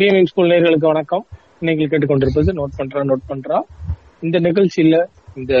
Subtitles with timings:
[0.00, 1.26] MBM school நேர்களுக்கு வணக்கம்.
[1.60, 3.58] நீங்கள் கேட்டுக்கொண்டிருப்பது நோட் பண்றா நோட் பண்றா.
[4.20, 5.06] இந்த நிகழ்ச்சியில
[5.36, 5.54] இந்த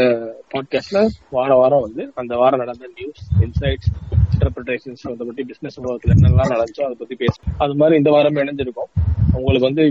[0.52, 1.00] பாட்காஸ்ட்ல
[1.30, 3.90] வார வாரம் வந்து அந்த வாரம் நடந்த நியூஸ் இன்சைட்ஸ்
[4.32, 8.90] இன்டர்பிரேஷன்ஸ் அதை பத்தி பிசினஸ் உலகத்துல என்னெல்லாம் நடந்துச்சோ அதை பத்தி பேசும் அது மாதிரி இந்த வாரம் இணைஞ்சிருக்கோம்.
[9.32, 9.86] உங்களுக்கு வந்து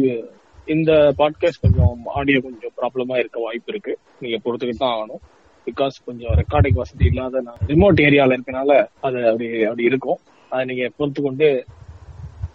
[0.66, 3.98] இந்த பாட்காஸ்ட் கொஞ்சம் ஆடியோ கொஞ்சம் ப்ராப்ளமா இருக்க வாய்ப்பு இருக்கு.
[4.20, 5.24] நீங்க பொறுத்துக்கிட்டு தான் ஆகணும்.
[5.68, 10.18] பிகாஸ் கொஞ்சம் ரெக்கார்டிங் வசதி இல்லாத நான் ரிமோட் ஏரியால இருக்கனால அது அப்படி அப்படி இருக்கும்.
[10.50, 11.66] அதை நீங்க பொறுத்து கொண்டு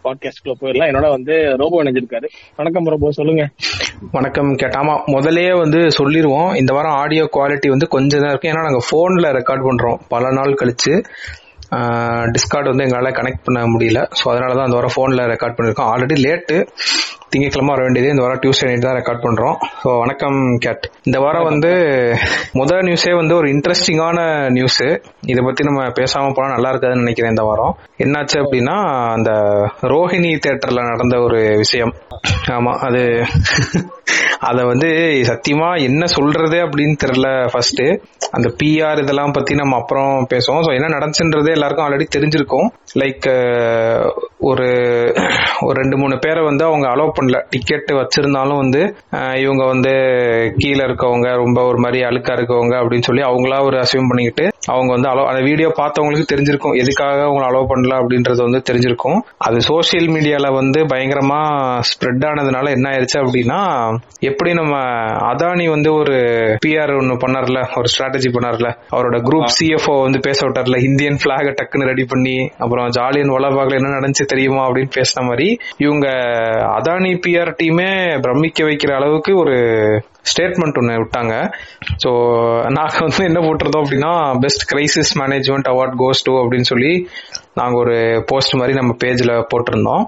[0.05, 2.25] பாட்காஸ்ட்குள்ள போயிடலாம் என்னோட வந்து ரோபோ இணைஞ்சிருக்காரு.
[2.57, 3.49] வணக்கம் ரோபோ சொல்லுங்க.
[4.13, 8.49] வணக்கம் கேட்டாமா முதலே வந்து சொல்லிடுவோம் இந்த வாரம் ஆடியோ குவாலிட்டி வந்து கொஞ்சம் தான் இருக்கு.
[8.49, 9.99] ஏன்னா நாங்க போன்ல ரெக்கார்ட் பண்றோம்.
[10.09, 11.05] பல நாள் கழிச்சு.
[12.35, 14.01] டிஸ்கார்ட் வந்து எங்களால் கனெக்ட் பண்ண முடியல.
[14.19, 16.57] ஸோ அதனால தான் அந்த வாரம் ஃபோனில் ரெக்கார்ட் பண்ணியிருக்கோம் ஆல்ரெடி லேட்டு
[17.33, 21.47] திங்கக்கிழமை வர வேண்டியது இந்த வாரம் டியூஸ்டே நைட் தான் ரெக்கார்ட் பண்ணுறோம் ஸோ வணக்கம் கேட் இந்த வாரம்
[21.51, 21.71] வந்து
[22.61, 24.19] முதல் நியூஸே வந்து ஒரு இன்ட்ரெஸ்டிங்கான
[24.57, 24.87] நியூஸு
[25.33, 27.75] இதை பற்றி நம்ம பேசாமல் போனால் நல்லா இருக்காதுன்னு நினைக்கிறேன் இந்த வாரம்.
[28.05, 28.77] என்னாச்சு அப்படின்னா
[29.17, 29.31] அந்த
[29.95, 31.95] ரோஹிணி தேட்டரில் நடந்த ஒரு விஷயம்.
[32.57, 33.03] ஆமாம் அது
[34.49, 34.89] அதை வந்து
[35.29, 37.83] சத்தியமா என்ன சொல்றது அப்படின்னு தெரியல ஃபர்ஸ்ட்
[38.37, 40.63] அந்த பிஆர் இதெல்லாம் பத்தி நம்ம அப்புறம் பேசுவோம்.
[40.67, 42.69] ஸோ என்ன நடந்துச்சுன்றதே எல்லாருக்கும் ஆல்ரெடி தெரிஞ்சிருக்கும்.
[43.01, 43.27] லைக்
[44.49, 44.67] ஒரு
[45.63, 47.39] ஒரு ரெண்டு மூணு பேரை வந்து அவங்க அலோவ் பண்ணல.
[47.51, 48.83] டிக்கெட் வச்சிருந்தாலும் வந்து
[49.45, 49.93] இவங்க வந்து
[50.59, 55.09] கீழே இருக்கவங்க ரொம்ப ஒரு மாதிரி அழுக்கா இருக்கவங்க அப்படின்னு சொல்லி அவங்களா ஒரு அசியூம் பண்ணிக்கிட்டு அவங்க வந்து
[55.09, 56.77] அலோ அந்த வீடியோ பார்த்தவங்களுக்கு தெரிஞ்சிருக்கும்.
[56.77, 59.19] எதுக்காக அவங்களை அலோவ் பண்ணல அப்படின்றது வந்து தெரிஞ்சிருக்கும்.
[59.39, 61.41] அது சோசியல் மீடியால வந்து பயங்கரமா
[61.91, 63.61] ஸ்ப்ரெட் ஆனதுனால என்ன ஆயிடுச்சு அப்படின்னா
[64.21, 64.77] எப்படி நம்ம
[65.33, 66.15] அதானி வந்து ஒரு
[66.67, 68.71] பிஆர் ஒன்னு பண்ணார்ல ஒரு ஸ்ட்ராட்டஜி பண்ணார்ல.
[68.91, 70.83] அவரோட குரூப் சிஎஃப்ஓ வந்து பேச விட்டார்ல.
[70.85, 76.07] இந்தியன் பிளாக டக்குன்னு ரெடி பண்ணி அப்புறம் ஜாலியன் வளபாக்ல என்ன நடந்துச்சு தெரியுமா அப்படின்னு பேசின மாதிரி இவங்க
[76.81, 79.57] அதானி பிஆர் டீமே பிரமிக்க வைக்கிற அளவுக்கு ஒரு
[80.33, 81.35] ஸ்டேட்மெண்ட் ஒன்று விட்டாங்க.
[82.05, 82.11] ஸோ
[82.69, 86.93] நாங்கள் வந்து என்ன போட்டிருந்தோம் அப்படின்னா best crisis management award goes to அப்படின்னு சொல்லி
[87.59, 87.97] நாங்கள் ஒரு
[88.27, 90.03] போஸ்ட் மாதிரி நம்ம பேஜில் போட்டிருந்தோம்.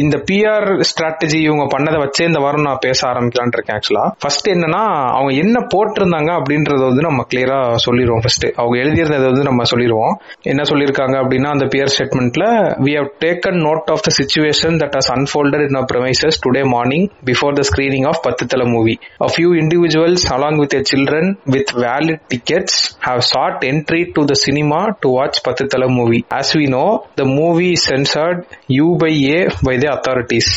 [0.00, 4.82] இந்த பிஆர் ஸ்ட்ராட்டஜி இவங்க பண்ணதை வச்சே இந்த வாரம் நான் பேச ஆரம்பிக்கலான் இருக்கேன் ஆக்சுவலாக ஃபர்ஸ்ட் என்னன்னா
[5.14, 10.14] அவங்க என்ன போட்டிருந்தாங்க அப்படின்றத வந்து நம்ம கிளியரா சொல்லிடுவோம் ஃபர்ஸ்ட் அவங்க எழுதியிருந்ததை வந்து நம்ம சொல்லிடுவோம்
[10.52, 12.46] என்ன சொல்லியிருக்காங்க அப்படின்னா அந்த PR ஸ்டேட்மெண்ட்ல
[12.86, 17.54] we have taken note of the situation that has unfolded in premises today morning before
[17.54, 22.78] the screening of Pathu Thala movie a few individuals along with children with valid tickets
[23.08, 27.24] have sought entry to the cinema to watch Pathu Thala movie As we know, the
[27.24, 30.48] movie is censored U by A by the authorities.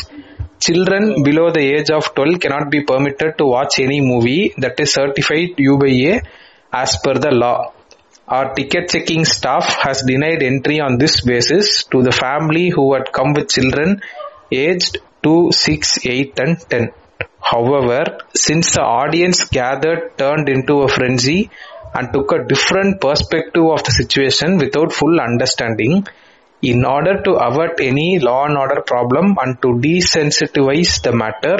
[0.66, 4.92] Children below the age of 12 cannot be permitted to watch any movie that is
[4.92, 6.22] certified U by A
[6.82, 7.72] as per the law.
[8.26, 13.12] Our ticket checking staff has denied entry on this basis to the family who had
[13.12, 14.02] come with children
[14.50, 16.88] aged 2, 6, 8 and 10.
[17.40, 18.02] However,
[18.34, 21.50] since the audience gathered turned into a frenzy
[21.94, 26.06] and took a different perspective of the situation without full understanding,
[26.62, 31.56] in order to avert any law and order problem and to desensitize the matter,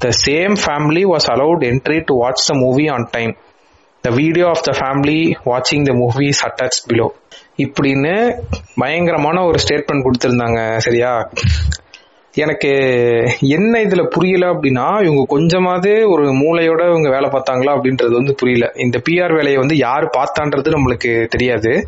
[0.00, 3.34] the same family was allowed entry to watch the movie on time.
[4.02, 7.10] The video of the family watching the movie is attached below.
[7.64, 8.14] இப்படின்னு
[8.80, 11.10] பயங்கரமான ஒரு statement கொடுத்திருந்தாங்க சரியா
[12.34, 12.68] எனக்கு
[13.40, 18.72] என்ன இதுல புரியல அப்படின்னா இவங்க கொஞ்சமாவது ஒரு மூளையோட இவங்க வேலை பார்த்தாங்களா அப்படின்றது வந்து புரியல.
[18.76, 21.86] இந்த பிஆர் வேலையை வந்து யாரு பார்த்தான்றது நம்மளுக்கு தெரியாது.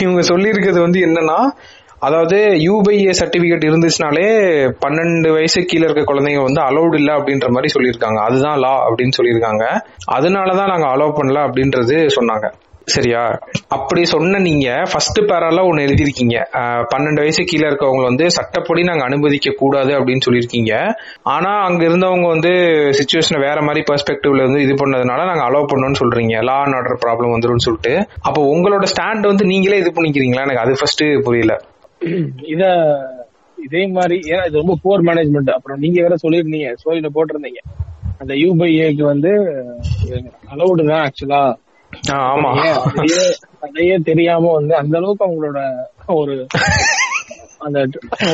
[0.00, 1.40] இவங்க சொல்லியிருக்கிறது வந்து என்னன்னா
[2.00, 4.26] அதாவது யூபிஏ சர்டிபிகேட் இருந்துச்சுனாலே
[4.86, 8.20] பன்னெண்டு வயசு கீழே இருக்க குழந்தைங்க வந்து அலௌடு இல்லை அப்படின்ற மாதிரி சொல்லியிருக்காங்க.
[8.22, 9.80] அதுதான் லா அப்படின்னு சொல்லியிருக்காங்க.
[10.12, 12.52] அதனாலதான் நாங்க அலோவ் பண்ணல அப்படின்றது சொன்னாங்க.
[12.94, 13.22] சரியா?
[13.76, 16.36] அப்படி சொன்ன நீங்க ஃபர்ஸ்ட் பேரால ஒன்னு எழுதிருக்கீங்க
[16.92, 20.72] பன்னெண்டு வயசு கீழே இருக்கவங்க வந்து சட்டப்படி நாங்க அனுமதிக்க கூடாது அப்படின்னு சொல்லியிருக்கீங்க.
[21.34, 22.52] ஆனா அங்க இருந்தவங்க வந்து
[22.98, 26.34] சுச்சுவேஷனை வேற மாதிரி பெர்ஸ்பெக்டிவ்ல வந்து இது பண்ணதுனால நாங்க அலோவ் பண்ணோம்னு சொல்றீங்க.
[26.50, 27.94] லா அண்ட் ஆர்டர் ப்ராப்ளம் வந்துடும் சொல்லிட்டு.
[28.28, 30.44] அப்போ உங்களோட ஸ்டாண்ட் வந்து நீங்களே இது பண்ணிக்கிறீங்களா?
[30.48, 31.54] எனக்கு அது ஃபர்ஸ்ட் புரியல.
[32.54, 32.64] இத
[33.58, 37.62] இதே மாதிரி ஏன்னா இது ரொம்ப போர் மேனேஜ்மெண்ட் அப்புறம் நீங்க வேற சொல்லிருந்தீங்க ஸ்டோரியில போட்டிருந்தீங்க.
[38.22, 39.30] அந்த யூபிஏக்கு வந்து
[40.52, 41.40] அலௌடு தான் ஆக்சுவலா
[43.66, 45.60] அதையே தெரியாம வந்து அந்த அளவுக்கு அவங்களோட
[46.20, 46.34] ஒரு
[47.66, 47.78] அந்த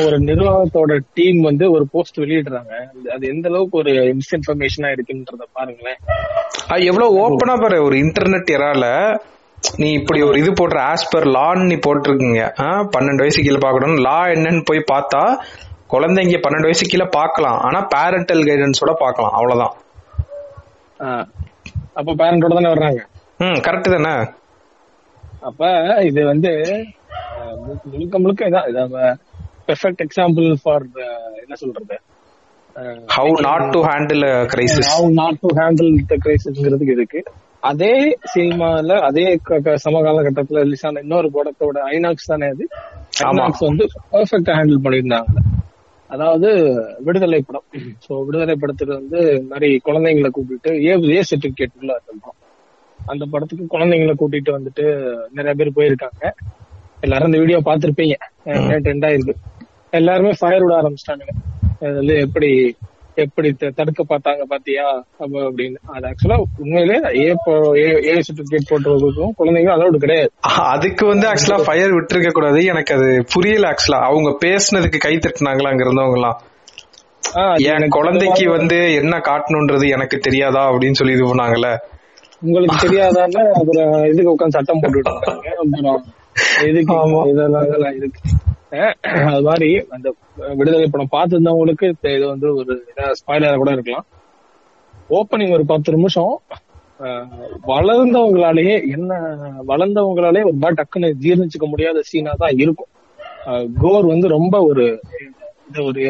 [0.05, 2.73] ஒரு நிர்வாகத்தோட டீம் வந்து ஒரு போஸ்ட் வெளியிடுறாங்க.
[3.13, 5.99] அது எந்த அளவுக்கு ஒரு மிஸ்இன்ஃபர்மேஷனா இருக்குன்றத பாருங்களேன்.
[6.89, 8.85] எவ்வளவு ஓப்பனா பாரு ஒரு இன்டர்நெட் எரால
[9.81, 12.43] நீ இப்படி ஒரு இது போடுற ஆஸ் பர் லான்னு நீ போட்டிருக்கீங்க.
[12.95, 15.23] பன்னெண்டு வயசு கீழே பாக்கணும் லா என்னன்னு போய் பார்த்தா
[15.93, 17.57] குழந்தைங்க பன்னெண்டு வயசு கீழே பார்க்கலாம்.
[17.67, 19.35] ஆனா பேரண்டல் கைடன்ஸோட பார்க்கலாம்.
[19.39, 19.73] அவ்வளவுதான்.
[21.99, 23.01] அப்ப பேரண்டோட தானே வர்றாங்க?
[23.39, 24.13] ம் கரெக்ட் தானே?
[25.47, 25.63] அப்ப
[26.09, 26.51] இது வந்து
[27.91, 28.83] முழுக்க முழுக்க இதான் இது
[29.67, 30.85] பெர்ஃபெக்ட் எக்ஸாம்பிள் ஃபார்
[31.43, 31.95] என்ன சொல்றது?
[33.15, 34.23] How not to handle
[34.53, 37.19] crisis how not to handle the கிரைசிஸ்ங்கிறதுக்கு இருக்கு
[37.63, 37.93] அதே
[38.33, 39.25] சினிமால அதே
[39.85, 42.65] சமகால கட்டத்துல ரிலீஸ் ஆன இன்னொரு படத்தோட ஐநாக்ஸ் தானே அது?
[43.29, 45.35] ஐநாக்ஸ் வந்து பெர்ஃபெக்டா ஹேண்டில் பண்ணியிருந்தாங்க.
[46.09, 46.49] அதாவது
[47.05, 47.65] விடுதலை படம்.
[48.05, 52.35] சோ விடுதலை படத்துக்கு வந்து இந்த மாதிரி குழந்தைங்களை கூட்டிட்டு ஏ ஏ சர்டிபிகேட் உள்ள இருக்கும்
[53.05, 56.31] அந்த படத்துக்கு குழந்தைங்களை கூட்டிட்டு வந்துட்டு நிறைய பேர் போயிருக்காங்க.
[57.01, 58.13] எல்லாரும் இந்த வீடியோ பார்த்திருப்பீங்க.
[58.49, 59.33] ட்ரெண்ட் ஆயிருக்கு.
[59.91, 61.27] எல்லாருமே ஃபயர் விட ஆரம்பிச்சிட்டாங்க
[61.81, 62.75] அது வந்து எப்படி
[63.15, 65.05] எப்படி தடுக்க பார்த்தாங்க பாத்தியா?
[65.19, 65.75] அப்ப அப்படின்னு.
[65.85, 67.35] அது ஆக்சுவலா உண்மையிலே ஏ
[68.05, 70.31] ஏ- சர்டிபிகேட் போட்டவங்களுக்கும் குழந்தைங்க அலௌடு கிடையாது.
[70.39, 72.65] அதுக்கு வந்து ஆக்சுவலா ஃபயர் விட்டுருக்க கூடாது.
[72.65, 76.41] எனக்கு அது புரியல ஆக்சுவலா அவங்க பேசுனதுக்கு கை தட்டினாங்களா அங்க இருந்தவங்க எல்லாம்
[77.55, 81.77] என் குழந்தைக்கு வந்து என்ன காட்டணும்ன்றது எனக்கு தெரியாதா அப்படின்னு சொல்லி இது பண்ணாங்கல்ல?
[82.45, 85.47] உங்களுக்கு தெரியாதான்னா அப்புறம் இதுக்கு உட்காந்து சட்டம் போட்டுட்டு இருக்காங்க?
[85.61, 86.01] அப்புறம்
[86.69, 86.95] இதுக்கு
[87.31, 88.21] இதெல்லாம் இருக்கு
[89.31, 90.07] அது மாதிரி அந்த
[90.59, 92.73] விடுதலை படம் பார்த்துருந்தவங்களுக்கு இது வந்து ஒரு
[93.19, 94.05] ஸ்பாயிலரா கூட இருக்கலாம்.
[95.17, 96.33] ஓப்பனிங் ஒரு பத்து நிமிஷம்
[97.71, 99.13] வளர்ந்தவங்களாலேயே என்ன
[99.71, 102.91] வளர்ந்தவங்களாலே ஒரு மாதிரி டக்குன்னு ஜீர்ணிச்சுக்க முடியாத சீனா தான் இருக்கும்.
[103.83, 104.85] கோர் வந்து ரொம்ப ஒரு
[105.69, 106.03] இது ஒரு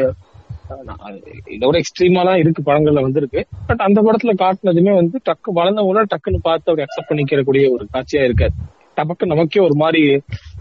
[1.55, 3.41] இதோட எக்ஸ்ட்ரீமா தான் இருக்கு படங்கள்ல வந்திருக்கு.
[3.69, 8.55] பட் அந்த படத்துல காட்டினதுமே வந்து டக்கு வளர்ந்தவங்கள டக்குன்னு பார்த்து அப்படி அக்செப்ட் பண்ணிக்கிறக்கூடிய ஒரு காட்சியா இருக்காது
[8.97, 10.01] டபக்கு நமக்கே ஒரு மாதிரி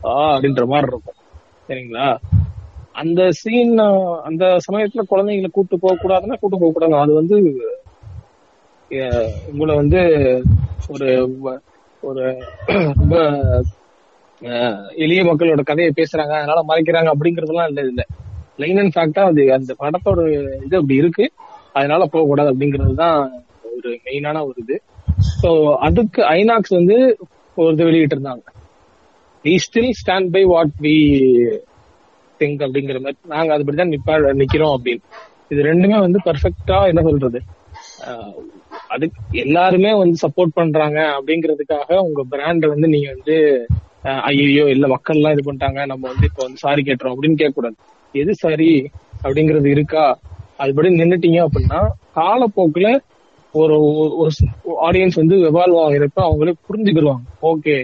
[0.07, 1.19] ஆ அப்படின்ற மாதிரி இருக்கும்.
[1.69, 2.09] சரிங்களா?
[3.03, 3.73] அந்த சீன்
[4.29, 6.97] அந்த சமயத்துல குழந்தைங்களை கூட்டு போக கூடாதுன்னா கூட்டு போக கூடாது.
[7.05, 7.37] அது வந்து
[9.53, 10.01] உங்களை வந்து
[10.95, 11.09] ஒரு
[12.03, 12.25] ஒரு
[13.01, 13.17] ரொம்ப
[15.05, 18.05] எளிய மக்களோட கதையை பேசுறாங்க அதனால மறைக்கிறாங்க அப்படிங்கறதெல்லாம் இல்ல இல்லை
[18.59, 20.21] லைன் அண்ட் ஃபேக்டா அது அந்த படத்தோட
[20.67, 21.27] இது அப்படி இருக்கு.
[21.79, 23.19] அதனால போக கூடாது அப்படிங்கிறது தான்
[23.77, 24.77] ஒரு மெயினான ஒரு இது.
[25.41, 25.51] ஸோ
[25.87, 26.97] அதுக்கு ஐநாக்ஸ் வந்து
[27.57, 28.45] ஒரு இது வெளியிட்டு இருந்தாங்க
[29.45, 30.97] we still stand by what we
[32.41, 33.19] think அப்படிங்கிற மாதிரி.
[33.35, 35.03] நாங்க அதுபடிதான் நிப்பா நிக்கிறோம் அப்படின்னு.
[35.53, 37.41] இது ரெண்டுமே வந்து பர்ஃபெக்டா என்ன சொல்றது?
[38.95, 43.37] அதுக்கு எல்லாருமே வந்து சப்போர்ட் பண்றாங்க அப்படிங்கிறதுக்காக உங்க பிராண்ட வந்து நீங்க வந்து
[44.31, 45.81] ஐயோ இல்ல மக்கள் எல்லாம் இது பண்ணிட்டாங்க.
[45.93, 47.77] நம்ம வந்து இப்ப வந்து சாரி கேட்டுறோம் அப்படின்னு கேட்க கூடாது
[48.15, 48.73] எது சரி
[49.25, 50.05] அப்படிங்கிறது இருக்கா?
[50.61, 51.81] அதுபடி நின்னுட்டீங்க அப்படின்னா
[52.19, 52.89] காலப்போக்குல
[53.55, 53.75] ஒரு
[54.87, 57.77] ஆடியன்ஸ் வந்து எவால்வ் ஆகிறப்ப அவங்களே புரிஞ்சுக்கிடுவாங்க ஓகே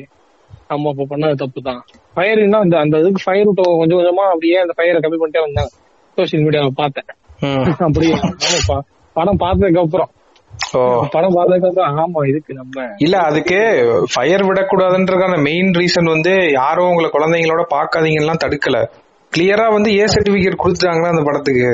[0.71, 1.81] நம்ம அப்ப பண்ணது தப்பு தான்
[2.17, 5.71] ஃபயர்னா அந்த அந்த இதுக்கு ஃபயர் விட்ட கொஞ்சம் கொஞ்சமா அப்படியே அந்த ஃபயரை கம்மி பண்ணிட்டே வந்தாங்க.
[6.19, 7.09] சோசியல் மீடியாவை பார்த்தேன்.
[7.87, 8.15] அப்படியே
[9.17, 10.11] படம் பார்த்ததுக்கு அப்புறம்
[11.15, 12.87] படம் பார்த்ததுக்கு அப்புறம் ஆமா இதுக்கு நம்ம.
[12.99, 13.59] இல்ல அதுக்கு
[14.13, 18.79] ஃபயர் விடக்கூடாதுன்றதுக்கான மெயின் ரீசன் வந்து யாரும் உங்களை குழந்தைங்களோட பாக்காதீங்கலாம் தடுக்கல.
[19.33, 21.71] கிளியரா வந்து ஏ சர்டிபிகேட் கொடுத்துட்டாங்களா அந்த படத்துக்கு.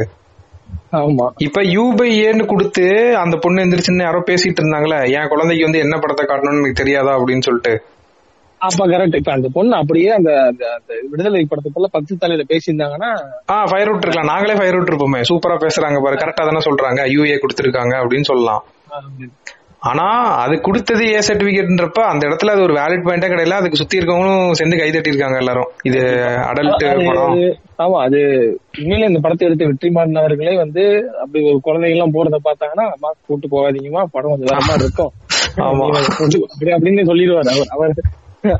[0.93, 1.27] ஆமா.
[1.39, 2.85] இப்ப யூ பை ஏன்னு கொடுத்து
[3.23, 7.47] அந்த பொண்ணு எந்திரிச்சுன்னு யாரோ பேசிட்டு இருந்தாங்களே என் குழந்தைக்கு வந்து என்ன படத்தை காட்டணும்னு எனக்கு தெரியாதா அப்படின்னு
[7.49, 7.73] சொல்லிட்டு.
[8.61, 10.31] அப்ப கரெக்ட் இப்ப அந்த பொண்ணு அப்படியே அந்த
[11.11, 13.11] விடுதலை படத்துக்குள்ள பத்து தலையில பேசியிருந்தாங்கன்னா
[13.51, 16.17] ஆ ஃபயர் விட்டுருக்கலாம் நாங்களே ஃபயர் விட்டுருப்போமே சூப்பரா பேசுறாங்க பாரு.
[16.17, 17.03] கரெக்டா தானே சொல்றாங்க.
[17.15, 18.63] யூஏ கொடுத்துருக்காங்க அப்படின்னு சொல்லலாம்.
[19.83, 20.05] ஆனா
[20.43, 24.79] அது கொடுத்தது ஏ சர்டிபிகேட்ன்றப்ப அந்த இடத்துல அது ஒரு வேலிட் பாயிண்டே கிடையாது அதுக்கு சுத்தி இருக்கவங்களும் சேர்ந்து
[24.79, 25.71] கை தட்டியிருக்காங்க எல்லாரும்.
[25.83, 26.01] இது
[26.51, 27.37] அடல்ட் படம்.
[27.85, 28.21] ஆமா அது
[28.79, 30.85] உண்மையில இந்த படத்தை எடுத்து வெற்றிமாறன் அவர்களே வந்து
[31.23, 35.13] அப்படி ஒரு குழந்தைங்க எல்லாம் போறத பார்த்தாங்கன்னா அம்மா கூட்டு போகாதீங்கம்மா படம் கொஞ்சம் வேற மாதிரி இருக்கும்.
[35.67, 35.87] ஆமா.
[35.99, 37.73] அப்படி அப்படின்னு சொல்லிடுவாரு அவர்.
[37.77, 37.95] அவர்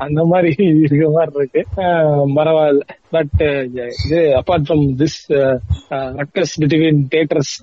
[0.05, 0.49] அந்த மாதிரி
[0.85, 1.61] இருக்க மாதிரி இருக்கு.
[2.37, 2.85] பரவாயில்ல.
[3.09, 3.41] பட்
[4.05, 5.19] இது apart from this
[6.21, 7.53] ruckus between theaters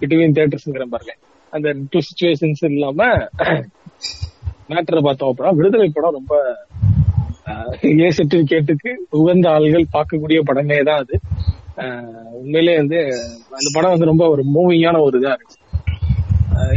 [0.00, 1.14] between தேட்டர்ஸ்ங்கிற பாருங்க.
[1.52, 3.08] அந்த டூ சுச்சுவேஷன்ஸ் இல்லாம
[4.70, 6.34] மேட்டரை பார்த்தோம் அப்படின்னா விடுதலை படம் ரொம்ப
[8.02, 8.90] ஏ சர்டிபிகேட்டுக்கு
[9.20, 11.16] உகந்த ஆள்கள் பார்க்கக்கூடிய படமே தான் அது.
[12.40, 12.98] உண்மையிலே வந்து
[13.58, 15.58] அந்த படம் வந்து ரொம்ப ஒரு மூவிங்கான ஒரு இதா இருக்கு.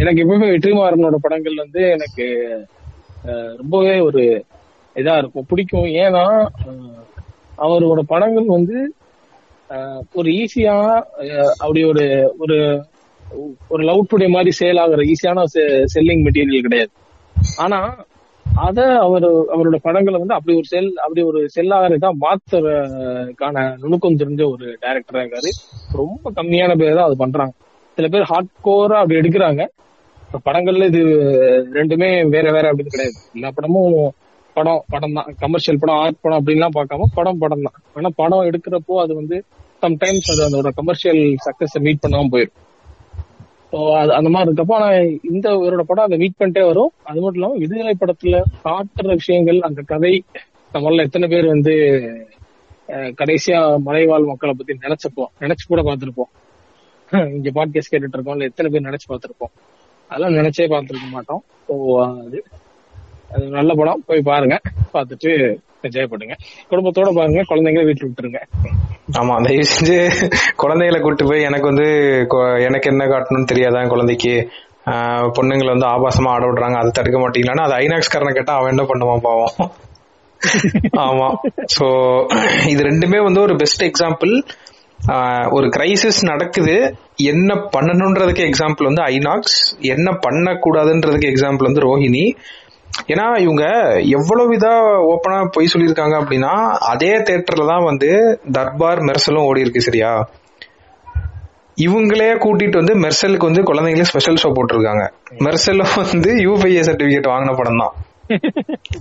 [0.02, 2.26] எனக்கு எப்பவுமே வெற்றிமாறனோட படங்கள் வந்து எனக்கு
[3.62, 4.24] ரொம்பவே ஒரு
[4.96, 5.48] இதா இருக்கும்.
[5.52, 5.88] பிடிக்கும்.
[6.04, 6.26] ஏன்னா
[7.66, 8.78] அவரோட படங்கள் வந்து
[10.20, 10.76] ஒரு ஈஸியா
[11.62, 12.06] அப்படி ஒரு
[12.44, 12.58] ஒரு
[13.74, 15.46] ஒரு லவ் டுடே மாதிரி சேல் ஆகுற ஈஸியான
[15.94, 16.92] செல்லிங் மெட்டீரியல் கிடையாது.
[17.64, 17.80] ஆனா
[18.46, 24.66] அத அவர் அவரோட படங்களை வந்து அப்படி ஒரு செல் அப்படி ஒரு செல்லாகிறதா மாத்தறக்கான நுணுக்கம் தெரிஞ்ச ஒரு
[24.84, 25.50] டைரக்டரா இருக்காரு.
[26.02, 27.54] ரொம்ப கம்மியான பேர் தான் அது பண்றாங்க.
[27.98, 29.64] சில பேர் ஹார்ட் கோரா அப்படி எடுக்கிறாங்க.
[30.48, 31.02] படங்கள்ல இது
[31.80, 33.18] ரெண்டுமே வேற வேற அப்படின்னு கிடையாது.
[33.36, 33.94] எல்லா படமும்
[34.56, 35.30] படம் படம் தான்.
[35.44, 37.78] கமர்ஷியல் படம் ஆர்ட் படம் அப்படின்லாம் பார்க்காம படம் படம் தான்.
[37.98, 39.38] ஆனா படம் எடுக்கிறப்போ அது வந்து
[39.86, 42.62] சம்டைம்ஸ் அது அதோட கமர்ஷியல் சக்சஸ் மீட் பண்ணாம போயிடும்
[43.76, 44.90] ஸோ அது அந்த மாதிரி இருக்கப்போ ஆனா
[45.30, 46.92] இந்த இவரோட படம் அதை மீட் பண்ணிட்டே வரும்.
[47.04, 50.12] அது மட்டும் இல்லாம விடுதலை படத்துல காட்டுற விஷயங்கள் அந்த கதை
[50.72, 51.74] நம்மள எத்தனை பேர் வந்து
[53.22, 56.32] கடைசியா மலைவாழ் மக்களை பத்தி நினைச்சப்போம் நினைச்சு கூட பார்த்திருப்போம்.
[57.38, 59.54] இங்க பாட்காஸ்ட் கேட்டுட்டு இருக்கோம் இல்ல எத்தனை பேர் நினைச்சு பார்த்திருப்போம்.
[60.10, 61.44] அதெல்லாம் நினைச்சே பார்த்துருக்க மாட்டோம்.
[61.68, 61.76] ஸோ
[63.34, 64.04] அது நல்ல படம்.
[64.10, 64.58] போய் பாருங்க.
[64.94, 65.32] பார்த்துட்டு
[65.88, 66.36] என்ஜாய் பண்ணுங்க.
[66.72, 67.42] குடும்பத்தோட பாருங்க.
[67.50, 68.42] குழந்தைங்கள வீட்டுல விட்டுருங்க.
[69.20, 69.98] ஆமா தயவு செஞ்சு
[70.62, 71.88] குழந்தைகளை கூட்டு போய் எனக்கு வந்து
[72.68, 74.36] எனக்கு என்ன காட்டணும்னு தெரியாதான் குழந்தைக்கு?
[75.38, 76.78] பொண்ணுங்களை வந்து ஆபாசமா ஆட விடுறாங்க.
[76.82, 79.56] அதை தடுக்க மாட்டீங்களான்னு அது ஐநாக்ஸ் காரனை கேட்டா அவன் என்ன பண்ணுவான் பாவம்.
[81.06, 81.30] ஆமா.
[81.76, 81.86] சோ
[82.72, 84.34] இது ரெண்டுமே வந்து ஒரு பெஸ்ட் எக்ஸாம்பிள்
[85.56, 86.76] ஒரு கிரைசிஸ் நடக்குது.
[87.32, 89.58] என்ன பண்ணணுன்றதுக்கு எக்ஸாம்பிள் வந்து ஐநாக்ஸ்
[89.94, 92.26] என்ன பண்ணக்கூடாதுன்றதுக்கு எக்ஸாம்பிள் வந்து ரோஹிணி.
[93.08, 93.64] ஏன்னா இவங்க
[94.02, 94.74] எவ்வளவு இதா
[95.12, 98.10] ஓப்பனா போய் சொல்லியிருக்காங்க அப்படின்னா அதே தேட்டர்ல தான் வந்து
[98.52, 100.28] தர்பார் மெர்சலும் ஓடி இருக்கு சரியா?
[101.78, 105.06] இவங்களே கூட்டிட்டு வந்து மெர்சலுக்கு வந்து குழந்தைங்களே ஸ்பெஷல் ஷோ போட்டிருக்காங்க.
[105.40, 107.94] மெர்சலும் வந்து யூபிஐ சர்டிபிகேட் வாங்கின படம் தான்.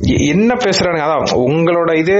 [0.06, 1.04] என்ன பேசுறானுங்க?
[1.06, 2.16] அதான் உங்களோட இது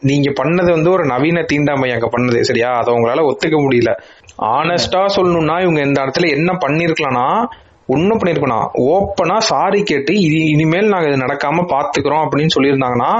[0.00, 2.70] நீங்க பண்ணது வந்து ஒரு நவீன தீண்டாமை அங்க பண்ணது சரியா?
[2.76, 3.92] அதை உங்களால ஒத்துக்க முடியல.
[4.38, 7.48] ஆனஸ்டா சொல்லணும்னா இவங்க இந்த இடத்துல என்ன பண்ணிருக்கலாம்னா
[7.88, 13.12] ஒன்னும் பண்ணிருக்கணும் ஓப்பனா சாரி கேட்டு இது இனிமேல் நாங்க இது நடக்காம பாத்துக்கிறோம் அப்படின்னு சொல்லியிருந்தாங்கன்னா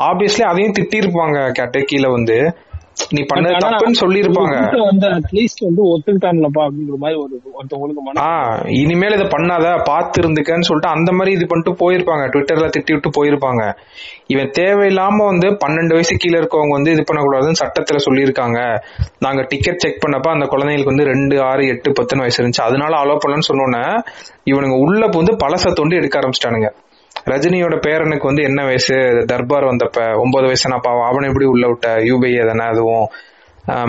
[0.00, 2.38] ஆப்வியஸ்லி அதையும் திட்டிருப்பாங்க கேட்டு கீழே வந்து.
[3.10, 4.22] நீ பண்ணது ஆனா, தப்புன்னு
[4.58, 8.30] கூட்டம் வந்து அட்லீஸ்ட் வந்து ஒத்துக்கிட்டான்லப்பா அப்படிங்கிற மாதிரி ஒரு ஒருத்தவங்களுக்கு மன ஆ
[8.78, 12.24] இனிமேல் இதை பண்ணாத பார்த்து இருந்துக்கன்னு சொல்லிட்டு அந்த மாதிரி இது பண்ணிட்டு போயிருப்பாங்க.
[12.28, 13.62] ட்விட்டர்ல திட்டி விட்டு போயிருப்பாங்க.
[14.26, 18.58] இவன் தேவையில்லாம வந்து பன்னெண்டு வயசு கீழே இருக்கவங்க வந்து இது பண்ணக்கூடாதுன்னு சட்டத்துல சொல்லியிருக்காங்க.
[19.18, 22.62] நாங்க டிக்கெட் செக் பண்ணப்ப அந்த குழந்தைங்களுக்கு வந்து ரெண்டு ஆறு எட்டு பத்துன்னு வயசு இருந்துச்சு.
[22.62, 23.84] அதனால அலோவ் பண்ணலன்னு சொன்னோன்னே
[24.44, 26.70] இவனுங்க உள்ள வந்து பழச தோண்டி எடுக்க ஆரம்பிச்சிட்டானுங்க.
[27.24, 29.24] ரஜினியோட பேரனுக்கு வந்து என்ன வயசு?
[29.26, 31.06] தர்பார் வந்தப்ப ஒன்பது வயசு நான் பாவம்.
[31.06, 31.88] அவனை எப்படி உள்ள விட்ட?
[31.96, 33.06] யூபிஐ தானே அதுவும்.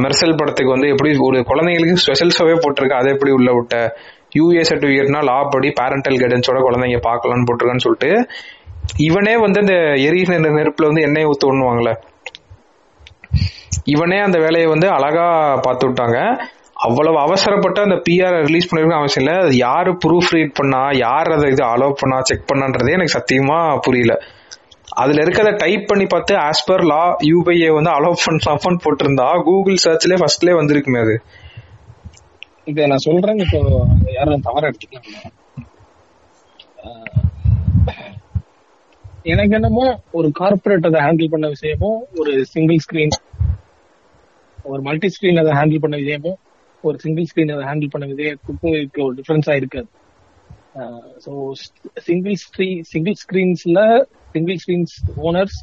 [0.04, 2.90] மெர்சல் படத்துக்கு வந்து எப்படி ஒரு குழந்தைங்களுக்கு ஸ்பெஷல் ஷோவே போட்டிருக்க.
[2.90, 3.96] அதை எப்படி உள்ள விட்ட?
[4.38, 8.30] யூஏ சர்டிஃபிகேட்னா லா படி பேரண்டல் கைடன்ஸோட குழந்தைங்க பார்க்கலாம்னு போட்டிருக்கான்னு சொல்லிட்டு
[8.98, 11.94] இவனே வந்து அந்த எரிகிற நெருப்புல வந்து எண்ணெய் ஊத்து ஒண்ணுவாங்களே
[13.84, 16.18] இவனே அந்த வேலையை வந்து அழகா பார்த்து விட்டாங்க.
[16.86, 19.36] அவ்வளவு அவசரப்பட்டு அந்த பிஆர் ரிலீஸ் பண்ணிருக்க அவசியம் இல்லை.
[19.46, 24.14] அது யாரு ப்ரூஃப் ரீட் பண்ணா யார் அதை இது அலோவ் பண்ணா செக் பண்ணான்றதே எனக்கு சத்தியமா புரியல.
[25.02, 30.20] அதுல இருக்கிறத டைப் பண்ணி பார்த்து ஆஸ் பர் லா யூபிஐ வந்து அலோவ் பண்ணலாமான்னு போட்டிருந்தா கூகுள் சர்ச்லயே
[30.22, 31.16] ஃபர்ஸ்ட்லயே வந்திருக்குமே அது.
[32.72, 33.42] இதை நான் சொல்றேன்.
[33.46, 33.60] இப்போ
[34.18, 35.08] யாரும் தவற எடுத்துக்கலாம்
[39.32, 39.86] எனக்கு என்னமோ
[40.18, 43.16] ஒரு கார்பரேட் அதை ஹேண்டில் பண்ண விஷயமும் ஒரு சிங்கிள் ஸ்கிரீன்
[44.72, 46.38] ஒரு மல்டி ஸ்கிரீன் அதை ஹேண்டில் பண்ண விஷயமும்
[46.82, 49.90] ஒரு சிங்கிள் ஸ்கிரீன் அதை ஹேண்டில் பண்ண விஷயத்துக்கும் இருக்க ஒரு டிஃபரன்ஸா இருக்காது
[51.26, 51.32] so
[52.08, 53.80] single ஸ்க்ரீ single ஸ்கிரீன்ஸ்ல
[54.36, 54.96] single screens
[55.28, 55.60] owners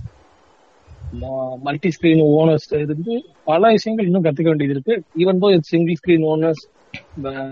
[1.67, 4.95] multi screen owners இருந்து பல விஷயங்கள் இன்னும் கத்துக்க வேண்டியது இருக்கு.
[5.23, 6.63] ஈவன் போ சிங்கிள் ஸ்கிரீன் ஓனர்ஸ்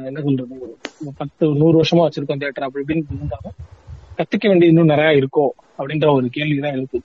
[0.08, 0.56] என்ன சொல்றது?
[1.00, 3.56] ஒரு பத்து நூறு வருஷமா வச்சிருக்கோம் தியேட்டர் அப்படி இப்படின்னு இருந்தாலும்
[4.18, 5.46] கத்துக்க வேண்டியது இன்னும் நிறைய இருக்கோ
[5.78, 6.98] அப்படின்ற ஒரு கேள்விதான் இருக்கு.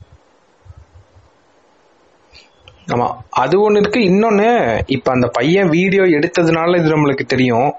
[2.90, 3.08] ஆமா
[3.44, 4.00] அது ஒண்ணு இருக்கு.
[4.10, 4.48] இன்னொன்னு
[4.88, 7.70] இப்ப அந்த பையன் வீடியோ எடுத்ததுனால இது நம்மளுக்கு தெரியும்.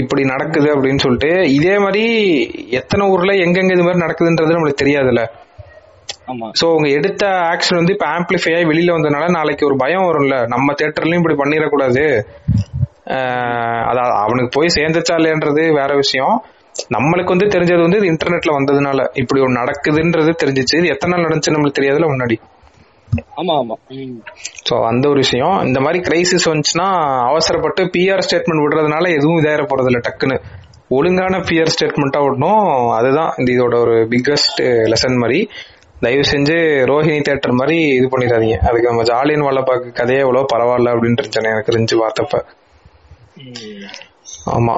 [0.00, 2.04] இப்படி நடக்குது அப்படின்னு சொல்லிட்டு இதே மாதிரி
[2.80, 5.22] எத்தனை ஊர்ல எங்கெங்க இது மாதிரி நடக்குதுன்றது நம்மளுக்கு தெரியாதுல்ல.
[6.60, 7.22] சோ அவங்க எடுத்த
[7.52, 10.36] ஆக்ஷன் வந்து இப்ப ஆம்பிளிஃபை ஆகி வெளியில வந்ததுனால நாளைக்கு ஒரு பயம் வரும்ல.
[10.46, 12.04] நம்ம தேட்டர்லயும் இப்படி பண்ணிடக்கூடாது.
[13.90, 16.34] அதான் அவனுக்கு போய் சேர்ந்துச்சா இல்லையன்றது வேற விஷயம்.
[16.96, 19.00] நம்மளுக்கு வந்து தெரிஞ்சது வந்து இது இன்டர்நெட்ல வந்ததுனால.
[19.14, 20.74] இப்படி ஒன்று நடக்குதுன்றது தெரிஞ்சிச்சு.
[20.80, 22.36] இது எத்தனை நாள் நடந்துச்சு நம்மளுக்கு தெரியாதுல முன்னாடி.
[23.40, 23.74] ஆமா ஆமா.
[24.68, 25.66] ஸோ அந்த ஒரு விஷயம்.
[25.66, 26.88] இந்த மாதிரி கிரைசிஸ் வந்துச்சுன்னா
[27.30, 30.40] அவசரப்பட்டு பிஆர் ஸ்டேட்மெண்ட் விடுறதுனால எதுவும் இதாயிர போறது இல்லை டக்குன்னு.
[30.88, 32.90] ஒழுங்கான பிஆர் ஸ்டேட்மெண்ட்டா விடணும்.
[32.90, 35.48] அதுதான் இந்த இதோட ஒரு பிக்கஸ்ட் லெசன் மாதிரி.
[36.00, 38.56] தயவு செஞ்சு ரோஹிணி தேட்டர் மாதிரி இது பண்ணிடாதீங்க.
[38.68, 42.40] அதுக்கு நம்ம ஜாலியன் வாழப்பாக்கு கதையே எவ்வளோ பரவாயில்ல அப்படின்னு இருந்துச்சு எனக்கு இருந்துச்சு பார்த்தப்ப.
[44.46, 44.74] ஆமா.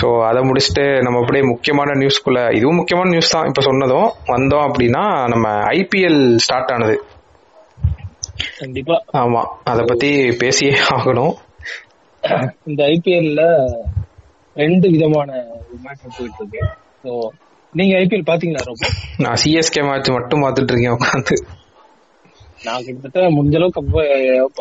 [0.00, 3.46] ஸோ அதை முடிச்சுட்டு நம்ம அப்படியே முக்கியமான நியூஸ்க்குள்ள இதுவும் முக்கியமான நியூஸ் தான்.
[3.46, 6.96] இப்போ சொன்னதும் வந்தோம் அப்படின்னா நம்ம ஐபிஎல் ஸ்டார்ட் ஆனது.
[8.58, 8.96] கண்டிப்பா.
[9.20, 11.34] ஆமா அதை பத்தி பேசியே ஆகணும்.
[12.68, 13.42] இந்த ஐபிஎல்ல
[14.56, 15.28] ரெண்டு விதமான
[15.84, 16.60] மேட்ச் போயிட்டு இருக்கு
[17.04, 17.10] ஸோ
[17.72, 18.86] நீங்க ஐபிஎல் பாத்தீங்களா ரொம்ப
[19.24, 21.36] நான் சிஎஸ்கே மேட்ச் மட்டும் பார்த்துட்டு இருக்கேன் உட்காந்து
[22.60, 23.82] நான் கிட்டத்தட்ட முடிஞ்ச அளவுக்கு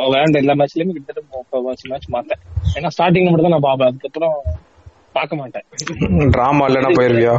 [0.02, 2.42] விளையாண்ட எல்லா மேட்ச்லயுமே கிட்டத்தட்ட மேட்ச் மாத்தேன்
[2.76, 4.36] ஏன்னா ஸ்டார்டிங் மட்டும் தான் நான் பார்ப்பேன் அதுக்கப்புறம்
[5.16, 5.66] பார்க்க மாட்டேன்.
[6.34, 7.36] டிராமா இல்லைன்னா போயிருவியா?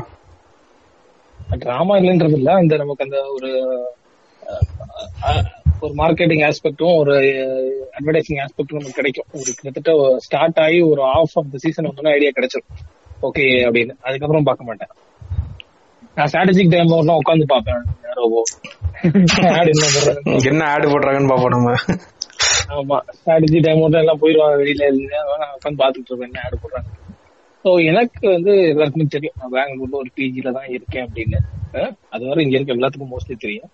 [1.61, 3.51] டிராமா இல்லைன்றது இல்ல இந்த நமக்கு அந்த ஒரு
[5.83, 7.15] ஒரு மார்க்கெட்டிங் ஆஸ்பெக்டும் ஒரு
[7.97, 9.29] அட்வர்டைசிங் ஆஸ்பெக்டும் நமக்கு கிடைக்கும்.
[9.39, 9.93] ஒரு கிட்டத்தட்ட
[10.27, 12.81] ஸ்டார்ட் ஆகி ஒரு ஆஃப் ஆஃப் த சீசன் வந்து ஐடியா கிடைச்சிடும்
[13.29, 13.95] ஓகே அப்படின்னு.
[14.07, 14.93] அதுக்கப்புறம் பார்க்க மாட்டேன்.
[16.17, 17.85] நான் ஸ்ட்ராட்டஜிக் டைம் எல்லாம் உட்காந்து பார்ப்பேன்.
[18.19, 18.41] ரோபோ
[19.59, 21.75] ஆட் என்ன போடுறாங்க என்ன ஆடு போடுறாங்கன்னு பாப்போம் நம்ம.
[22.77, 22.97] ஆமா.
[23.19, 24.89] ஸ்ட்ராட்டஜி டைம் எல்லாம் போயிருவாங்க வெளியில.
[24.91, 26.31] இருந்து நான் உட்காந்து பாத்துட்டு இருப்பேன்.
[26.31, 26.89] என்ன ஆட் போடுறாங்க
[27.65, 29.39] ஸோ எனக்கு வந்து எல்லாருக்குமே தெரியும்.
[29.41, 31.39] நான் பெங்களூர்ல ஒரு பிஜில தான் இருக்கேன் அப்படின்னு.
[32.15, 33.71] அது வரை இங்க இருக்க எல்லாத்துக்கும் மோஸ்ட்லி தெரியும்.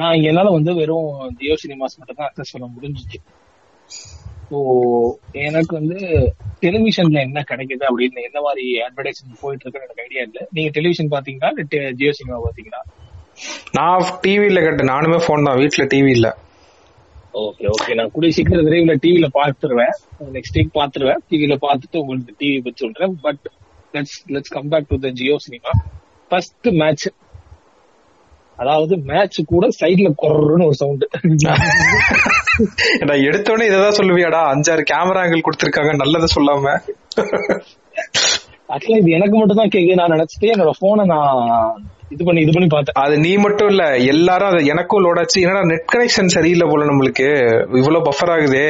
[0.00, 1.10] நான் என்னால வந்து வெறும்
[1.40, 3.18] ஜியோ சினிமாஸ் மட்டும் தான் அக்சஸ் பண்ண முடிஞ்சிச்சு.
[4.50, 4.58] ஸோ
[5.46, 5.98] எனக்கு வந்து
[6.64, 10.42] டெலிவிஷன்ல என்ன கிடைக்குது அப்படின்னு என்ன மாதிரி அட்வர்டைஸ்மெண்ட் போயிட்டு இருக்குன்னு எனக்கு ஐடியா இல்லை.
[10.56, 11.50] நீங்க டெலிவிஷன் பாத்தீங்களா?
[11.54, 12.80] இல்ல ஜியோ சினிமா பாத்தீங்களா?
[13.78, 15.58] நான் டிவியில கேட்டேன் நானுமே போன் தான்.
[15.62, 16.28] வீட்டுல டிவி இல்ல.
[17.44, 19.96] ஓகே ஓகே நான் கூடிய சீக்கிரம் விரைவில் டிவில பாத்துருவேன்.
[20.36, 21.20] Next week பாத்துருவேன்.
[21.30, 23.14] டிவில பார்த்துட்டு உங்களுக்கு டிவி பத்தி சொல்றேன்.
[23.26, 23.44] But
[23.96, 25.72] let's let's come back to the Jio cinema
[26.30, 27.06] first match
[28.58, 31.04] அதாவது மேட்ச் கூட சைடுல கொர்றன்னு ஒரு சவுண்ட்
[33.08, 34.40] நான் எடுத்தோடனே இததான் சொல்லுவியாடா?
[34.52, 36.72] அஞ்சாறு கேமரா ஆங்கிள் கொடுத்திருக்காங்க நல்லதை சொல்லாம.
[38.74, 40.00] ஆக்சுவலா இது எனக்கு மட்டும் தான் கேக்குது.
[40.00, 41.84] நான் நினைச்சிட்டு என்னோட போனை நான்
[42.14, 42.96] இது பண்ணி இது பண்ணி பார்த்தேன்.
[43.02, 45.38] அது நீ மட்டும் இல்ல எல்லாரும் அது எனக்கும் லோட் ஆச்சு.
[45.44, 47.28] என்னடா நெட் கனெக்ஷன் சரியில்லை போல நம்மளுக்கு.
[47.80, 48.66] இவ்வளவு பஃபர் ஆகுதே.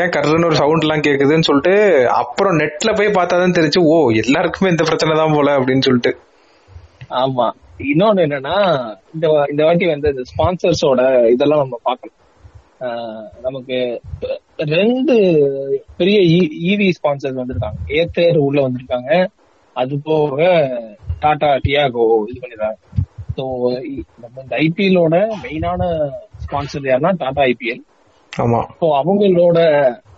[0.00, 1.74] ஏன் கர்றன்னு ஒரு சவுண்ட் எல்லாம் கேக்குதுன்னு சொல்லிட்டு
[2.20, 6.12] அப்புறம் நெட்ல போய் பார்த்தாதான் தெரிஞ்சு ஓ எல்லாருக்குமே இந்த பிரச்சனை தான் போல அப்படின்னு சொல்லிட்டு.
[7.24, 7.48] ஆமா.
[7.86, 8.56] இன்னொன்னு என்னன்னா
[9.14, 11.00] இந்த இந்த வாட்டி வந்து இந்த ஸ்பான்சர்ஸோட
[11.32, 12.18] இதெல்லாம் நம்ம பார்க்கணும்.
[12.80, 13.76] ஆஹ் நமக்கு
[14.74, 15.14] ரெண்டு
[15.96, 16.18] பெரிய
[16.70, 17.78] இவி ஸ்பான்சர்ஸ் வந்திருக்காங்க.
[17.98, 19.10] ஏத்தேர் உள்ள வந்திருக்காங்க.
[19.76, 20.38] அது போக
[21.22, 22.78] டாடா டியாகோ இது பண்ணிடுறாங்க
[23.36, 23.44] ஸோ
[24.22, 25.14] நம்ம இந்த ஐபிஎல்லோட
[25.44, 25.82] மெயினான
[26.44, 27.82] ஸ்பான்சர் யாருன்னா டாடா ஐபிஎல்
[28.32, 28.60] ஆமா.
[28.80, 29.58] ஸோ அவங்களோட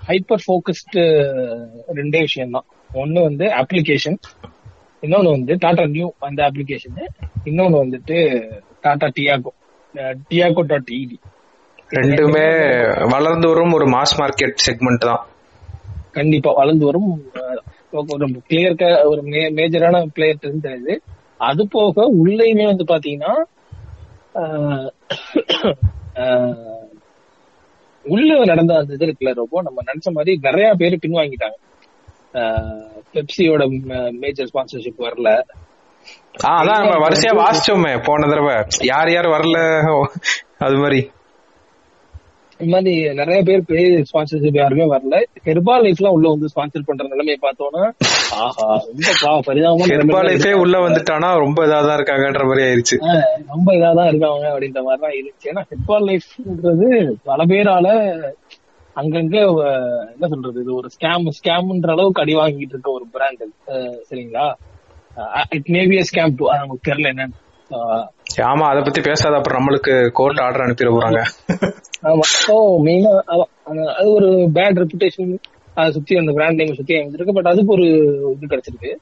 [0.08, 1.02] ஹைப்பர் ஃபோக்கஸ்டு
[1.98, 4.18] ரெண்டே விஷயம் தான் ஒன்னு வந்து அப்ளிகேஷன்
[5.02, 7.00] இன்னொன்னு வந்து டாடா நியூ அந்த அப்ளிகேஷன்
[7.50, 8.16] இன்னொன்னு வந்துட்டு
[8.84, 9.52] டாடா டியாகோ
[10.30, 11.18] டியாகோ டாட் இடி
[11.96, 12.46] ரெண்டுமே
[13.14, 15.22] வளர்ந்து வரும் ஒரு மாஸ் மார்க்கெட் செக்மெண்ட் தான்.
[16.16, 17.10] கண்டிப்பா வளர்ந்து வரும்.
[18.14, 19.20] ஒரு கிளியர் ஒரு
[19.58, 20.94] மேஜரான பிளேயர் தெரியுது
[21.48, 23.34] அது போக உள்ளேயுமே வந்து பாத்தீங்கன்னா
[28.04, 31.56] உள்ள நடந்த அந்த இது இருக்குல்ல ரொம்ப நம்ம நினைச்ச மாதிரி நிறைய பேர் பின்வாங்கிட்டாங்க.
[33.16, 35.42] பெப்சியோட மேஜர் ஸ்பான்சர்ஷிப் வரல.
[36.44, 38.64] அதான் நம்ம வரிசையா வாசிச்சோமே போன தடவை.
[38.80, 39.78] யார் யார் வரல
[40.58, 41.10] அது மாதிரி.
[42.58, 45.22] இந்த மாதிரி நிறைய பேர் பெரிய ஸ்பான்சர்ஷிப் யாருமே வரல.
[45.44, 47.90] ஹெர்பால் லைஃப் எல்லாம் உள்ள வந்து ஸ்பான்சர் பண்ற நிலைமையை பார்த்தோம்னா
[48.30, 53.24] ஆஹா ரொம்ப பா- பரிதாபமான நிலைமையில ஹெர்பாலைஃபே உள்ள வந்துட்டானா ரொம்ப இதாதான் இருக்காங்கன்ற மாதிரி ஆயிருச்சு.
[53.46, 55.46] ரொம்ப இதாதான் இருக்காங்க அப்படின்ற மாதிரி தான் இருந்துச்சு.
[55.46, 58.12] ஏன்னா ஹெட்பால் லைஃப்ன்றது பல பேரால
[58.96, 59.36] அங்கங்க
[60.14, 63.42] என்ன சொல்றது இது ஒரு ஸ்கேம் ஸ்கேம்ன்ற அளவுக்கு அடி வாங்கிட்டு இருக்க ஒரு பிராண்ட்
[64.08, 64.46] சரிங்களா?
[65.56, 67.36] இட் மேபி ஸ்கேம் டூ நமக்கு தெரியல என்னன்னு.
[68.50, 71.20] ஆமா அத பத்தி பேசாத அப்புறம் நம்மளுக்கு கோர்ட் ஆர்டர் அனுப்பிட போறாங்க.
[72.10, 72.24] ஆமா.
[72.86, 73.12] மெயினா
[73.98, 75.32] அது ஒரு பேட் ரெப்புடேஷன்
[75.78, 77.86] அதை சுத்தி அந்த பிராண்ட் நேம் சுத்தி அமைஞ்சிருக்கு பட் அதுக்கு ஒரு
[78.34, 78.92] இது கிடைச்சிருக்கு.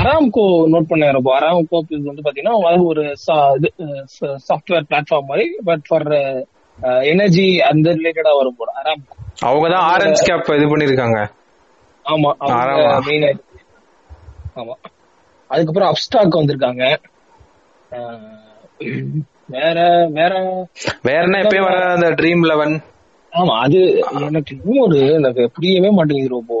[0.00, 1.78] அராம்கோ நோட் பண்ண ரொம்ப அராம்கோ
[2.10, 3.04] வந்து பாத்தீங்கன்னா அது ஒரு
[4.48, 5.46] சாஃப்ட்வேர் பிளாட்ஃபார்ம் மாதிரி.
[5.70, 6.06] பட் ஃபார்
[7.04, 8.70] எனர்ஜி அந்த ரிலேட்டடா வரும் போல.
[8.80, 11.18] அராம்கோ அவங்கதான் ஆரஞ்சு கேப் இது பண்ணிருக்காங்க.
[12.04, 12.30] ஆமா.
[13.04, 13.26] மெயின்
[14.56, 14.74] ஆமா.
[15.50, 16.84] அதுக்கப்புறம் அப்ஸ்டாக் வந்திருக்காங்க.
[19.46, 19.78] வேற
[20.10, 20.32] வேற
[21.02, 22.74] வேற என்ன எப்பயும் வர அந்த ட்ரீம் லெவன்
[23.32, 23.78] ஆமா அது
[24.20, 26.54] எனக்கு இன்னொரு எனக்கு புரியவே மாட்டேங்குது ரொம்ப.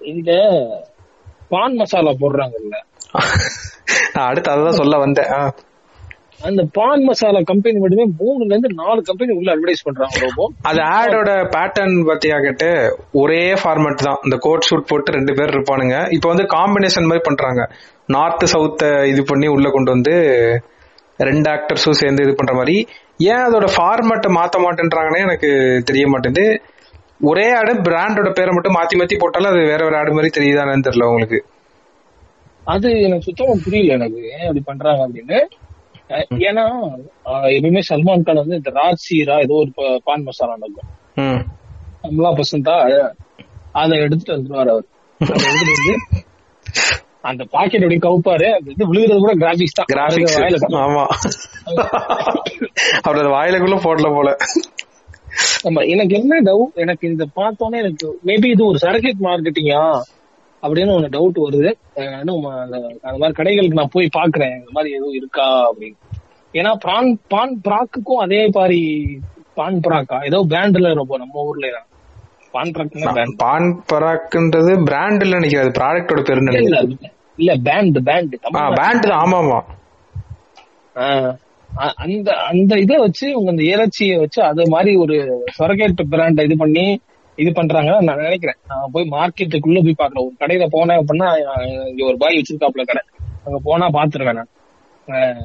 [0.00, 0.30] இந்த
[1.48, 2.76] பான் மசாலா போடுறாங்கல்ல.
[4.14, 5.32] நான் அடுத்து அததான் சொல்ல வந்தேன்.
[6.40, 11.30] அந்த பான் மசாலா கம்பெனி மட்டுமே மூணுல இருந்து நாலு கம்பெனி உள்ள அட்வர்டைஸ் பண்றாங்க ரொம்ப அது ஆடோட
[11.54, 14.18] பேட்டர்ன் பத்தியா கேட்டு ஒரே ஃபார்மேட் தான்.
[14.24, 16.12] இந்த கோட் ஷூட் போட்டு ரெண்டு பேர் இருப்பானுங்க.
[16.12, 17.70] இப்போ வந்து காம்பினேஷன் மாதிரி பண்றாங்க.
[18.06, 20.14] நார்த் சவுத்த இது பண்ணி உள்ள கொண்டு வந்து
[21.16, 22.86] ரெண்டு ஆக்டர்ஸும் சேர்ந்து இது பண்ற மாதிரி.
[23.18, 26.62] ஏன் அதோட ஃபார்மேட்டை மாத்த மாட்டேன்றாங்கன்னே எனக்கு தெரிய மாட்டேங்குது.
[27.20, 31.04] ஒரே ஆடு பிராண்டோட பேரை மட்டும் மாத்தி மாத்தி போட்டாலும் அது வேற வேற ஆடு மாதிரி தெரியுதானு தெரியல
[31.04, 31.44] உங்களுக்கு.
[32.64, 34.22] அது எனக்கு சுத்தமா புரியல எனக்கு.
[34.30, 35.48] ஏன் அப்படி பண்றாங்க அப்படின்னு?
[36.46, 36.64] ஏன்னா
[37.50, 39.70] எப்பவுமே சல்மான் கான் வந்து இந்த ராஜ்சீரா ஏதோ ஒரு
[40.04, 40.90] பான் மசாலா நடக்கும்.
[42.04, 42.74] அம்லா பசந்தா
[43.74, 44.86] அதை எடுத்துட்டு வந்துருவாரு அவர்.
[45.20, 45.94] எடுத்துட்டு வந்து
[47.24, 49.88] அந்த பாக்கெட் அப்படி கவுப்பாரு அது இது விழுகிறது கூட கிராபிக்ஸ் தான்.
[49.92, 50.58] கிராபிக்ஸ் வாயில.
[50.82, 51.04] ஆமா.
[53.02, 54.30] அவர் அது வாயிலக்குள்ள போடல போல.
[55.66, 59.82] ஆமா எனக்கு என்ன டவுட் எனக்கு இந்த பார்த்தோன்னே எனக்கு மேபி இது ஒரு சரக்கெட் மார்க்கெட்டிங்கா
[60.66, 61.70] அப்படின்னு ஒரு டவுட் வருது.
[62.20, 62.76] இன்னும் அந்த
[63.20, 65.98] மாதிரி கடைகளுக்கு நான் போய் பாக்குறேன் இந்த மாதிரி எதுவும் இருக்கா அப்படின்னு.
[66.54, 68.80] ஏன்னா பிரான் பான் பிராக்குக்கும் அதே மாதிரி
[69.58, 70.18] பான் பிராக்கா?
[70.28, 71.86] ஏதோ பேண்ட்ல ரொம்ப நம்ம ஊர்ல தான்.
[72.54, 76.78] பான் பேண்ட் பான் பராக்ன்றது பிராண்ட் இல்ல நினைக்கிறது ப்ராடக்டோட பேருன்னு இல்ல
[77.38, 77.54] இல்ல.
[77.66, 78.34] பேண்ட் பேண்ட்
[78.78, 79.18] பேண்ட் தான்.
[79.22, 79.58] ஆமா ஆமா
[82.04, 85.16] அந்த அந்த இதை வச்சு உங்க அந்த ஏலச்சியை வச்சு அது மாதிரி ஒரு
[85.56, 86.84] சொரகேட் பிராண்ட் இது பண்ணி
[87.38, 88.58] இது பண்றாங்கன்னு நான் நினைக்கிறேன்.
[88.68, 91.28] நான் போய் மார்க்கெட்டுக்குள்ள போய் பாக்குறேன் ஒரு கடையில போனேன் அப்படின்னா
[91.90, 93.02] இங்க ஒரு பாய் வச்சிருக்காப்ல கடை.
[93.46, 94.52] அங்க போனா பாத்துருவேன் நான்.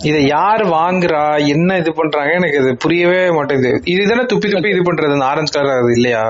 [0.01, 1.23] இத யார் வாங்குறா?
[1.47, 3.73] என்ன இது பண்றாங்க எனக்கு இது புரியவே மாட்டேங்குது.
[3.85, 5.13] இதுதானே துப்பி துப்பி இது பண்றது.
[5.13, 6.23] அந்த ஆரஞ்சு கலர் அது இல்லையா?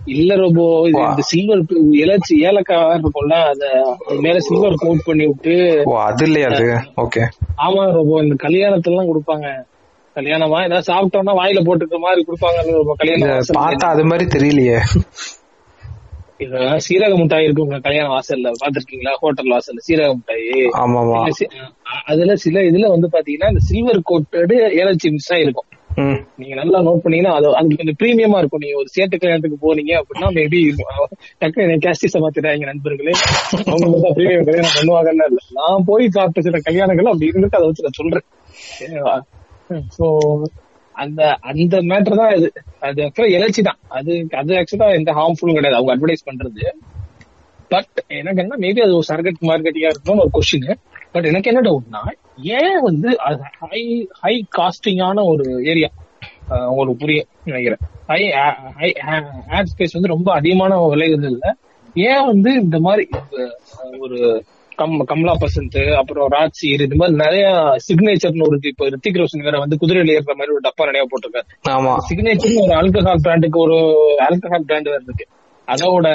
[0.00, 0.64] இல்ல வா.
[1.04, 1.62] இந்த சில்வர்
[2.00, 3.64] இலச்சி ஏலக்காய் இருக்கும்ல அத
[4.20, 6.66] மேல சில்வர் கோட் பண்ணி விட்டு ஓ அது இல்லையா அது?
[6.96, 7.22] ஓகே
[7.58, 9.46] ஆமா ரோபோ இந்த கல்யாணத்துல எல்லாம் கொடுப்பாங்க.
[10.16, 10.58] கல்யாணமா?
[10.66, 12.58] ஏதாவது சாப்பிட்டோம்னா வாயில போட்டுக்கிற மாதிரி கொடுப்பாங்க
[13.02, 13.54] கல்யாணம்.
[13.58, 14.78] பார்த்தா அது மாதிரி தெரியலையே.
[16.84, 18.48] சீரக மிட்டாய் இருக்கு உங்க கல்யாண வாசல்ல.
[18.62, 20.48] பாத்திருக்கீங்களா ஹோட்டல் வாசல்ல சீரக மிட்டாய்.
[22.04, 25.70] அதுல சில இதுல வந்து பாத்தீங்கன்னா இந்த சில்வர் கோட்டடு ஏலச்சி மிக்ஸ் ஆயிருக்கும்
[26.02, 26.18] ம்.
[26.36, 28.62] நீங்க நல்லா நோட் பண்ணீங்கன்னா அது அது கொஞ்சம் பிரீமியமா இருக்கும்.
[28.62, 30.60] நீங்க ஒரு சேட்டு கல்யாணத்துக்கு போனீங்க அப்படின்னா மேபி
[31.42, 33.14] டக்கு கேஸ்டிஸ மாத்திட்டாங்க நண்பர்களே.
[33.66, 35.40] அவங்க மட்டும் பிரீமியம் கல்யாணம் பண்ணுவாங்கன்னு இல்ல.
[35.60, 38.26] நான் போய் சாப்பிட்ட சில கல்யாணங்கள் அப்படி இருந்துட்டு அதை வச்சு நான் சொல்றேன்.
[39.96, 40.06] சோ
[40.94, 42.48] அந்த அந்த மேட்டர் தான் இது.
[42.86, 43.78] அது ஆக்சுவலா எலர்ஜி தான்.
[43.98, 45.78] அது அது ஆக்சுவலா எந்த ஹார்ம்ஃபுல்லும் கிடையாது.
[45.78, 46.64] அவங்க அட்வர்டைஸ் பண்றது.
[47.72, 50.68] பட் எனக்கு என்ன மேபி அது ஒரு சர்க்கட் மார்க்கெட்டிங்கா இருக்கணும்னு ஒரு கொஸ்டின்
[51.14, 52.02] பட் எனக்கு என்ன டவுட்னா
[52.58, 53.82] ஏன் வந்து அது ஹை
[54.22, 55.90] ஹை காஸ்டிங்கான ஒரு ஏரியா
[56.70, 57.82] உங்களுக்கு புரியும் நினைக்கிறேன்.
[58.10, 58.22] ஹை
[58.78, 58.88] ஹை
[59.56, 61.50] ஆட் ஸ்பேஸ் வந்து ரொம்ப அதிகமான விலைகள் இல்லை.
[62.08, 63.04] ஏன் வந்து இந்த மாதிரி
[64.04, 64.18] ஒரு
[64.78, 67.44] கம் கமலா பசந்த் அப்புறம் ராஜ்சீர் இது மாதிரி நிறைய
[67.86, 71.46] சிக்னேச்சர்னு ஒரு இப்போ ரித்திக் ரோஷன் வேற வந்து குதிரையில ஏறுற மாதிரி ஒரு டப்பா நிறைய போட்டிருக்காரு.
[71.74, 71.92] ஆமா.
[72.08, 73.78] சிக்னேச்சர் ஒரு ஆல்கஹால் பிராண்டுக்கு ஒரு
[74.26, 75.26] ஆல்கஹால் பிராண்ட் வேற இருக்கு.
[75.68, 76.06] அதோட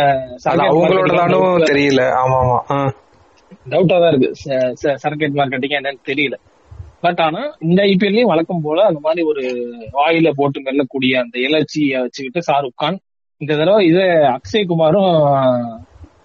[0.51, 2.01] அது அவங்களோட தெரியல.
[2.21, 2.89] ஆமா ஆமா.
[3.71, 4.29] டவுட்டா தான் இருக்கு.
[5.03, 6.35] சர்க்கெட் மார்க்கெட்டிங் என்னன்னு தெரியல.
[7.01, 9.43] பட் ஆனா இந்த ஐபிஎல்லையும் வழக்கம் போல அந்த மாதிரி ஒரு
[10.05, 12.97] ஆயில போட்டு மெல்லக்கூடிய அந்த இலச்சிய வச்சுக்கிட்டு ஷாருக் கான்
[13.41, 14.03] இந்த தடவை இது
[14.35, 15.13] அக்ஷய் குமாரும்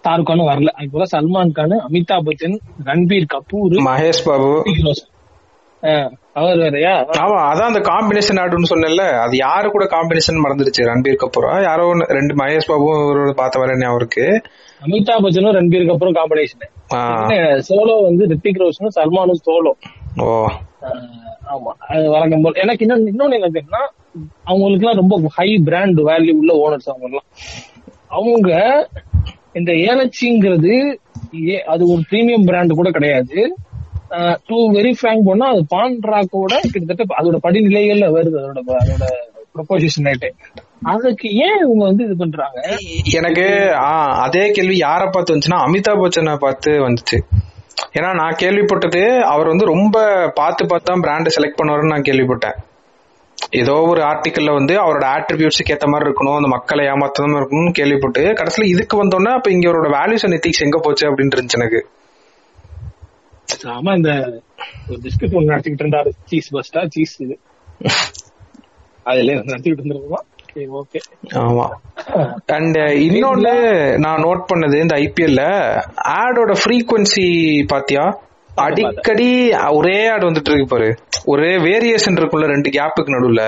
[0.04, 0.70] ஷாருக் கானும் வரல.
[0.78, 2.56] அது போல சல்மான் கான் அமிதாப் பச்சன்
[2.88, 4.50] ரன்பீர் கபூர் மகேஷ் பாபு.
[6.34, 9.02] அவர் வேறயா ஆமா அதான் அந்த காம்பினேஷன் ஆடுன்னு சொன்னேன்ல.
[9.24, 11.84] அது யாரு கூட காம்பினேஷன் மறந்துடுச்சு ரன்பீர் கபூரா யாரோ
[12.16, 14.24] ரெண்டு மகேஷ் பாபு ஒரு பார்த்த வர அவருக்கு
[14.82, 16.70] அமிதாப் பச்சனும் ரன்பீர் கபூரும் காம்பினேஷன்
[17.68, 19.72] சோலோ வந்து ரித்திக் ரோஷனும் சல்மானும் சோலோ
[20.22, 20.30] ஓ.
[21.52, 21.70] ஆமா.
[21.88, 22.60] அது வழக்கம் போல.
[22.62, 23.82] எனக்கு இன்னொன்னு இன்னொன்னு எனக்கு என்னன்னா
[24.44, 27.28] அவங்களுக்கு எல்லாம் ரொம்ப ஹை பிராண்ட் வேல்யூ உள்ள ஓனர்ஸ் அவங்க எல்லாம்
[28.10, 28.50] அவங்க
[29.54, 30.72] இந்த ஏலச்சிங்கிறது
[31.48, 33.38] ஏ- அது ஒரு பிரீமியம் பிராண்ட் கூட கிடையாது.
[34.46, 39.06] டூ வெரி ஃபிராங்க் போனா அது பான்ட்ராக்கோட கிட்டத்தட்ட அதோட படிநிலைகள்ல வருது அதோட அதோட
[39.54, 40.28] ப்ரொபோசிஷன் ரேட்டு
[40.86, 42.58] அதுக்கு ஏன் இவங்க வந்து இது பண்றாங்க?
[43.12, 43.44] எனக்கு
[43.80, 47.18] ஆ அதே கேள்வி யார பார்த்து வந்துச்சுன்னா அமிதாப் பச்சனை பார்த்து வந்துச்சு.
[47.94, 49.96] ஏன்னா நான் கேள்விப்பட்டது அவர் வந்து ரொம்ப
[50.34, 52.56] பார்த்து பார்த்து தான் பிராண்ட் செலக்ட் பண்ணுவாருன்னு நான் கேள்விப்பட்டேன்.
[53.50, 58.64] ஏதோ ஒரு ஆர்டிக்கல்ல வந்து அவரோட ஆட்ரிபியூட்ஸுக்கு ஏத்த மாதிரி இருக்கணும் அந்த மக்களை ஏமாத்தாம இருக்கணும்னு கேள்விப்பட்டு கடைசியில
[58.64, 61.80] இதுக்கு வந்தோன்னா அப்ப இங்க அவரோட வேல்யூஸ் அண்ட் எத்திக்ஸ் எங்க போச்சு அப்படின்னு இருந்துச்சு எனக்கு.
[63.76, 64.10] ஆமா இந்த
[64.88, 66.10] ஒரு பிஸ்கட் ஒன்று நடத்திக்கிட்டு இருந்தாரு.
[66.24, 67.38] சீஸ் பஸ்டா சீஸ் இது.
[69.02, 70.20] அதுல நடத்திக்கிட்டு இருந்திருக்கோமா?
[70.80, 71.00] ஓகே
[71.32, 71.64] ஆமா.
[72.46, 73.54] அண்ட் இன்னொன்னு
[73.98, 75.42] நான் நோட் பண்ணது இந்த ஐபிஎல்ல
[76.18, 77.26] ஆடோட ஃப்ரீக்வன்சி
[77.66, 78.04] பாத்தியா?
[78.62, 79.28] அடிக்கடி
[79.78, 80.88] ஒரே ஆட் வந்துட்டு இருக்கு பாரு.
[81.32, 83.44] ஒரே வேரியேஷன் இருக்கும்ல ரெண்டு கேப்புக்கு நடுவுல.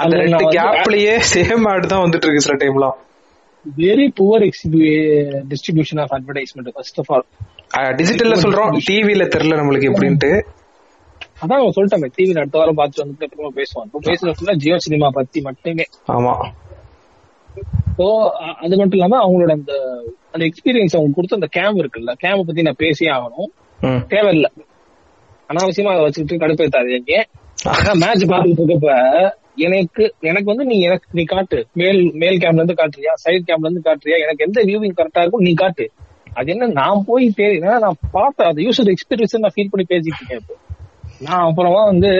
[0.00, 2.98] அந்த ரெண்டு கேப்லயே சேம் ஆட் தான் வந்துட்டு இருக்கு சில டைம்லாம்
[3.64, 4.44] very poor
[5.50, 7.26] distribution of advertisement first of all
[8.00, 10.30] டிஜிட்டல்ல சொல்றோம் டிவில தெரியல நம்மளுக்கு எப்படின்ட்டு.
[11.42, 15.86] அதான் சொல்லிட்டாங்க டிவில அடுத்த வாரம் பார்த்து வந்துட்டு அப்புறமா பேசுவான் இப்போ பேசுறது ஜியோ சினிமா பத்தி மட்டுமே.
[16.16, 16.34] ஆமா.
[17.96, 18.06] ஸோ
[18.64, 19.72] அது மட்டும் இல்லாம அவங்களோட அந்த
[20.34, 23.50] அந்த எக்ஸ்பீரியன்ஸ் அவங்க கொடுத்த அந்த கேம் இருக்குல்ல கேம் பத்தி நான் பேசியே ஆகணும்.
[23.82, 24.46] தேவையில்ல.
[25.50, 27.14] அனாவசியமா அதை வச்சுக்கிட்டு கடுப்பேத்தாதீங்க
[27.68, 28.92] ஆனா மேட்ச் பார்த்துட்டு இருக்கப்ப
[29.56, 31.66] எனக்கு எனக்கு வந்து நீ எனக்கு நீ காட்டு.
[31.72, 33.12] மேல் மேல் கேம்ல இருந்து காட்டுறியா?
[33.24, 34.18] சைடு கேம்ல இருந்து காட்டுறியா?
[34.24, 35.90] எனக்கு எந்த வியூவிங் கரெக்டா இருக்கும் நீ காட்டு.
[36.34, 40.20] அது என்ன நான் போய் தேடி ஏன்னா நான் பார்த்தேன் அந்த யூசர் எக்ஸ்பீரியன்ஸ் நான் ஃபீல் பண்ணி பேசிட்டு
[40.20, 40.54] இருக்கேன் இப்போ.
[41.20, 42.10] நான் அப்புறமா வந்து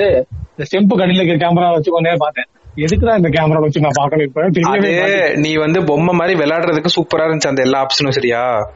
[0.50, 2.48] இந்த ஸ்டெம்பு கடையில இருக்கிற கேமரா வச்சு கொஞ்ச நேரம் பார்த்தேன்.
[2.76, 4.26] எதுக்குதான் இந்த கேமரா வச்சு நான் பார்க்கணும்?
[4.26, 5.38] இப்ப அது.
[5.38, 8.72] நீ வந்து பொம்மை மாதிரி விளையாடுறதுக்கு சூப்பரா இருந்துச்சு அந்த எல்லா ஆப்ஷனும் சரியா?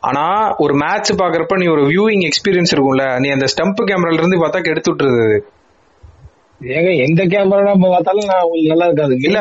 [0.00, 0.24] ஆனா
[0.56, 4.92] ஒரு மேட்ச் பாக்குறப்ப நீ ஒரு வியூவிங் எக்ஸ்பீரியன்ஸ் இருக்கும்ல நீ அந்த ஸ்டம்ப் கேமரால இருந்து பார்த்தா கெடுத்து
[4.92, 5.28] விட்டுருது.
[6.74, 8.28] ஏங்க எந்த கேமரா பார்த்தாலும்
[8.68, 9.14] நல்லா இருக்காது.
[9.20, 9.38] இல்ல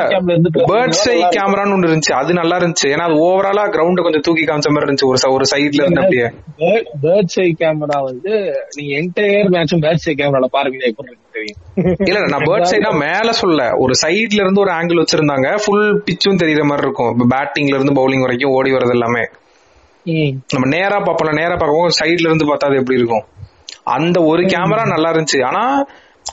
[0.71, 2.87] பேர்ட்ஸ் ஐ கேமரான்னு ஒண்ணு இருந்துச்சு அது நல்லா இருந்துச்சு.
[2.93, 6.27] ஏன்னா அது ஓவராலா கிரவுண்ட கொஞ்சம் தூக்கி காமிச்ச மாதிரி இருந்துச்சு ஒரு ஒரு சைடுல இருந்து அப்படியே.
[7.05, 8.33] பேர்ட்ஸ் ஐ கேமரா வந்து
[8.75, 10.91] நீங்க என்டையர் மேட்சும் பேர்ட்ஸ் ஐ கேமரால பாருங்க
[11.37, 11.61] தெரியும்.
[12.09, 16.63] இல்ல நான் பேர்ட்ஸ் ஐனா மேல சொல்ல ஒரு சைடுல இருந்து ஒரு ஆங்கிள் வச்சிருந்தாங்க ஃபுல் பிச்சும் தெரியற
[16.63, 17.31] மாதிரி இருக்கும்.
[17.33, 19.25] பேட்டிங்ல இருந்து பவுலிங் வரைக்கும் ஓடி வர்றது எல்லாமே.
[20.53, 23.23] நம்ம நேரா பார்ப்போம்ல நேரா பார்க்கவும் சைடுல இருந்து பார்த்தா அது எப்படி இருக்கும்?
[23.87, 25.39] அந்த ஒரு கேமரா நல்லா இருந்துச்சு.
[25.43, 25.63] ஆனா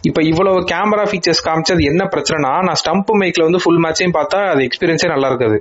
[0.09, 4.63] இப்ப இவ்வளவு கேமரா ஃபீச்சர்ஸ் காமிச்சது என்ன பிரச்சனைனா நான் ஸ்டம்ப் மைக்ல வந்து ஃபுல் மேட்சையும் பார்த்தா அது
[4.69, 5.59] எக்ஸ்பீரியன்ஸே நல்லா இருக்காது.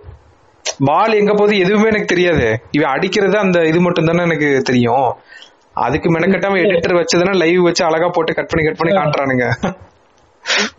[0.87, 2.47] பால் எங்க போகுது எதுவுமே எனக்கு தெரியாது.
[2.71, 5.07] இவன் அடிக்கிறது அந்த இது மட்டும் தானே எனக்கு தெரியும்.
[5.77, 9.45] அதுக்கு மெனக்கட்டாம எடிட்டர் வச்சதுன்னா லைவ் வச்சு அழகா போட்டு கட் பண்ணி கட் பண்ணி காட்டுறானுங்க.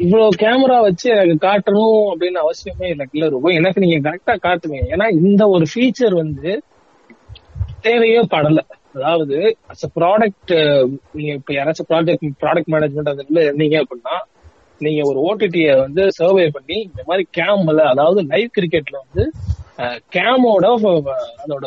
[0.04, 5.06] இவ்வளவு கேமரா வச்சு எனக்கு காட்டணும் அப்படின்னு அவசியமே எனக்கு இல்ல ரொம்ப எனக்கு நீங்க கரெக்டா காட்டுங்க ஏன்னா
[5.20, 6.50] இந்த ஒரு ஃபீச்சர் வந்து
[7.84, 8.60] தேவையே படல.
[8.96, 9.36] அதாவது
[9.72, 10.52] அஸ் அ ப்ராடக்ட்
[11.16, 14.16] நீங்க இப்ப யாராச்சும் ப்ராடக்ட் ப்ராடக்ட் மேனேஜ்மெண்ட் அதுல இருந்தீங்க அப்படின்னா
[14.80, 19.24] நீங்க ஒரு ஓடிடிய வந்து சர்வே பண்ணி இந்த மாதிரி கேம்ல அதாவது லைவ் கிரிக்கெட்ல வந்து
[20.16, 20.64] கேமோட
[21.42, 21.66] அதோட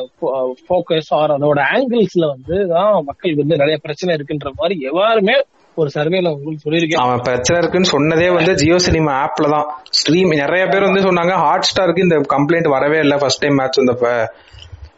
[0.66, 5.36] ஃபோக்கஸ் ஆர் அதோட ஆங்கிள்ஸ்ல வந்து தான் மக்களுக்கு வந்து நிறைய பிரச்சனை இருக்குன்ற மாதிரி எவ்வாறுமே
[5.78, 7.02] ஒரு சர்வேல உங்களுக்கு சொல்லியிருக்கேன்.
[7.06, 9.66] அவன் பிரச்சனை இருக்குன்னு சொன்னதே வந்து ஜியோ சினிமா ஆப்ல தான்.
[10.00, 14.12] ஸ்ட்ரீம் நிறைய பேர் வந்து சொன்னாங்க ஹாட் ஸ்டாருக்கு இந்த கம்ப்ளைண்ட் வரவே இல்லை ஃபர்ஸ்ட் டைம் மேட்ச் வந்தப்ப.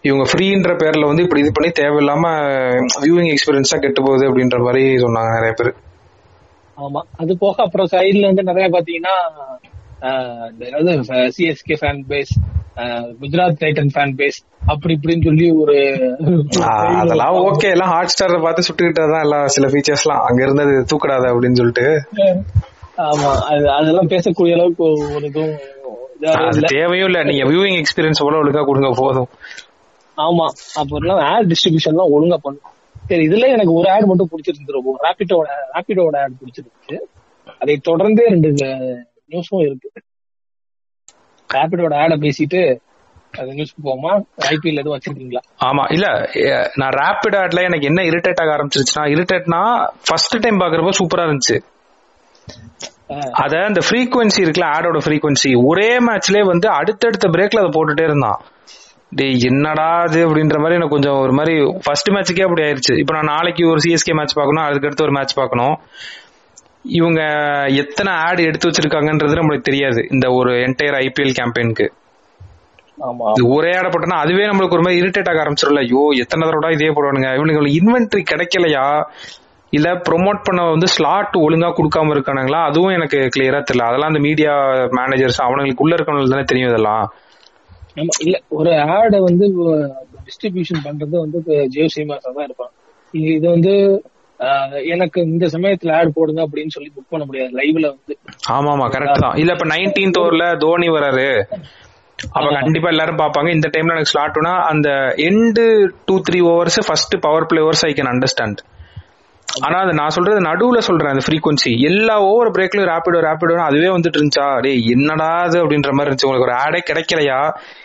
[0.03, 2.25] இவங்க ஃப்ரீன்ற பேர்ல வந்து இப்படி இது பண்ணி தேவையில்லாம
[3.03, 5.71] வியூவிங் எக்ஸ்பீரியன்ஸா கெட்டு போகுது அப்படின்ற மாதிரி சொன்னாங்க நிறைய பேர்.
[6.77, 7.01] ஆமா.
[7.17, 9.15] அது போக அப்புறம் சைடுல வந்து நிறைய பாத்தீங்கன்னா
[10.65, 10.91] அதாவது
[11.37, 12.33] CSK fan base
[13.21, 15.75] Gujarat titan fan base அப்படி இப்படின்னு சொல்லி ஒரு
[16.95, 21.87] அதெல்லாம் ஓகே எல்லாம் ஹாட் ஸ்டாரை பார்த்து சுட்டுக்கிட்டதான் எல்லாம் சில ஃபீச்சர்ஸ்லாம் அங்க இருந்தது தூக்கடாத அப்படின்னு சொல்லிட்டு.
[23.03, 23.31] ஆமா.
[23.47, 24.83] அது அதெல்லாம் பேசக்கூடிய அளவுக்கு
[25.15, 25.55] ஒரு இதுவும்
[26.71, 27.19] தேவையும் இல்ல.
[27.23, 29.29] நீங்க வியூவிங் எக்ஸ்பீரியன்ஸ் போல ஒழுங்கா கொடுங்க போதும்.
[30.17, 30.45] ஆமா.
[30.81, 32.73] அப்புறம் ஆட் டிஸ்ட்ரிபியூஷன்லாம் ஒழுங்கா பண்ணும்
[33.09, 34.73] சரி இதுல எனக்கு ஒரு ஆட் மட்டும் பிடிச்சிருந்து
[35.05, 36.97] ரேபிடோட ரேபிடோட ஆட் பிடிச்சிருந்துச்சு.
[37.61, 38.49] அதை தொடர்ந்தே ரெண்டு
[39.31, 39.89] நியூஸும் இருக்கு.
[41.49, 42.61] ரேபிடோட ஆட பேசிட்டு
[43.39, 44.11] அந்த நியூஸ்க்கு போமா
[44.51, 45.41] ஐபிஎல் எதுவும் வச்சிருக்கீங்களா?
[45.67, 45.83] ஆமா.
[45.95, 46.05] இல்ல
[46.75, 49.61] நான் ரேபிட் ஆட்ல எனக்கு என்ன இரிட்டேட் ஆக ஆரம்பிச்சிருச்சுன்னா இரிட்டேட்னா
[50.07, 51.57] ஃபர்ஸ்ட் டைம் பாக்குறப்ப சூப்பரா இருந்துச்சு.
[53.43, 58.39] அத அந்த ஃப்ரீக்வன்சி இருக்குல்ல ஆடோட ஃப்ரீக்வன்சி ஒரே மேட்ச்லயே வந்து அடுத்தடுத்த பிரேக்ல அதை போட்டுட்டே இருந்தான்.
[59.11, 62.93] டேய் என்னடா இது அப்படின்ற மாதிரி எனக்கு கொஞ்சம் ஒரு மாதிரி ஃபர்ஸ்ட் மேட்ச்சுக்கே அப்படி ஆயிருச்சு.
[63.01, 65.75] இப்போ நான் நாளைக்கு ஒரு சிஎஸ்கே மேட்ச் பார்க்கணும் அதுக்கு அடுத்து ஒரு மேட்ச் பார்க்கணும்.
[66.99, 67.21] இவங்க
[67.83, 70.01] எத்தனை ஆட் எடுத்து வச்சிருக்காங்கன்றது நம்மளுக்கு தெரியாது.
[70.15, 71.87] இந்த ஒரு என்டையர் ஐபிஎல் கேம்பெயினுக்கு
[73.55, 77.31] ஒரே ஆட போட்டோம்னா அதுவே நம்மளுக்கு ஒரு மாதிரி இரிட்டேட் ஆக ஆரம்பிச்சிடும்ல ஐயோ எத்தனை தடவை இதே போடுவானுங்க.
[77.37, 78.85] இவனுக்கு இன்வென்ட்ரி கிடைக்கலையா?
[79.77, 82.61] இல்ல ப்ரோமோட் பண்ண வந்து ஸ்லாட் ஒழுங்கா கொடுக்காம இருக்கானுங்களா?
[82.69, 83.87] அதுவும் எனக்கு கிளியரா தெரியல.
[83.89, 84.53] அதெல்லாம் அந்த மீடியா
[84.99, 87.05] மேனேஜர்ஸ் அவனுங்களுக்கு உள்ள இருக்கவங்களுக்கு தானே தெரியும் இதெல்லாம்.
[87.97, 89.45] ஆமா இல்ல ஒரு ஆட வந்து
[90.27, 91.39] டிஸ்ட்ரிபியூஷன் பண்றது வந்து
[91.73, 92.71] ஜியோ சினிமாஸா தான் இருப்பான்.
[93.13, 93.73] இது வந்து
[94.93, 97.51] எனக்கு இந்த சமயத்துல ஆட் போடுங்க அப்படின்னு சொல்லி புக் பண்ண முடியாது.
[97.59, 98.13] லைவ்ல வந்து.
[98.55, 99.37] ஆமா ஆமா கரெக்ட் தான்.
[99.41, 101.27] இல்ல இப்ப நைன்டீன்த் ஓவர்ல தோனி வராரு.
[102.19, 104.89] அப்ப கண்டிப்பா எல்லாரும் பாப்பாங்க இந்த டைம்ல எனக்கு ஸ்லாட்னா அந்த
[105.27, 105.65] end
[106.07, 107.15] two three overs first
[107.51, 108.61] powerplay overs I can understand
[109.65, 114.17] ஆனா அது நான் சொல்றது நடுவுல சொல்றேன் அந்த ஃப்ரீக்வன்சி எல்லா ஓவர் பிரேக்லயும் ரேபிடோ ரேபிடோ அதுவே வந்துட்டு
[114.19, 114.47] இருந்துச்சா?
[114.65, 116.27] டேய் என்னடா அது அப்படின்ற மாதிரி இருந்துச்சு.
[116.27, 117.39] உங்களுக்கு ஒரு ஆடே கிடைக்கலையா?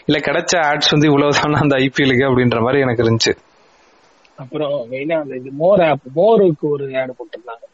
[0.07, 3.33] இல்ல கிடைச்ச ஆட்ஸ் வந்து இவ்வளவுதானா அந்த ஐபிஎலுக்கு அப்படின்ற மாதிரி எனக்கு இருந்துச்சு.
[4.39, 7.65] அப்புறம் மெயினா அந்த இது மோர் ஆப் மோருக்கு ஒரு ஆட் போட்டிருந்தாங்க.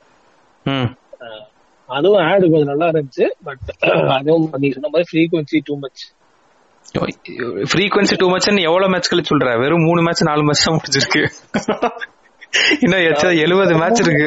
[1.89, 3.69] அதுவும் ஆடு கொஞ்சம் நல்லா இருந்துச்சு பட்
[4.17, 6.03] அதுவும் நீங்க சொன்ன மாதிரி frequency too much
[7.73, 9.49] frequency too மச்னு எவ்வளவு மேட்ச் கழிச்சு சொல்ற?
[9.63, 11.25] வெறும் மூணு மேட்ச் நாலு மேட்ச் தான் முடிஞ்சிருக்கு.
[12.81, 14.27] இன்னும் எச்சா எழுபது மேட்ச் இருக்கு?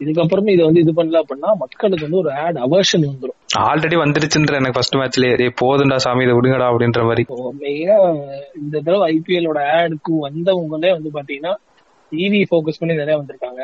[0.00, 4.72] இதுக்கப்புறமே இதை வந்து இது பண்ணல அப்படின்னா மக்களுக்கு வந்து ஒரு ஆட் அவர்ஷன் வந்துடும் ஆல்ரெடி வந்துருச்சுன்ற எனக்கு
[4.72, 7.22] ஃபர்ஸ்ட் மேட்ச்லயே டேய் போதும்டா சாமி இதை விடுங்கடா அப்படின்ற மாதிரி.
[8.60, 11.54] இந்த தடவை ஐபிஎலோட ஆடுக்கு வந்தவங்களே வந்து பாத்தீங்கன்னா
[12.12, 13.62] இவி ஃபோக்கஸ் பண்ணி நிறைய வந்திருக்காங்க.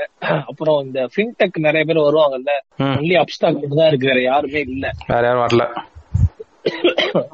[0.49, 2.53] அப்புறம் இந்த ஃபின்டெக் நிறைய பேர் வருவாங்கல்ல.
[2.99, 4.07] ஒன்லி அப்ஸ்டாக் மட்டும் தான் இருக்கு.
[4.07, 4.91] வேற யாருமே இல்ல.
[5.07, 5.65] வேற யாரும் வரல.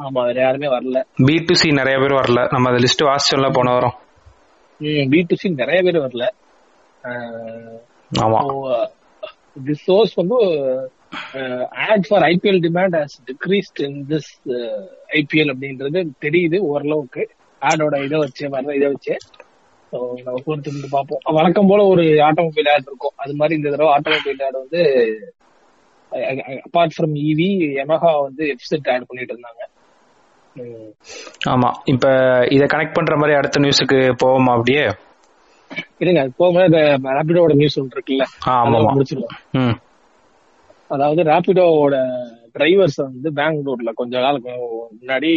[0.04, 1.00] ஆமா வேற யாருமே வரல.
[1.26, 2.48] பி டு சி நிறைய பேர் வரல.
[2.50, 3.96] நம்ம அந்த லிஸ்ட் வாசிச்சோம்ல போன வாரம்.
[4.80, 6.26] பி டு சி நிறைய பேர் வரல.
[9.64, 10.36] திஸ் சோர்ஸ் வந்து
[11.70, 14.30] ad for IPL demand has decreased in this
[15.08, 17.28] IPL அப்படின்றது தெரியுது ஓரளவுக்கு.
[17.60, 19.16] ஆடோட இதை வச்சு வர்ற இதை வச்சு.
[19.90, 21.34] So, நம்ம பொறுத்து பார்ப்போம்.
[21.34, 23.12] வழக்கம் போல ஒரு ஆட்டோமொபைல் ஆட் இருக்கும்.
[23.16, 24.82] அது மாதிரி இந்த தடவை ஆட்டோமொபைல் ஆட் வந்து
[26.10, 27.50] அபார்ட் ஃப்ரம் இவி
[27.84, 29.79] எமஹா வந்து எஃப்செட் ஆட் பண்ணிட்டு இருந்தாங்க.
[31.48, 31.68] ஆமா.
[31.84, 32.06] இப்ப
[32.50, 34.84] இத கனெக்ட் பண்ற மாதிரி அடுத்த நியூஸுக்கு போவோமா அப்படியே?
[35.98, 36.66] இருங்க அது போக
[37.08, 39.34] ரேபிடோட நியூஸ் ஒன்று இருக்குல்ல ஆமா அதை ஆமா முடிச்சிருவோம்.
[39.54, 39.76] ம்.
[40.88, 41.96] அதாவது ரேபிடோவோட
[42.52, 44.52] டிரைவர்ஸ் வந்து பெங்களூர்ல கொஞ்ச நாளுக்கு
[44.92, 45.30] முன்னாடி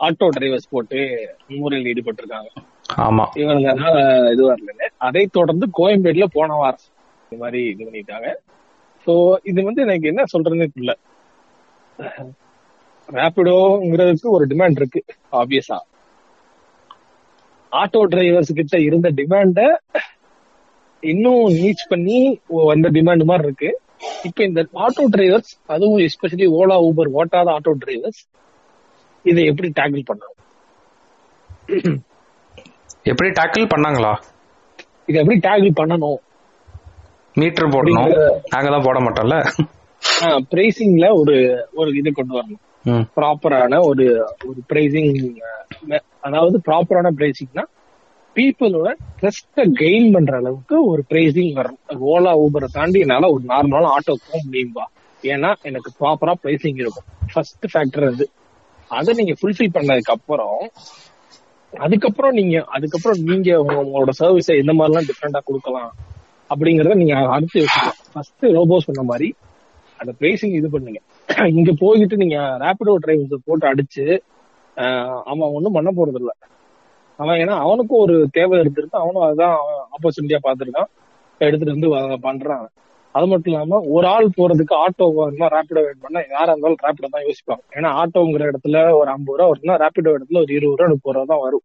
[0.00, 0.98] ஆட்டோ டிரைவர்ஸ் போட்டு
[1.48, 2.48] முறையில் ஈடுபட்டிருக்காங்க.
[2.98, 3.24] ஆமா.
[3.34, 3.96] இவனுங்க அதனால
[4.32, 4.72] இது வரல.
[4.98, 6.84] அதை தொடர்ந்து கோயம்பேடுல போன வாரம்
[7.22, 8.28] இந்த மாதிரி இது பண்ணிட்டாங்க.
[9.06, 9.12] சோ
[9.44, 10.94] இது வந்து எனக்கு என்ன சொல்றதுன்னு தெரியல.
[13.08, 15.00] ரேபிடோங்கிறதுக்கு ஒரு டிமாண்ட் இருக்கு
[15.40, 15.78] ஆப்வியஸா
[17.72, 19.60] ஆட்டோ டிரைவர்ஸ் கிட்ட இருந்த டிமாண்ட
[21.02, 22.18] இன்னும் ரீச் பண்ணி
[22.70, 23.70] வந்த டிமாண்ட் மாதிரி இருக்கு.
[24.28, 28.20] இப்ப இந்த ஆட்டோ டிரைவர்ஸ் அதுவும் எஸ்பெஷலி ஓலா ஊபர் ஓட்டாத ஆட்டோ டிரைவர்ஸ்
[29.30, 30.36] இதை எப்படி டேக்கிள் பண்ணணும்?
[33.10, 34.12] எப்படி டேக்கிள் பண்ணாங்களா?
[35.08, 36.20] இதை எப்படி டேக்கிள் பண்ணணும்?
[37.40, 38.12] மீட்டர் போடணும்.
[38.52, 39.38] நாங்க தான் போட மாட்டோம்ல?
[40.52, 41.36] பிரைசிங்ல ஒரு
[41.80, 42.62] ஒரு இது கொண்டு வரணும்.
[43.16, 44.04] ப்ராப்பரான ஒரு
[44.48, 45.10] ஒரு பிரைசிங்
[46.20, 47.64] அதாவது ப்ராப்பரான பிரைசிங்னா
[48.36, 48.88] பீப்புளோட
[49.20, 54.40] ட்ரெஸ்ட்டை கெயின் பண்ற அளவுக்கு ஒரு பிரைசிங் வரணும் ஓலா ஊபரை தாண்டி என்னால ஒரு நார்மலான ஆட்டோ போக
[54.46, 54.84] முடியும்பா?
[55.24, 57.06] ஏன்னா எனக்கு ப்ராப்பரா பிரைசிங் இருக்கும்.
[57.32, 58.26] ஃபர்ஸ்ட் ஃபேக்டர் அது.
[58.90, 60.58] அதை நீங்க ஃபுல்ஃபில் பண்ணதுக்கு அப்புறம்
[61.72, 65.90] அதுக்கப்புறம் நீங்க அதுக்கப்புறம் நீங்க உங்களோட சர்வீஸை எந்த மாதிரிலாம் டிஃப்ரெண்டா கொடுக்கலாம்
[66.50, 68.00] அப்படிங்கறத நீங்க அடுத்து யோசிக்கலாம்.
[68.12, 69.28] ஃபர்ஸ்ட் ரோபோ சொன்ன மாதிரி
[70.00, 71.00] அந்த பிரைசிங் இது பண்ணுங்க.
[71.58, 74.04] இங்க போய்கிட்டு நீங்க ரேபிடோ டிரைவர்ஸ் போட்டு அடிச்சு
[75.30, 76.32] அவன் ஒண்ணும் பண்ண போறது இல்ல
[77.18, 79.54] அவன் ஏன்னா அவனுக்கும் ஒரு தேவை இருந்திருக்கு அவனும் அதுதான்
[79.94, 80.90] ஆப்பர்ச்சுனிட்டியா பாத்துருக்கான்
[81.40, 81.88] எடுத்துட்டு வந்து
[82.26, 82.66] பண்றான்.
[83.14, 87.26] அது மட்டும் இல்லாம ஒரு ஆள் போறதுக்கு ஆட்டோ வரணும் ரேபிடோ வெயிட் பண்ணா யாரா இருந்தாலும் ரேபிடோ தான்
[87.26, 87.62] யோசிப்பாங்க.
[87.78, 91.44] ஏன்னா ஆட்டோங்கிற இடத்துல ஒரு ஐம்பது ரூபா வருதுன்னா ரேபிடோ இடத்துல ஒரு இருபது ரூபா முப்பது ரூபா தான்
[91.46, 91.64] வரும்.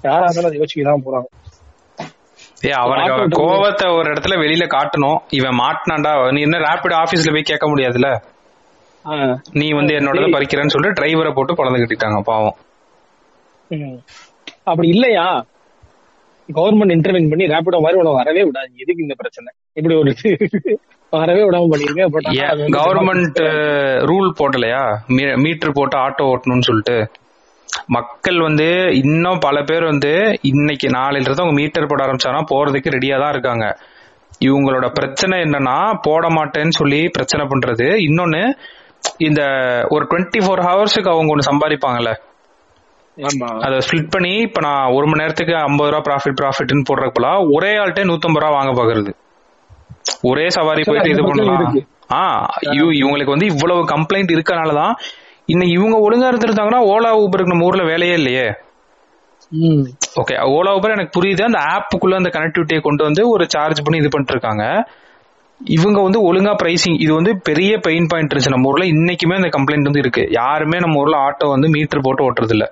[0.00, 1.28] யாரா இருந்தாலும் அதை யோசிக்க தான் போறாங்க
[2.80, 5.18] அவனுக்கு அவன் கோவத்தை ஒரு இடத்துல வெளியில காட்டணும்.
[5.38, 8.22] இவன் மாட்டினாண்டா நீ என்ன ரேபிட் ஆபீஸ்ல போய் கேட்க முடியாதுல ஆஹ்
[9.60, 12.56] நீ வந்து என்னோட பறிக்கிறேன்னு சொல்லிட்டு டிரைவரை போட்டு குழந்தை கட்டிட்டாங்க பாவம்.
[14.70, 15.26] அப்படி இல்லையா?
[16.48, 18.70] கவர்மெண்ட் இன்டர்வென் பண்ணி ரேபிடோ மாதிரி உனக்கு வரவே விடாது.
[18.82, 19.48] எதுக்கு இந்த பிரச்சனை?
[19.78, 20.12] இப்படி ஒரு
[21.12, 22.28] வரவே விடாம பண்ணிருக்கேன் பட்
[22.78, 23.40] கவர்மெண்ட்
[24.10, 24.82] ரூல் போட்டலையா
[25.44, 26.96] மீட்டர் போட்டு ஆட்டோ ஓட்டணும்னு சொல்லிட்டு.
[27.96, 28.68] மக்கள் வந்து
[29.02, 30.12] இன்னும் பல பேர் வந்து
[30.50, 33.66] இன்னைக்கு நாளையில இருந்து அவங்க மீட்டர் போட ஆரம்பிச்சாங்கன்னா போறதுக்கு ரெடியா தான் இருக்காங்க.
[34.46, 37.86] இவங்களோட பிரச்சனை என்னன்னா போட மாட்டேன்னு சொல்லி பிரச்சனை பண்றது.
[38.08, 38.42] இன்னொன்னு
[39.18, 39.42] இந்த
[39.88, 42.14] ஒரு டுவெண்ட்டி ஃபோர் ஹவர்ஸுக்கு அவங்க ஒன்று சம்பாதிப்பாங்கல்ல?
[43.60, 48.04] அதை ஸ்ப்ளிட் பண்ணி இப்ப நான் ஒரு மணி நேரத்துக்கு ஐம்பது ரூபா ப்ராஃபிட் ப்ராஃபிட்னு போடுறப்பலாம் ஒரே ஆள்கிட்ட
[48.04, 49.14] நூத்தம்பது ரூபா வாங்க பாக்குறது.
[50.22, 51.72] ஒரே சவாரி போயிட்டு இது பண்ணலாம்.
[52.12, 54.92] ஆ இவ- இவங்களுக்கு வந்து இவ்வளவு கம்ப்ளைண்ட் இருக்கனாலதான்
[55.46, 58.44] இன்னைக்கு இவங்க ஒழுங்கா இருந்திருந்தாங்கன்னா ஓலா ஊபருக்கு நம்ம ஊர்ல வேலையே இல்லையே.
[60.20, 61.42] ஓகே ஓலா ஊபர் எனக்கு புரியுது.
[61.42, 64.90] அந்த ஆப்புக்குள்ள அந்த கனெக்டிவிட்டியை கொண்டு வந்து ஒரு சார்ஜ் பண்ணி இது பண்ணிட்டு இருக்காங்க.
[65.60, 68.84] இவங்க வந்து ஒழுங்கா பிரைசிங் இது வந்து பெரிய பெயின் பாயிண்ட் இருந்துச்சு நம்ம ஊர்ல.
[68.84, 70.24] இன்னைக்குமே அந்த கம்ப்ளைண்ட் வந்து இருக்கு.
[70.30, 72.66] யாருமே நம்ம ஊர்ல ஆட்டோ வந்து மீட்டர் போட்டு ஓட்டுறது இல்ல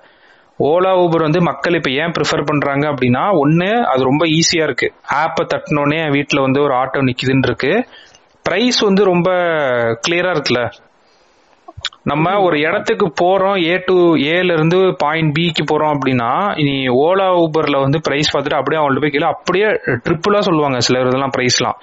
[0.59, 4.87] ஓலா ஊபர் வந்து மக்கள் இப்ப ஏன் ப்ரிஃபர் பண்றாங்க அப்படின்னா ஒண்ணு அது ரொம்ப ஈஸியா இருக்கு.
[5.21, 7.71] ஆப்பை தட்டினோடனே வீட்டில் வந்து ஒரு ஆட்டோ நிக்குதுன்னு இருக்கு.
[8.45, 9.29] பிரைஸ் வந்து ரொம்ப
[10.05, 10.61] கிளியரா இருக்குல்ல.
[12.03, 13.95] நம்ம ஒரு இடத்துக்கு போறோம் ஏ டு
[14.33, 19.11] ஏல இருந்து பாயிண்ட் பிக்கு போறோம் அப்படின்னா இனி ஓலா ஊபர்ல வந்து பிரைஸ் பார்த்துட்டு அப்படியே அவங்கள்ட்ட போய்
[19.11, 19.67] கீழே அப்படியே
[20.05, 21.77] ட்ரிப்புளா சொல்லுவாங்க சில இதெல்லாம் பிரைஸ்லாம்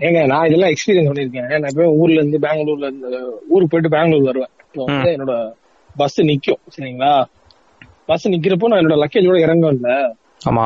[0.00, 3.10] ஏங்க நான் இதெல்லாம் எக்ஸ்பீரியன்ஸ் பண்ணிருக்கேன் நான் எப்பயும் ஊர்ல இருந்து பெங்களூர்ல இருந்து
[3.48, 4.52] ஊருக்கு போயிட்டு பெங்களூர் வருவேன்.
[4.64, 5.34] இப்போ வந்து என்னோட
[5.96, 7.12] பஸ் நிக்கும் சரிங்களா?
[8.10, 9.92] பஸ் நிக்கிறப்போ நான் என்னோட லக்கேஜோட இறங்கும்ல
[10.48, 10.64] ஆமா.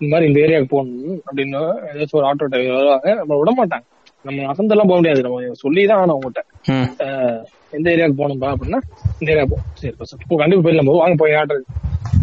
[0.00, 1.60] இந்த மாதிரி இந்த ஏரியாவுக்கு போகணும் அப்படின்னு
[1.92, 3.08] ஏதாச்சும் ஒரு ஆட்டோ டிரைவர் வருவாங்க.
[3.20, 3.86] நம்ம விட மாட்டாங்க.
[4.24, 5.24] நம்ம அசந்தெல்லாம் போக முடியாது.
[5.26, 6.42] நம்ம சொல்லிதான் ஆகணும் அவங்ககிட்ட.
[7.76, 8.78] எந்த ஏரியாவுக்கு போகணும்பா அப்படின்னா
[9.20, 9.56] இந்த ஏரியா போ.
[9.80, 10.90] சரி பஸ் இப்போ கண்டிப்பா போயிடலாம்.
[10.90, 11.56] போது வாங்க போய் ஆட்டோ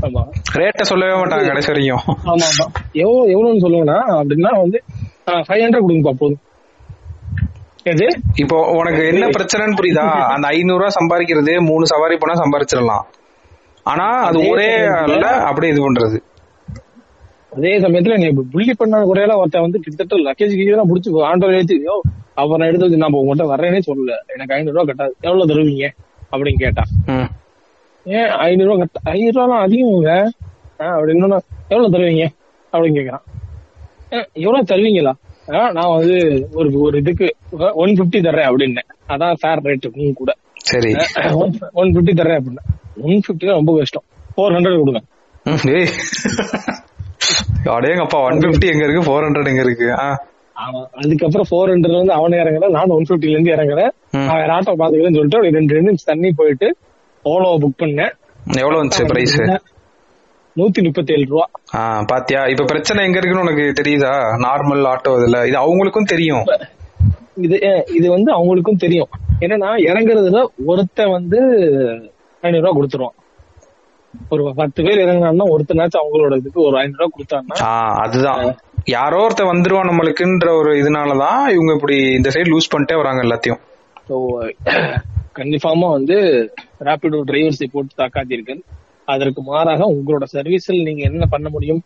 [0.06, 0.22] ஆமா.
[0.60, 2.06] ரேட்டை சொல்லவே மாட்டாங்க கடைசி வரைக்கும்.
[2.32, 2.66] ஆமா ஆமா.
[3.04, 4.80] எவ்வளவு எவ்வளவுன்னு சொல்லுவேன்னா அப்படின்னா வந்து
[5.28, 6.42] ஃபைவ் ஹண்ட்ரட் கொடுங்கப்பா போதும்.
[7.84, 10.06] எது இப்போ உனக்கு என்ன பிரச்சனைன்னு புரியுதா?
[10.36, 13.06] அந்த ஐநூறு ரூபாய் சம்பாதிக்கிறது மூணு சவாரி போனா சம்பாதிச்சிடலாம்
[13.86, 14.70] ஆனா அது ஒரே
[15.50, 16.18] அப்படியே இது பண்றது.
[17.56, 21.96] அதே சமயத்துல நீ புள்ளி பண்ண குறையில ஒருத்தன் வந்து கிட்டத்தட்ட லக்கேஜ் கீழே புடிச்சு ஆண்டோ ஏத்தி யோ
[22.34, 24.16] அப்புறம் எடுத்து வச்சு நான் உங்கள்கிட்ட வரேனே சொல்லல.
[24.34, 25.14] எனக்கு ஐநூறு ரூபா கட்டாது.
[25.22, 25.88] எவ்வளவு தருவீங்க?
[26.32, 26.92] அப்படின்னு கேட்டான்
[28.06, 30.12] ஏன் ஐநூறு ரூபா கட்ட ஐநூறு ரூபாலாம் அதிகங்க
[30.96, 32.26] அப்படின்னு எவ்வளவு தருவீங்க?
[32.74, 33.24] அப்படின்னு கேக்குறான்.
[33.24, 33.35] "ஏன்,
[34.10, 35.14] எவ்வளவு தருவீங்களா
[35.48, 36.18] நான் வந்து
[36.54, 37.28] ஒரு ஒரு இதுக்கு
[37.84, 40.32] ஒன் பிப்டி தர்றேன் அப்படின்னேன் அதான் ஃபேர் ரேட் நீங்க கூட.
[40.72, 40.92] சரி.
[41.82, 42.64] ஒன் பிப்டி தர்றேன் அப்படின்னா.
[43.02, 44.06] ஒன் பிப்டி ரொம்ப கஷ்டம்.
[44.36, 45.02] ஃபோர் ஹண்ட்ரட் கொடுங்க.
[47.76, 49.06] அடேங்கப்பா ஒன் பிப்டி எங்க இருக்கு?
[49.08, 49.90] ஃபோர் ஹண்ட்ரட் எங்க இருக்கு?
[51.02, 52.76] அதுக்கப்புறம் ஃபோர் ஹண்ட்ரட்ல இருந்து அவன் இறங்குறேன்.
[52.78, 53.92] நானும் ஒன் பிப்டில இருந்து இறங்குறேன்.
[54.26, 56.68] நான் வேற ஆட்டோ பாத்துக்கிறேன்னு சொல்லிட்டு ரெண்டு ரெண்டு நிமிஷம் தண்ணி போயிட்டு
[57.32, 58.14] ஓலோவை புக் பண்ணேன்.
[58.64, 59.38] எவ்வளவு வந்துச்சு பிரைஸ்
[60.56, 61.46] நூத்தி முப்பத்தி ஏழு ரூபா
[62.12, 62.42] பாத்தியா?
[62.52, 64.12] இப்ப பிரச்சனை எங்க இருக்குன்னு உனக்கு தெரியுதா?
[64.46, 65.40] நார்மல் ஆட்டோ இதுல.
[65.50, 66.46] இது அவங்களுக்கும் தெரியும்.
[67.46, 67.58] இது
[67.98, 69.10] இது வந்து அவங்களுக்கும் தெரியும்.
[69.44, 70.42] என்னன்னா இறங்குறதுல
[70.72, 71.40] ஒருத்தன் வந்து
[72.44, 73.18] ஐநூறு ரூபா கொடுத்துருவான்
[74.34, 77.56] ஒரு பத்து பேர் இறங்குனான்னா ஒருத்தனாச்சும் அவங்களோட இதுக்கு ஒரு ஐநூறு ரூபா கொடுத்தான்னா.
[77.70, 77.72] ஆ
[78.04, 78.44] அதுதான்.
[78.96, 83.62] யாரோ ஒருத்தன் வந்துருவான் நம்மளுக்குன்ற ஒரு இதனாலதான் இவங்க இப்படி இந்த சைடு லூஸ் பண்ணிட்டே வராங்க எல்லாத்தையும்.
[84.10, 84.16] ஸோ
[85.40, 86.18] கன்ஃபார்மா வந்து
[86.88, 88.62] ரேபிடோ டிரைவர்ஸை போட்டு தாக்காதீர்கள்
[89.06, 91.82] அதற்கு மாறாக உங்களோட சர்வீஸில் நீங்க என்ன பண்ண முடியும்?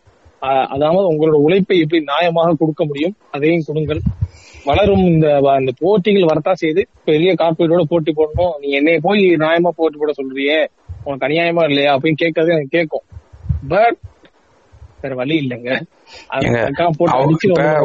[0.74, 3.14] அதாவது உங்களோட உழைப்பை எப்படி நியாயமாக கொடுக்க முடியும்?
[3.30, 4.00] அதையும் கொடுங்கள்.
[4.68, 5.26] வளரும் இந்த
[5.60, 8.54] இந்த போட்டிகள் வரத்தான் செய்து பெரிய கார்பரேட்டோட போட்டி போடணும்.
[8.62, 10.58] நீ என்னைய போய் நியாயமா போட்டி போட சொல்றியே?
[11.04, 11.90] உனக்கு அநியாயமா இல்லையா?
[11.96, 13.04] அப்படின்னு கேட்கறதே எனக்கு கேட்கும்.
[13.72, 13.98] பட்
[15.02, 15.70] வேற வழி இல்லைங்க.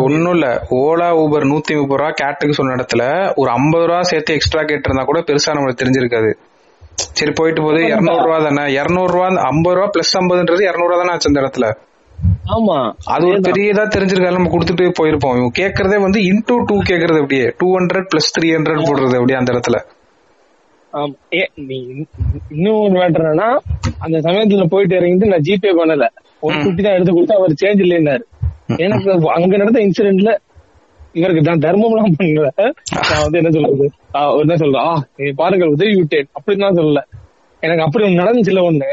[0.06, 0.48] ஒண்ணும் இல்ல.
[0.80, 3.04] ஓலா ஊபர் நூத்தி முப்பது ரூபா கேட்டுக்கு சொன்ன இடத்துல
[3.42, 6.32] ஒரு ஐம்பது ரூபா சேர்த்து எக்ஸ்ட்ரா கேட்டிருந்தா கூட பெருசா நம்மளுக்கு தெரிஞ்சிருக்காது.
[6.98, 8.74] சரி போயிட்டு போகுது இருநூறு ரூபா தானே?
[8.74, 11.68] இருநூறு ரூபா ஐம்பது ரூபா பிளஸ் ஐம்பதுன்றது இருநூறு ரூபா தானே ஆச்சு அந்த இடத்துல?
[12.50, 12.78] ஆமா.
[13.06, 14.32] அது ஒரு பெரிய இதா தெரிஞ்சிருக்காது.
[14.32, 15.36] நம்ம கொடுத்துட்டு போயிருப்போம்.
[15.36, 19.52] இவங்க கேக்குறதே வந்து இன்டூ டூ கேக்குறது அப்படியே two hundred plus three hundred போடுறது அப்படியே அந்த
[19.54, 19.80] இடத்துல?
[20.94, 22.08] இன்னும்
[22.56, 23.50] இன்னொரு மேட்டர் என்னன்னா
[24.00, 26.06] அந்த சமயத்துல போயிட்டு இறங்கிட்டு நான் ஜிபே பண்ணல.
[26.40, 28.24] ஒன் பிப்டி தான் எடுத்து கொடுத்து அவர் சேஞ்ச் இல்லைன்னாரு.
[28.78, 30.32] எனக்கு அங்க நடந்த இன்சிடென்ட்ல
[31.14, 32.50] இவருக்கு நான் தர்மம் எல்லாம் பண்ணல.
[33.10, 33.86] நான் வந்து என்ன சொல்றது?
[34.64, 34.86] சொல்றேன்.
[34.88, 37.02] ஆ நீ பாருங்கள் உதவி விட்டேன் அப்படின்னு தான் சொல்லல.
[37.64, 38.90] எனக்கு அப்படி ஒண்ணு நடந்துச்சுல ஒண்ணு.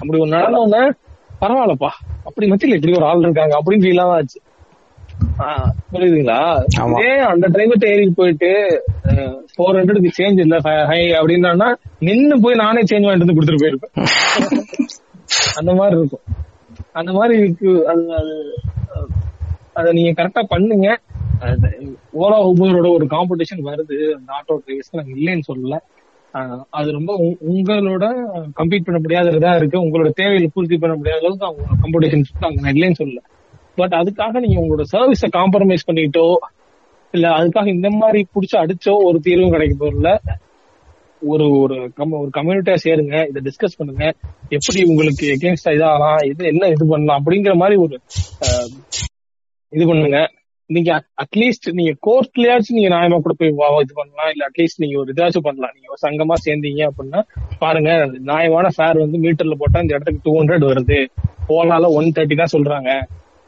[0.00, 0.82] அப்படி ஒண்ணு நடந்த உடனே
[1.42, 1.90] பரவாயில்லப்பா.
[2.28, 4.38] அப்படி மத்தியில இப்படி ஒரு ஆள் இருக்காங்க அப்படின்னு ஃபீல் தான் ஆச்சு.
[5.92, 6.40] புரியுதுங்களா.
[6.92, 8.50] இதே அந்த டிரைவர்ட்ட ஏறி போயிட்டு
[9.52, 10.56] ஃபோர் ஹண்ட்ரடுக்கு சேஞ்ச் இல்ல
[10.90, 11.70] ஹை அப்படின்னா
[12.08, 13.94] நின்னு போய் நானே சேஞ்ச் வாங்கிட்டு வந்து கொடுத்துட்டு போயிருப்பேன்.
[15.60, 16.24] அந்த மாதிரி இருக்கும்.
[16.98, 17.70] அந்த மாதிரி இருக்கு.
[17.90, 18.34] அது அது
[19.78, 20.88] அதை நீங்க கரெக்டா பண்ணுங்க.
[21.40, 25.76] ஓலா உபரோட ஒரு காம்படிஷன் வருது அந்த ஆட்டோ டிரைவர்ஸ்க்கு நாங்க இல்லைன்னு சொல்லல.
[26.70, 27.12] அது ரொம்ப
[27.48, 28.04] உங்களோட
[28.56, 29.84] கம்பீட் பண்ண முடியாததா இருக்கு.
[29.84, 33.20] உங்களோட தேவைகளை பூர்த்தி பண்ண முடியாத அளவுக்கு அவங்க காம்படிஷன் நாங்க இல்லைன்னு சொல்லல.
[33.74, 36.36] பட் அதுக்காக நீங்க உங்களோட சர்வீஸை காம்ப்ரமைஸ் பண்ணிட்டோ
[37.10, 40.08] இல்ல அதுக்காக இந்த மாதிரி புடிச்சு அடிச்சோ ஒரு தீர்வும் கிடைக்க போறல
[41.22, 44.04] ஒரு ஒரு கம்- ஒரு கம்யூனிட்டியா சேருங்க இதை டிஸ்கஸ் பண்ணுங்க.
[44.48, 48.00] எப்படி உங்களுக்கு எகேன்ஸ்டா இதாகலாம் இது என்ன இது பண்ணலாம் அப்படிங்கிற மாதிரி ஒரு
[49.72, 50.18] இது பண்ணுங்க.
[50.70, 54.30] நீங்க அட்லீஸ்ட் நீங்க கோர்ட்லயாச்சும் நீங்க நியாயமா கூட போய் வா- இது பண்ணலாம்.
[54.30, 55.70] இல்ல அட்லீஸ்ட் நீங்க ஒரு இதாச்சும் பண்ணலாம்.
[55.74, 57.20] நீங்க ஒரு சங்கமா சேர்ந்தீங்க அப்படின்னா
[57.58, 61.06] பாருங்க நியாயமான ஃபேர் வந்து மீட்டர்ல போட்டா இந்த இடத்துக்கு டூ ஹண்ட்ரட் வருது.
[61.48, 62.90] ஓலால ஒன் தேர்ட்டி தான் சொல்றாங்க.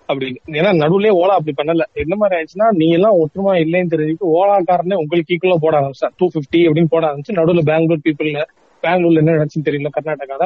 [0.08, 1.82] அப்படின்னு ஏன்னா நடுவுலயே ஓலா அப்படி பண்ணல.
[1.92, 6.56] என்ன மாதிரி ஆயிடுச்சுன்னா நீ எல்லாம் ஒற்றுமா இல்லைன்னு தெரிஞ்சுட்டு ஓலாக்காரனே உங்களுக்கு ஈக்குவலா போட ஆரம்பிச்சா டூ பிப்டி
[6.56, 8.42] அப்படின்னு போட ஆரம்பிச்சு நடுவுல பெங்களூர் பீப்புள்ல
[8.82, 10.44] பெங்களூர்ல என்ன நினைச்சுன்னு தெரியல கர்நாடகால.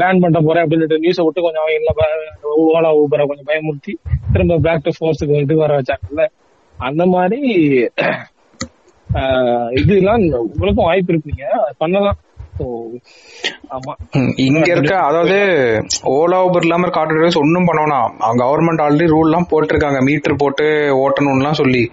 [0.00, 3.94] பேன் பண்ண போறேன் அப்படின்னு நியூஸை விட்டு கொஞ்சம் அவங்க ஓலா ஊபரை கொஞ்சம் பயமுறுத்தி
[4.32, 6.24] திரும்ப பேக் டு ஃபோர்ஸுக்கு இது வர வச்சாங்கல்ல.
[6.78, 7.40] அந்த மாதிரி
[9.80, 11.46] இதெல்லாம் உங்களுக்கும் வாய்ப்பு இருக்குங்க.
[11.82, 12.18] பண்ணலாம்.
[14.44, 15.36] இங்க இருக்க அதாவது
[16.14, 18.08] ஓலா ஊபர் இல்லாம இருக்க ஆட்டோ டிரைவர்ஸ் ஒன்னும் பண்ணணும்
[18.42, 20.00] கவர்மெண்ட் ஆல்ரெடி ரூல் எல்லாம் போட்டிருக்காங்க.
[20.08, 20.66] மீட்டர் போட்டு
[21.04, 21.84] ஓட்டணும்லாம் சொல்லி.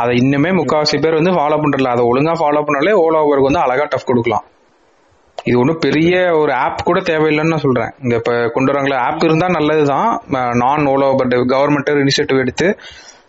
[0.00, 3.86] அதை இன்னுமே முக்காவாசி பேர் வந்து ஃபாலோ பண்றல அதை ஒழுங்கா ஃபாலோ பண்ணாலே ஓலோ ஓவருக்கு வந்து அழகா
[3.90, 4.44] டஃப் கொடுக்கலாம்.
[5.44, 7.92] இது ஒன்றும் பெரிய ஒரு ஆப் கூட தேவையில்லைன்னு நான் சொல்றேன்.
[8.02, 10.10] இங்க இப்ப கொண்டு வராங்களா ஆப் இருந்தா நல்லதுதான்.
[10.62, 12.68] நான் ஓலோ பட் கவர்மெண்ட் இனிஷியேட்டிவ் எடுத்து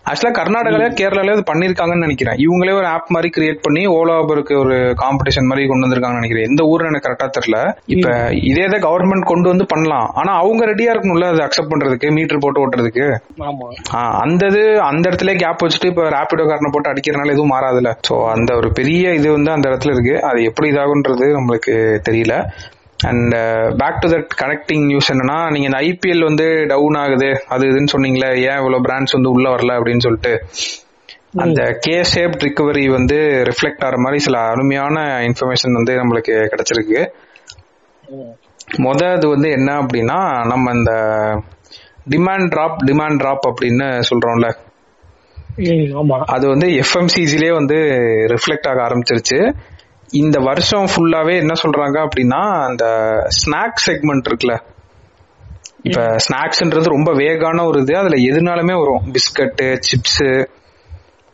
[0.10, 2.38] ஆக்சுவலா கர்நாடகால கேரளால இது பண்ணிருக்காங்கன்னு நினைக்கிறேன்.
[2.46, 6.48] இவங்களே ஒரு ஆப் மாதிரி கிரியேட் பண்ணி ஓலா ஊபருக்கு ஒரு காம்படிஷன் மாதிரி கொண்டு வந்திருக்காங்கன்னு நினைக்கிறேன்.
[6.50, 7.60] எந்த ஊர்னு எனக்கு கரெக்டா தெரியல.
[7.96, 8.10] இப்ப
[8.50, 10.08] இதே தான் கவர்மெண்ட் கொண்டு வந்து பண்ணலாம்.
[10.22, 13.08] ஆனா அவங்க ரெடியா இருக்கணும்ல அதை அக்செப்ட் பண்றதுக்கு மீட்டர் போட்டு ஓட்டுறதுக்கு?
[14.24, 18.52] அந்த இது அந்த இடத்துல கேப் வச்சுட்டு இப்ப ரேபிடோ காரனை போட்டு அடிக்கிறதுனால எதுவும் மாறாதுல சோ அந்த
[18.62, 20.16] ஒரு பெரிய இது வந்து அந்த இடத்துல இருக்கு.
[20.30, 21.76] அது எப்படி இதாகுன்றது நம்மளுக்கு
[22.10, 22.36] தெரியல.
[23.04, 23.32] And
[23.78, 28.36] back to that connecting news என்னன்னா நீங்க இந்த ஐபிஎல் வந்து டவுன் ஆகுது அது இதுன்னு சொன்னீங்களே
[28.36, 30.46] ஏன் இவ்வளவு பிராண்ட்ஸ் வந்து உள்ள வரல அப்படின்னு சொல்லிட்டு.
[31.36, 33.16] அந்த கே ஷேப் ரிகவரி வந்து
[33.50, 37.08] ரிஃப்ளெக்ட் ஆகிற மாதிரி சில அருமையான இன்ஃபர்மேஷன் வந்து நம்மளுக்கு கிடைச்சிருக்கு.
[38.08, 38.34] ம்.
[38.84, 40.92] முத அது வந்து என்ன அப்படின்னா நம்ம இந்த
[42.10, 44.52] டிமாண்ட் டிராப் டிமாண்ட் டிராப் அப்படின்னு சொல்றோம்ல.
[46.26, 47.76] அது வந்து எஃப்எம்சிஜிலே வந்து
[48.28, 49.54] ரிஃப்ளெக்ட் ஆக ஆரம்பிச்சிருச்சு.
[50.22, 52.86] இந்த வருஷம் ஃபுல்லாவே என்ன சொல்றாங்க அப்படின்னா அந்த
[53.38, 54.56] ஸ்நாக் செக்மெண்ட் இருக்குல்ல.
[55.84, 57.94] இப்ப ஸ்நாக்ஸ்ன்றது ரொம்ப வேகான ஒரு இது.
[57.98, 59.04] அதுல எதுனாலுமே வரும்.
[59.14, 60.24] பிஸ்கட்டு சிப்ஸ்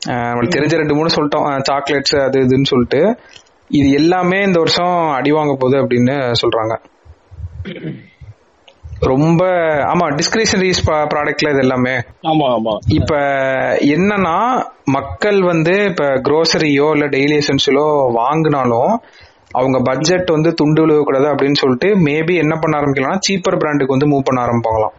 [0.07, 1.47] நம்மளுக்கு தெரிஞ்ச ரெண்டு மூணு சொல்லிட்டோம்.
[1.69, 3.01] சாக்லேட்ஸ் அது இதுன்னு சொல்லிட்டு
[3.67, 6.75] இது எல்லாமே இந்த வருஷம் அடி வாங்க போகுது அப்படின்னு சொல்றாங்க.
[9.01, 9.43] ரொம்ப
[9.83, 10.81] ஆமா டிஸ்கிரிஷனரிஸ்
[11.11, 11.93] ப்ராடக்ட்ல இது எல்லாமே.
[12.21, 12.73] ஆமா ஆமா.
[12.87, 13.13] இப்ப
[13.95, 14.35] என்னன்னா
[14.85, 18.91] மக்கள் வந்து இப்ப groceryயோ இல்ல டெய்லி எசன்ஷியலோ வாங்கினாலும்
[19.51, 24.27] அவங்க பட்ஜெட் வந்து துண்டு விழுகக்கூடாது அப்படின்னு சொல்லிட்டு மேபி என்ன பண்ண ஆரம்பிக்கலாம்னா சீப்பர் பிராண்டுக்கு வந்து மூவ்
[24.27, 24.95] பண்ண ஆரம்பிப்பாங்களாம்.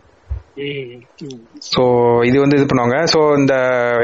[1.74, 1.82] ஸோ
[2.24, 2.96] இது வந்து இது பண்ணுவாங்க.
[3.12, 3.54] ஸோ இந்த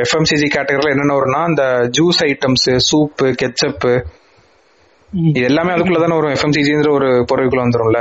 [0.04, 3.94] எஃப்எம்சிஜி கேட்டகரியில் என்னென்ன வரும்னா இந்த ஜூஸ் ஐட்டம்ஸ் சூப்பு கெச்சப்பு.
[5.10, 8.00] இது எல்லாமே அதுக்குள்ள தானே வரும் எஃப்எம்சிஜின்ற ஒரு பொருளுக்குள்ள வந்துரும்ல.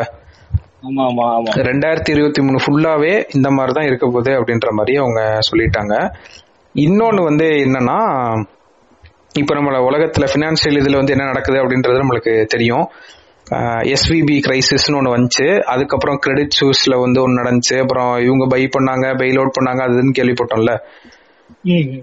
[1.69, 5.93] ரெண்டாயிரத்தி இருபத்தி மூணு ஃபுல்லாவே இந்த மாதிரி தான் இருக்க போகுது அப்படின்ற மாதிரி அவங்க சொல்லிட்டாங்க.
[6.76, 7.99] இன்னொன்னு வந்து என்னன்னா
[9.34, 12.91] இப்போ நம்மள உலகத்துல ஃபினான்சியல் இதுல வந்து என்ன நடக்குது அப்படின்றது நம்மளுக்கு தெரியும்.
[13.93, 15.59] எஸ்விபி கிரைசிஸ்னு ஒன்று வந்துச்சு.
[15.59, 17.80] அதுக்கப்புறம் கிரெடிட் சூஸ்ல வந்து ஒன்று நடந்துச்சு.
[17.80, 20.73] அப்புறம் இவங்க பை பண்ணாங்க பெயில் அவுட் பண்ணாங்க அதுன்னு கேள்விப்பட்டோம்ல.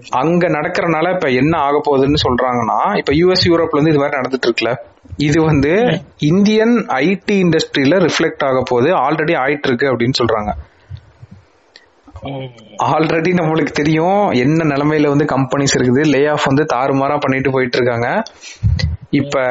[0.09, 4.75] அங்க நடக்கிறனால இப்ப என்ன ஆக போகுதுன்னு சொல்றாங்கன்னா இப்ப யூஎஸ் யூரோப்ல வந்து இது மாதிரி நடந்துட்டு இருக்குல்ல?
[5.17, 8.89] இது வந்து இந்தியன் ஐடி இண்டஸ்ட்ரியில ரிஃப்ளெக்ட் ஆக போகுது.
[8.95, 10.51] ஆல்ரெடி ஆயிட்டு இருக்கு அப்படின்னு சொல்றாங்க.
[12.83, 16.05] ஆல்ரெடி நம்மளுக்கு தெரியும் என்ன நிலைமையில வந்து கம்பெனிஸ் இருக்குது.
[16.05, 18.23] லே ஆஃப் வந்து தாறுமாறா பண்ணிட்டு போயிட்டு இருக்காங்க.
[19.09, 19.41] இப்ப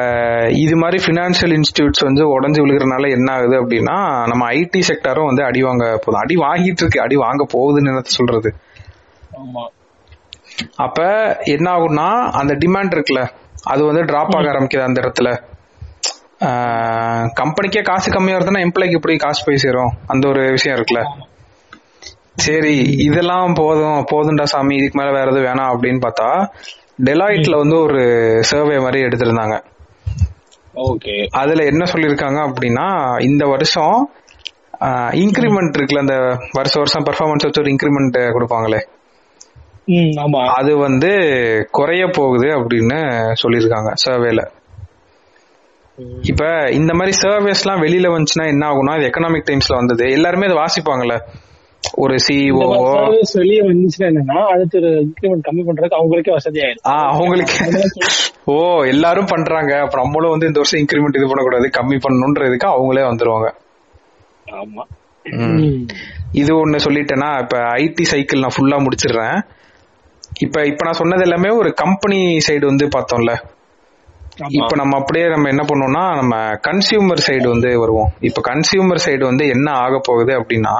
[0.49, 5.61] இது மாதிரி பினான்சியல் இன்ஸ்டிடியூட்ஸ் வந்து உடஞ்சு விழுகிறனால என்ன ஆகுது அப்படின்னா நம்ம ஐடி செக்டாரும் வந்து அடி
[5.61, 7.01] வாங்க போதும் அடி வாங்கிட்டு இருக்கு.
[7.01, 8.55] அடி வாங்க போகுதுன்னு என்ன சொல்றது?
[9.37, 9.63] ஆமா.
[10.85, 10.99] அப்ப
[11.53, 12.07] என்ன ஆகும்னா
[12.39, 13.21] அந்த டிமாண்ட் இருக்குல்ல
[13.63, 15.29] அது வந்து டிராப் ஆக ஆரம்பிக்குது அந்த இடத்துல.
[17.39, 19.91] கம்பெனிக்கே காசு கம்மியா வருதுன்னா எம்ப்ளாய்க்கு எப்படி காசு போய் சேரும்?
[20.07, 21.03] அந்த ஒரு விஷயம் இருக்குல்ல.
[22.45, 22.75] சரி
[23.07, 26.29] இதெல்லாம் போதும் போதும்டா சாமி இதுக்கு மேல வேற எதுவும் வேணாம் அப்படின்னு பார்த்தா
[27.07, 28.01] டெலாய்ட்ல வந்து ஒரு
[28.49, 29.55] சர்வே மாதிரி எடுத்திருந்தாங்க.
[30.87, 31.15] ஓகே.
[31.41, 32.87] அதுல என்ன சொல்லியிருக்காங்க அப்படின்னா
[33.29, 33.97] இந்த வருஷம்
[35.23, 36.17] இன்க்ரிமெண்ட் இருக்குல்ல அந்த
[36.57, 38.81] வருஷம் வருஷம் பெர்ஃபார்மன்ஸ் வச்சு ஒரு இன்க்ரிமெண்ட் கொடுப்பாங்களே.
[40.47, 41.11] அது வந்து
[41.71, 42.99] குறைய போகுது அப்படின்னு
[43.43, 44.43] சொல்லியிருக்காங்க சர்வேல
[46.21, 50.11] இப்ப இந்த மாதிரி சர்வேஸ்லாம் வெளியில வந்துச்சுன்னா என்ன ஆகும்னா இது எக்கனாமிக் டைம்ஸ்ல வந்தது.
[50.11, 51.17] எல்லாருமே அதை வாசிப்பாங்கல்ல.
[51.97, 56.93] ஒரு சிஇஓ சர்வீஸ் வெளியே வந்துச்சுன்னா என்னன்னா அடுத்து ஒரு இன்க்ரிமெண்ட் கம்மி பண்றதுக்கு அவங்களுக்கே வசதி ஆயிடும் ஆ
[57.09, 57.53] அவங்களுக்கு.
[58.45, 59.79] ஓ எல்லாரும் பண்றாங்க.
[59.79, 63.49] அப்ப நம்மளும் வந்து இந்த வருஷம் இன்க்ரிமெண்ட் இது பண்ணக்கூடாது கம்மி பண்ணணுன்றதுக்கு அவங்களே வந்துருவாங்க.
[64.51, 64.83] ஆமா.
[66.31, 69.37] இது ஒண்ணு சொல்லிட்டேன்னா இப்ப ஐடி சைக்கிள் நான் ஃபுல்லா முடிச்சிடுறேன்.
[70.39, 73.33] இப்ப இப்ப நான் சொன்னது எல்லாமே ஒரு கம்பெனி சைடு வந்து பார்த்தோம்ல.
[74.51, 76.35] இப்ப நம்ம அப்படியே நம்ம என்ன பண்ணோம்னா நம்ம
[76.67, 78.09] கன்சியூமர் சைடு வந்து வருவோம்.
[78.21, 80.75] இப்ப கன்சியூமர் சைடு வந்து என்ன ஆக போகுது அப்படின்னா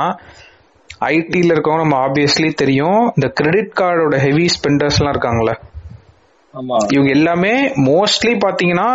[1.01, 3.12] ஐடில இருக்கவங்க நம்ம ஆப்வியஸ்லி தெரியும்.
[3.16, 5.54] இந்த கிரெடிட் கார்டோட ஹெவி ஸ்பெண்டர்ஸ் எல்லாம் இருக்காங்கல்ல.
[6.54, 6.78] ஆமா.
[6.91, 7.54] இவங்க எல்லாமே
[7.86, 8.89] மோஸ்ட்லி பாத்தீங்கன்னா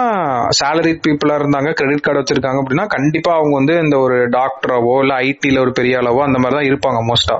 [0.50, 5.60] சேலரி பீப்புளா இருந்தாங்க கிரெடிட் கார்டு வச்சிருக்காங்க அப்படின்னா கண்டிப்பா அவங்க வந்து இந்த ஒரு டாக்டராவோ இல்ல ஐடில
[5.60, 7.36] ஒரு பெரிய அளவோ அந்த மாதிரி தான் இருப்பாங்க மோஸ்டா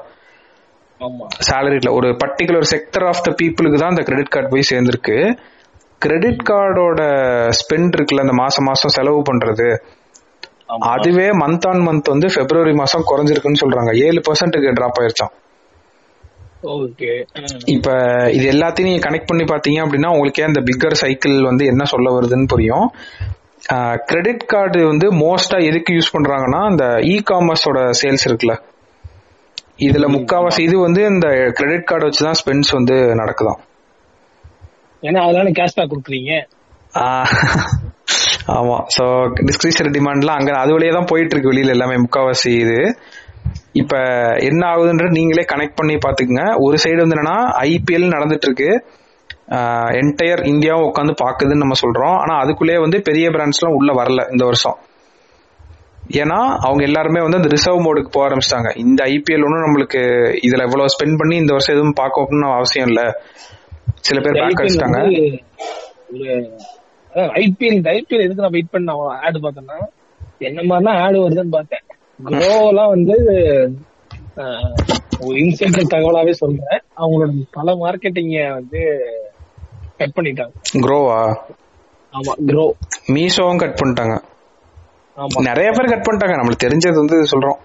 [1.47, 5.17] சேலரில ஒரு பர்டிகுலர் செக்டர் ஆஃப் த பீப்புளுக்கு தான் அந்த கிரெடிட் கார்டு போய் சேர்ந்திருக்கு.
[6.03, 7.01] கிரெடிட் கார்டோட
[7.61, 9.69] ஸ்பெண்ட் இருக்குல்ல அந்த மாசம் மாசம் செலவு பண்றது.
[10.93, 13.93] அதுவே மந்த் ஆன் மந்த் வந்து பிப்ரவரி மாசம் குறைஞ்சிருக்குன்னு சொல்றாங்க.
[14.07, 15.33] ஏழு பர்சன்ட்டுக்கு டிராப் ஆயிருச்சாம்.
[16.73, 17.11] ஓகே
[17.75, 17.89] இப்ப
[18.37, 22.51] இது எல்லாத்தையும் நீங்க கனெக்ட் பண்ணி பாத்தீங்க அப்படின்னா உங்களுக்கே அந்த பிக்கர் சைக்கிள் வந்து என்ன சொல்ல வருதுன்னு
[22.53, 22.87] புரியும்.
[24.11, 28.55] கிரெடிட் கார்டு வந்து மோஸ்டா எதுக்கு யூஸ் பண்றாங்கன்னா அந்த இ காமர்ஸோட சேல்ஸ் இருக்குல்ல.
[29.87, 33.61] இதுல முக்காவாசி இது வந்து இந்த கிரெடிட் கார்டு வச்சுதான் ஸ்பெண்ட்ஸ் வந்து நடக்குதாம்.
[35.03, 36.33] ஏன்னா அதனால கேஷ்பேக் கொடுக்குறீங்க.
[38.59, 38.77] ஆமா.
[38.97, 39.05] சோ
[39.49, 42.79] டிஸ்கிரிப்ஷன் டிமாண்ட்லாம் அங்க அது வழியா தான் போயிட்டு இருக்கு வெளியில எல்லாமே முக்காவாசி இது.
[43.73, 43.97] இப்ப
[44.49, 47.37] என்ன ஆகுதுன்றது நீங்களே கனெக்ட் பண்ணி பாத்துக்கங்க ஒரு சைடு வந்து என்னன்னா
[47.73, 48.71] ஐபிஎல் நடந்துட்டு இருக்கு
[50.01, 52.17] என்டையர் இந்தியாவும் உட்காந்து பாக்குதுன்னு நம்ம சொல்றோம்.
[52.23, 54.79] ஆனா அதுக்குள்ளேயே வந்து பெரிய பிராண்ட்ஸ்லாம் உள்ள வரல இந்த வருஷம்.
[56.21, 58.71] ஏன்னா அவங்க எல்லாருமே வந்து அந்த ரிசர்வ் மோடுக்கு போக ஆரம்பிச்சிட்டாங்க.
[58.85, 60.01] இந்த ஐபிஎல் ஒன்றும் நம்மளுக்கு
[60.47, 63.03] இதுல இவ்வளவு ஸ்பெண்ட் பண்ணி இந்த வருஷம் எதுவும் பார்க்கணும்னு அவசியம் இல்ல.
[64.09, 65.01] சில பேர் பேக் அடிச்சிட்டாங்க
[67.43, 68.95] ஐபிஎல் ஐபிஎல் எதுக்கு நான் வெயிட் பண்ண
[69.27, 69.79] ஆடு பார்த்தேன்னா
[70.49, 71.85] என்ன மாதிரிலாம் ஆடு வருதுன்னு பார்த்தேன்.
[72.29, 73.17] குரோலாம் வந்து
[75.27, 76.83] ஒரு இன்சைடர் தகவலாவே சொல்றேன்.
[77.01, 78.81] அவங்களோட பல மார்க்கெட்டிங்க வந்து
[80.01, 80.55] கட் பண்ணிட்டாங்க.
[80.85, 81.21] க்ரோவா
[82.15, 82.67] ஆமா க்ரோ
[83.15, 84.17] மீஷோவும் கட் பண்ணிட்டாங்க.
[85.27, 86.33] நிறைய பேர் கட் பண்ணிட்டாங்க.
[86.33, 87.57] நம்மளுக்கு தெரிஞ்சது வந்து சொல்றோம்.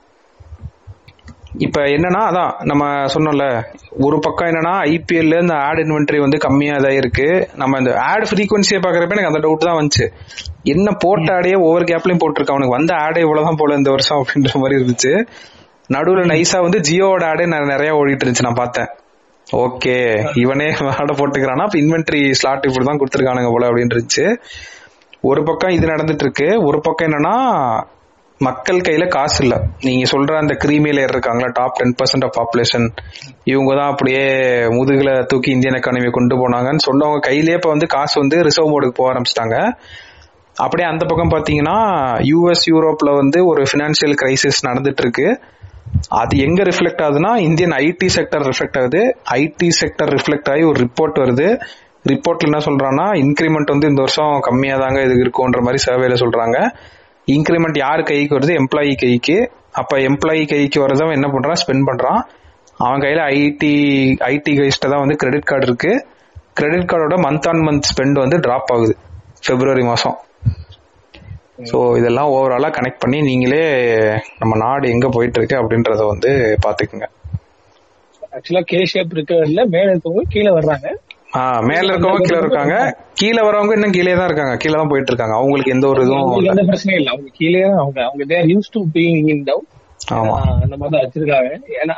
[1.58, 3.64] இப்ப என்னன்னா அதான் நம்ம சொன்னோம்ல
[4.00, 7.50] ஒரு பக்கம் என்னன்னா ஐபிஎல்ல இந்த ஆட் இன்வென்டரி வந்து கம்மியா தான் இருக்கு.
[7.56, 10.12] நம்ம இந்த ஆட் ஃப்ரீக்வன்சியை பாக்குறப்ப எனக்கு அந்த டவுட் தான் வந்துச்சு.
[10.64, 12.50] என்ன போட்ட ஆடையே ஒவ்வொரு கேப்லயும் போட்டிருக்கான்.
[12.50, 15.28] அவனுக்கு வந்த ஆடே இவ்வளவுதான் போல இந்த வருஷம் அப்படின்ற மாதிரி இருந்துச்சு.
[15.94, 18.42] நடுவுல நைஸா வந்து ஜியோவோட ஆடே நெ- நிறைய ஓடிட்டு இருந்துச்சு.
[18.42, 18.88] நான் பார்த்தேன்.
[19.52, 20.66] ஓகே இவனே
[20.98, 21.62] ஆடை போட்டுக்கிறானா?
[21.62, 24.36] அப்ப இன்வென்டரி ஸ்லாட் இப்படிதான் கொடுத்துருக்கானுங்க போல அப்படின்னு இருந்துச்சு.
[25.24, 27.36] ஒரு பக்கம் இது நடந்துட்டு இருக்கு ஒரு பக்கம் என்னன்னா
[28.42, 29.56] மக்கள் கையில காசு இல்ல.
[29.82, 32.88] நீங்க சொல்ற அந்த கிரீமி லேயர் இருக்காங்களா top ten percent of population
[33.44, 34.24] இவங்க தான் அப்படியே
[34.78, 39.10] முதுகுல தூக்கி இந்தியன் எக்கானமி கொண்டு போனாங்கன்னு சொன்னவங்க கையிலேயே இப்ப வந்து காசு வந்து ரிசர்வ் போர்டுக்கு போக
[39.14, 39.58] ஆரம்பிச்சிட்டாங்க.
[40.58, 41.78] அப்படியே அந்த பக்கம் பாத்தீங்கன்னா
[42.32, 45.28] யூஎஸ் யூரோப்ல வந்து ஒரு பினான்சியல் கிரைசிஸ் நடந்துட்டு இருக்கு
[46.10, 49.02] அது எங்க ரிஃப்ளெக்ட் ஆகுதுன்னா இந்தியன் ஐடி செக்டர் ரிஃப்ளெக்ட் ஆகுது.
[49.32, 51.48] ஐடி செக்டர் ரிஃப்ளெக்ட் ஆகி ஒரு ரிப்போர்ட் வருது.
[52.12, 56.58] ரிப்போர்ட்ல என்ன சொல்கிறான்னா இன்க்ரிமெண்ட் வந்து இந்த வருஷம் கம்மியா தாங்க இது இருக்குன்ற மாதிரி சர்வேல சொல்றாங்க.
[57.28, 58.54] இன்க்ரிமெண்ட் யார் கைக்கு வருது?
[58.62, 59.38] எம்ப்ளாயி கைக்கு.
[59.72, 61.60] அப்ப எம்ப்ளாயி கைக்கு வரதவன் என்ன பண்றான்?
[61.62, 62.20] ஸ்பெண்ட் பண்றான்.
[62.78, 63.72] அவன் கையில ஐடி
[64.32, 65.92] ஐடி கைஸ்ட தான் வந்து கிரெடிட் கார்டு இருக்கு.
[66.54, 68.96] கிரெடிட் கார்டோட மந்த் ஆன் மந்த் ஸ்பெண்ட் வந்து டிராப் ஆகுது.
[69.48, 70.18] பிப்ரவரி மாசம்.
[71.70, 73.64] ஸோ இதெல்லாம் ஓவராலா கனெக்ட் பண்ணி நீங்களே
[74.40, 76.30] நம்ம நாடு எங்க போயிட்டு இருக்கு அப்படின்றத வந்து
[76.66, 77.08] பார்த்துக்குங்க.
[78.36, 80.88] ஆக்சுவலா கே ஷேப் இருக்கல மேல இருக்கவங்க கீழே வர்றாங்க.
[81.62, 82.98] மேல இருக்கவங்க கீழே இருக்காங்க.
[83.14, 84.58] கீழே வரவங்க இன்னும் கீழே தான் இருக்காங்க.
[84.58, 85.36] கீழே தான் போயிட்டு இருக்காங்க.
[85.36, 87.10] அவங்களுக்கு எந்த ஒரு இதுவும் எந்த பிரச்சனையும் இல்ல.
[87.10, 88.04] அவங்க கீழே தான் அவங்க.
[88.06, 89.66] அவங்க there use to being in down
[90.12, 90.62] ஆமா.
[90.62, 91.60] அந்த மாதிரி தான் வச்சிருக்காங்க.
[91.86, 91.94] ஏன்னா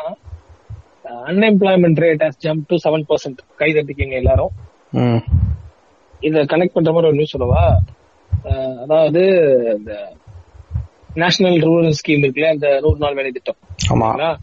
[1.25, 4.49] unemployment rate has jump to seven percent கை தட்டிக்கீங்க எல்லாரும்.
[4.91, 5.23] ம்.
[6.19, 7.79] இத கனெக்ட் பண்ற மாதிரி ஒரு நியூஸ் சொல்லவா?
[8.81, 9.21] அதாவது
[9.77, 10.13] இந்த
[11.13, 13.55] நேஷனல் ரூரல் ஸ்கீம் இருக்குல்ல இந்த நூறு நாள் வேலை திட்டம்.
[13.89, 14.35] ஆமா?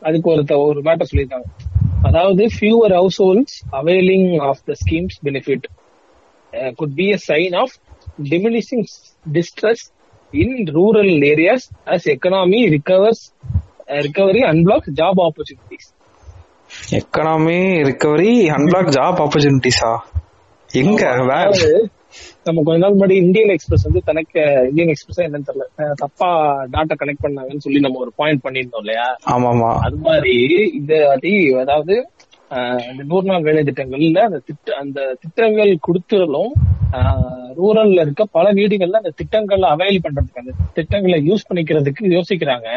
[0.00, 1.61] அதுக்கு ஒரு த- ஒரு மேட்டர் சொல்லியிருக்காங்க.
[2.02, 5.66] அதாவது fewer households availing of the schemes benefit
[6.76, 7.74] could be a sign of
[8.30, 8.84] diminishing
[9.32, 9.84] distress
[10.32, 13.24] in rural areas as economy recovers
[14.06, 15.88] recovery unblock job opportunities
[16.96, 19.92] economy recovery unblock job ஆப்பர்ச்சுனிட்டிஸா
[20.70, 21.00] எங்க?
[21.22, 21.48] வேற
[22.44, 25.66] நம்ம கொஞ்ச நாள் முன்னாடி இந்தியன் எக்ஸ்பிரஸ் வந்து தனக்கு இந்தியன் எக்ஸ்பிரஸ் என்னன்னு தெரியல.
[25.94, 26.30] தப்பா
[26.72, 29.06] டாட்டா கனெக்ட் பண்ணாங்கன்னு சொல்லி நம்ம ஒரு பாயிண்ட் பண்ணியிருந்தோம் இல்லையா?
[29.34, 30.34] ஆமா ஆமா அது மாதிரி
[31.06, 31.94] வாட்டி அதாவது
[32.90, 36.50] இந்த நூறு நாள் வேலை திட்டங்கள்ல அந்த திட்ட அந்த திட்டங்கள் கொடுத்தாலும்
[37.56, 42.68] ரூரல்ல இருக்க பல வீடுகள்ல அந்த திட்டங்களை அவைல் பண்றதுக்கு அந்த திட்டங்களை யூஸ் பண்ணிக்கிறதுக்கு யோசிக்கிறாங்க.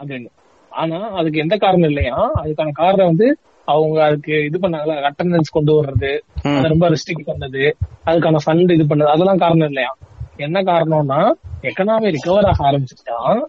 [0.00, 0.28] அப்படின்னு.
[0.72, 2.18] ஆனா அதுக்கு எந்த காரணம் இல்லையா?
[2.42, 3.28] அதுக்கான காரணம் வந்து
[3.64, 6.12] அவங்க அதுக்கு இது பண்ணாங்கல்ல அட்டண்டன்ஸ் கொண்டு வர்றது.
[6.54, 7.64] அதை ரொம்ப ரெஸ்ட்ரிக்ட் பண்ணது
[8.06, 9.92] அதுக்கான ஃபண்ட் இது பண்ணது அதெல்லாம் காரணம் இல்லையா?
[10.36, 11.20] என்ன காரணம்னா
[11.68, 13.40] எக்கனாமி ரிகவர் ஆக ஆரம்பிச்சுட்டான்.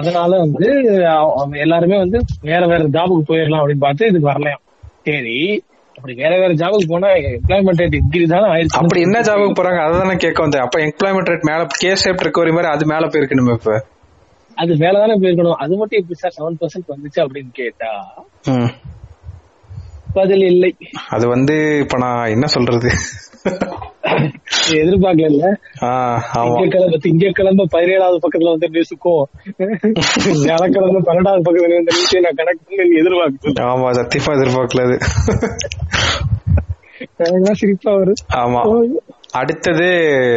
[0.00, 0.66] அதனால வந்து
[1.64, 2.18] எல்லாருமே வந்து
[2.50, 4.62] வேற வேற ஜாபுக்கு போயிடலாம் அப்படின்னு பார்த்து இதுக்கு வரலையாம்.
[5.08, 5.38] சரி
[5.98, 9.80] அப்படி வேற வேற ஜாபுக்கு போனா எம்ப்ளாய்மெண்ட் ரேட் இன்க்ரீஸ் தானே ஆயிடுச்சு அப்படி என்ன ஜாபுக்கு போறாங்க?
[9.86, 10.64] அதை கேட்க வந்தேன்.
[10.66, 13.76] அப்ப எம்ப்ளாய்மெண்ட் ரேட் மேல கே ஷேப் ரிகவரி மாதிரி அது மேல போயிருக்கணுமே இப்ப.
[14.56, 15.58] அது மேல தானே போயிருக்கணும்.
[15.64, 17.90] அது மட்டும் எப்படி சார் செவன் பர்சன்ட் வந்துச்சு அப்படின்னு கேட்டா.
[20.16, 20.70] பதில் இல்லை.
[21.08, 22.90] அது வந்து இப்ப நான் என்ன சொல்றது?
[24.76, 25.48] எதிர்பார்க்கல
[26.34, 29.24] திங்கக்கிழமை திங்கக்கிழமை பதினேழாவது பக்கத்துல வந்து நியூஸுக்கும்
[30.42, 34.96] வியாழக்கிழமை பன்னெண்டாவது பக்கத்துல வந்து நியூஸையும் நான் கனெக்ட் பண்ணி எதிர்பார்க்கல ஆமா சத்தியமா எதிர்பார்க்கல அது.
[37.54, 38.60] சிரிப்பா வருது ஆமா.
[39.32, 39.88] அடுத்தது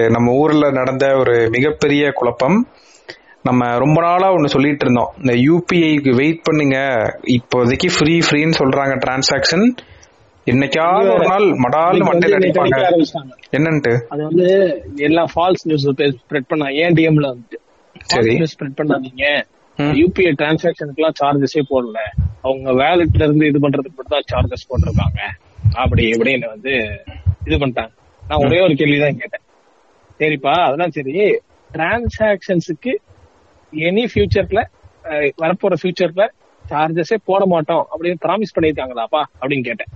[0.09, 2.57] நம்ம ஊர்ல நடந்த ஒரு மிகப்பெரிய குழப்பம்.
[3.47, 5.11] நம்ம ரொம்ப நாளா ஒன்னு சொல்லிட்டு இருந்தோம்.
[5.17, 6.77] இந்த யூபிஐக்கு வெயிட் பண்ணுங்க.
[7.35, 9.65] இப்போதைக்கு ஃப்ரீ ஃப்ரீன்னு சொல்றாங்க டிரான்சாக்ஷன்
[10.47, 11.45] என்னைக்காவது ஒரு நாள்
[11.85, 12.77] வந்து மண்டையில அடிப்பாங்க.
[13.57, 13.93] என்னன்ட்டு?
[14.09, 14.47] அது வந்து
[14.95, 17.59] எல்லாம் ஃபால்ஸ் நியூஸ் ஸ்ப்ரெட் பண்ணா ஏன் டிஎம்ல வந்துட்டு.
[18.13, 18.33] சரி.
[18.53, 19.25] ஸ்ப்ரெட் பண்ணாதீங்க.
[19.99, 21.99] யூபிஐ டிரான்சாக்ஷனுக்குலாம் சார்ஜஸே போடல.
[22.41, 25.21] அவங்க வேலட்ல இருந்து இது பண்றதுக்கு மட்டும் தான் சார்ஜஸ் போட்டிருக்காங்க.
[25.73, 26.73] அப்படி இப்படின்னு வந்து
[27.45, 27.93] இது பண்ணிட்டாங்க.
[28.29, 29.45] நான் ஒரே ஒரு கேள்வி தான் கேட்டேன்.
[30.21, 31.13] சரிப்பா அதெல்லாம் சரி.
[31.75, 32.93] டிரான்சாக்ஷன்ஸுக்கு
[33.73, 34.61] எனி ஃபியூச்சர்ல
[35.41, 36.25] வரப்போற ஃபியூச்சர்ல
[36.65, 39.91] சார்ஜஸே போட மாட்டோம் அப்படின்னு ப்ராமிஸ் பண்ணியிருக்காங்களாப்பா அப்படின்னு கேட்டேன்.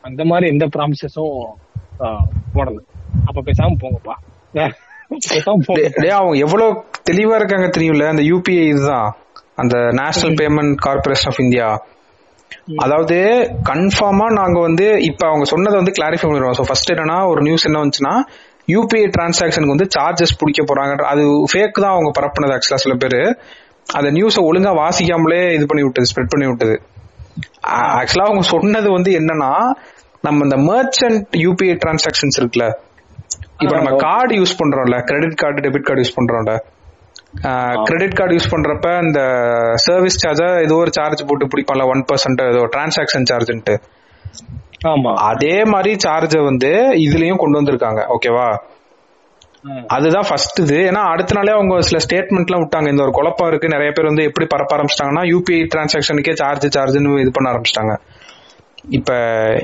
[0.00, 1.36] அந்த மாதிரி எந்த ப்ராமிசஸும்
[2.56, 2.78] போடல.
[3.26, 4.16] அப்ப பேசாம போங்கப்பா.
[6.18, 8.06] அவங்க எவ்வளவு தெளிவா இருக்காங்க தெரியும்ல?
[8.06, 9.08] அந்த யூபிஐ இதுதான்.
[9.54, 11.68] அந்த national payment corporation of India
[12.76, 13.16] அதாவது
[13.70, 16.56] கன்ஃபார்மா நாங்க வந்து இப்ப அவங்க சொன்னதை வந்து கிளாரிஃபை பண்ணிடுவோம்.
[16.58, 18.14] ஸோ ஃபர்ஸ்ட் என்னன்னா ஒரு நியூஸ் என்ன வந்துச்சுன்னா
[18.72, 23.20] யூபிஐ டிரான்சாக்ஷனுக்கு வந்து சார்ஜஸ் பிடிக்க போறாங்க அது ஃபேக் தான் அவங்க பரப்புனது ஆக்சுவலா சில பேர்.
[23.98, 26.74] அந்த நியூஸை ஒழுங்கா வாசிக்காமலே இது பண்ணி விட்டது ஸ்ப்ரெட் பண்ணி விட்டது.
[28.00, 29.52] ஆக்சுவலா அவங்க சொன்னது வந்து என்னன்னா
[30.26, 32.66] நம்ம இந்த மர்ச்சன்ட் யூபிஐ டிரான்சாக்ஷன்ஸ் இருக்குல்ல
[33.62, 36.52] இப்ப நம்ம card use பண்றோம்ல credit card debit card use பண்றோம்ல.
[37.88, 39.20] Credit card use பண்றப்ப இந்த
[39.86, 43.74] சர்வீஸ் சார்ஜா ஏதோ ஒரு சார்ஜ் போட்டு பிடிப்பான்ல ஒன் பர்சன்ட் ஏதோ டிரான்சாக்ஷன் சார்ஜ்ன்ட்டு
[45.14, 48.06] அதே மாதிரி சார்ஜ வந்து இதுலயும் கொண்டு வந்திருக்காங்க.
[48.08, 48.56] ஓகேவா.
[49.86, 50.76] அதுதான் ஃபர்ஸ்ட் இது.
[50.76, 52.90] ஏன்னா அடுத்த நாளே அவங்க சில ஸ்டேட்மெண்ட்லாம் விட்டாங்க.
[52.90, 53.68] இந்த ஒரு குழப்பம் இருக்கு.
[53.68, 57.98] நிறைய பேர் வந்து எப்படி பரப்ப ஆரம்பிச்சிட்டாங்கன்னா யூபிஐ டிரான்சாக்ஷனுக்கே சார்ஜ் சார்ஜ்னு இது பண்ண ஆரம்பிச்சிட்டாங்க.
[58.90, 59.14] இப்ப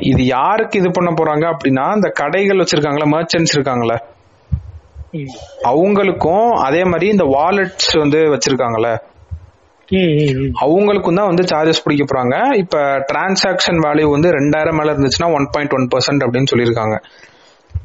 [0.00, 3.96] இது யாருக்கு இது பண்ண போறாங்க அப்படின்னா இந்த கடைகள் வச்சிருக்காங்களா மர்ச்சன்ட்ஸ் இருக்காங்களே.
[5.62, 9.13] அவங்களுக்கும் அதே மாதிரி இந்த வாலெட்ஸ் வந்து ம்.
[10.64, 12.36] அவங்களுக்கும் தான் வந்து சார்ஜஸ் பிடிக்க போறாங்க.
[12.62, 12.76] இப்ப
[13.10, 16.96] டிரான்சாக்ஷன் வேல்யூ வந்து ரெண்டாயிரம் மேல இருந்துச்சுன்னா ஒன் பாயிண்ட் ஒன் பர்சன்ட் அப்படின்னு சொல்லியிருக்காங்க.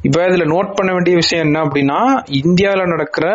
[0.08, 2.00] இப்ப இதுல நோட் பண்ண வேண்டிய விஷயம் என்ன அப்படின்னா
[2.42, 3.28] இந்தியாவில நடக்கிற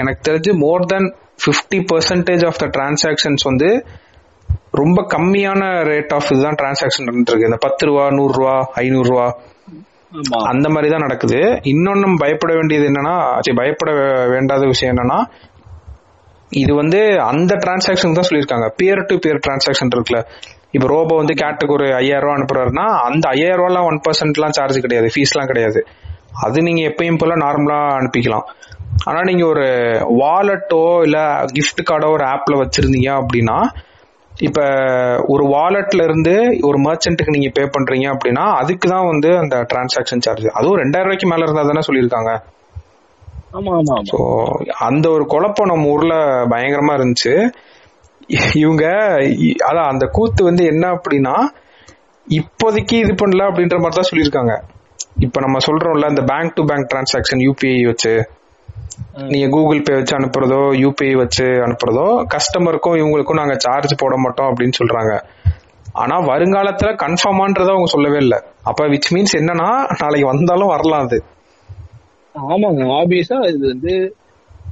[0.00, 1.08] எனக்கு தெரிஞ்சு more than
[1.44, 3.70] 50% percentage of the transactions வந்து
[4.80, 7.48] ரொம்ப கம்மியான ரேட் ஆஃப் இதுதான் டிரான்சாக்ஷன் நடந்துருக்கு.
[7.50, 9.26] இந்த பத்து ரூபா நூறு ரூபா ஐநூறு ரூபா
[10.50, 11.38] அந்த மாதிரி தான் நடக்குது.
[11.72, 13.14] இன்னொன்னும் பயப்பட வேண்டியது என்னன்னா
[13.60, 13.92] பயப்பட
[14.34, 15.18] வேண்டாத விஷயம் என்னன்னா
[16.52, 18.66] இது வந்து அந்த டிரான்சாக்ஷன் தான் சொல்லியிருக்காங்க.
[18.78, 20.20] பியர் டு பியர் டிரான்சாக்ஷன் இருக்குல்ல.
[20.72, 25.08] இப்போ ரோபோ வந்து கேட்டுக்கு ஒரு ஐயாயிரம் ரூபா அனுப்புறாருன்னா அந்த ஐயாயிரம் ரூபாலாம் ஒன் பர்சன்ட்லாம் சார்ஜ் கிடையாது.
[25.08, 25.80] ஃபீஸ்லாம் கிடையாது.
[26.44, 28.46] அது நீங்க எப்பயும் போல நார்மலா அனுப்பிக்கலாம்.
[29.04, 29.66] ஆனா நீங்க ஒரு
[30.22, 31.18] வாலெட்டோ இல்ல
[31.52, 33.56] கிஃப்ட் கார்டோ ஒரு ஆப்ல வச்சிருந்தீங்க அப்படின்னா
[34.40, 34.60] இப்ப
[35.26, 40.48] ஒரு வாலெட்ல இருந்து ஒரு மர்ச்சன்ட்டுக்கு நீங்க பே பண்றீங்க அப்படின்னா அதுக்கு தான் வந்து அந்த டிரான்சாக்ஷன் சார்ஜ்
[40.54, 42.32] அதுவும் ரெண்டாயிரம் ரூபாய்க்கு மேல இருந்தா தானே சொல்லியிருக்காங்க.
[44.10, 44.18] ஸோ
[44.78, 46.14] அந்த ஒரு குழப்பம் நம்ம ஊர்ல
[46.52, 47.34] பயங்கரமா இருந்துச்சு.
[48.62, 48.84] இவங்க
[49.68, 51.34] அதான் அந்த கூத்து வந்து என்ன அப்படின்னா
[52.26, 54.52] இப்போதைக்கு இது பண்ணல அப்படின்ற மாதிரி தான் சொல்லியிருக்காங்க.
[55.18, 58.14] இப்ப நம்ம சொல்றோம்ல இந்த bank to bank transaction UPI வச்சு
[59.32, 64.78] நீங்க கூகுள் பே வச்சு அனுப்புறதோ யூபிஐ வச்சு அனுப்புறதோ கஸ்டமருக்கும் இவங்களுக்கும் நாங்க சார்ஜ் போட மாட்டோம் அப்படின்னு
[64.80, 65.12] சொல்றாங்க.
[65.92, 68.38] ஆனா வருங்காலத்துல கன்ஃபார்மான்றத அவங்க சொல்லவே இல்லை.
[68.62, 69.68] அப்ப விச் மீன்ஸ் என்னன்னா
[70.02, 71.18] நாளைக்கு வந்தாலும் வரலாம் அது.
[72.34, 73.94] ஆமாங்க ஆப்வியஸா இது வந்து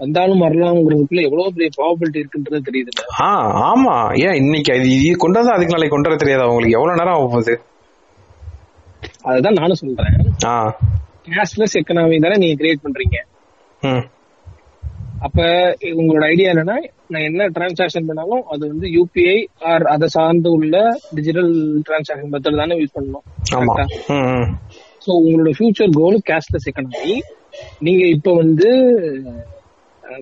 [0.00, 3.28] வந்தாலும் வரலாம்ங்கிறதுக்குள்ள எவ்வளவு பெரிய ப்ராபபிலிட்டி இருக்குன்றது தெரியுது ஆ
[3.66, 3.94] ஆமா.
[4.24, 7.54] ஏன் இன்னைக்கு இது கொண்டு வந்து அதுக்கு நாளைக்கு கொண்டு வர தெரியாது அவங்களுக்கு எவ்வளவு நேரம் ஆகும் போகுது
[9.26, 10.16] அதுதான் நானும் சொல்றேன்.
[10.46, 10.54] ஆ.
[11.28, 13.16] கேஷ்லெஸ் எக்கனாமி தானே நீங்க கிரியேட் பண்றீங்க.
[13.82, 14.02] ம்.
[15.26, 15.40] அப்ப
[15.96, 16.76] உங்களோட ஐடியா என்னன்னா
[17.12, 19.36] நான் என்ன டிரான்சாக்ஷன் பண்ணாலும் அது வந்து யூபிஐ
[19.70, 20.76] ஆர் அதை சார்ந்து உள்ள
[21.14, 21.52] டிஜிட்டல்
[21.86, 23.24] டிரான்சாக்ஷன் மெத்தட் தானே யூஸ் பண்ணணும்.
[25.04, 27.14] ஸோ உங்களோட ஃபியூச்சர் கோல் கேஷ்லெஸ் எக்கனாமி
[27.78, 28.68] நீங்க இப்ப வந்து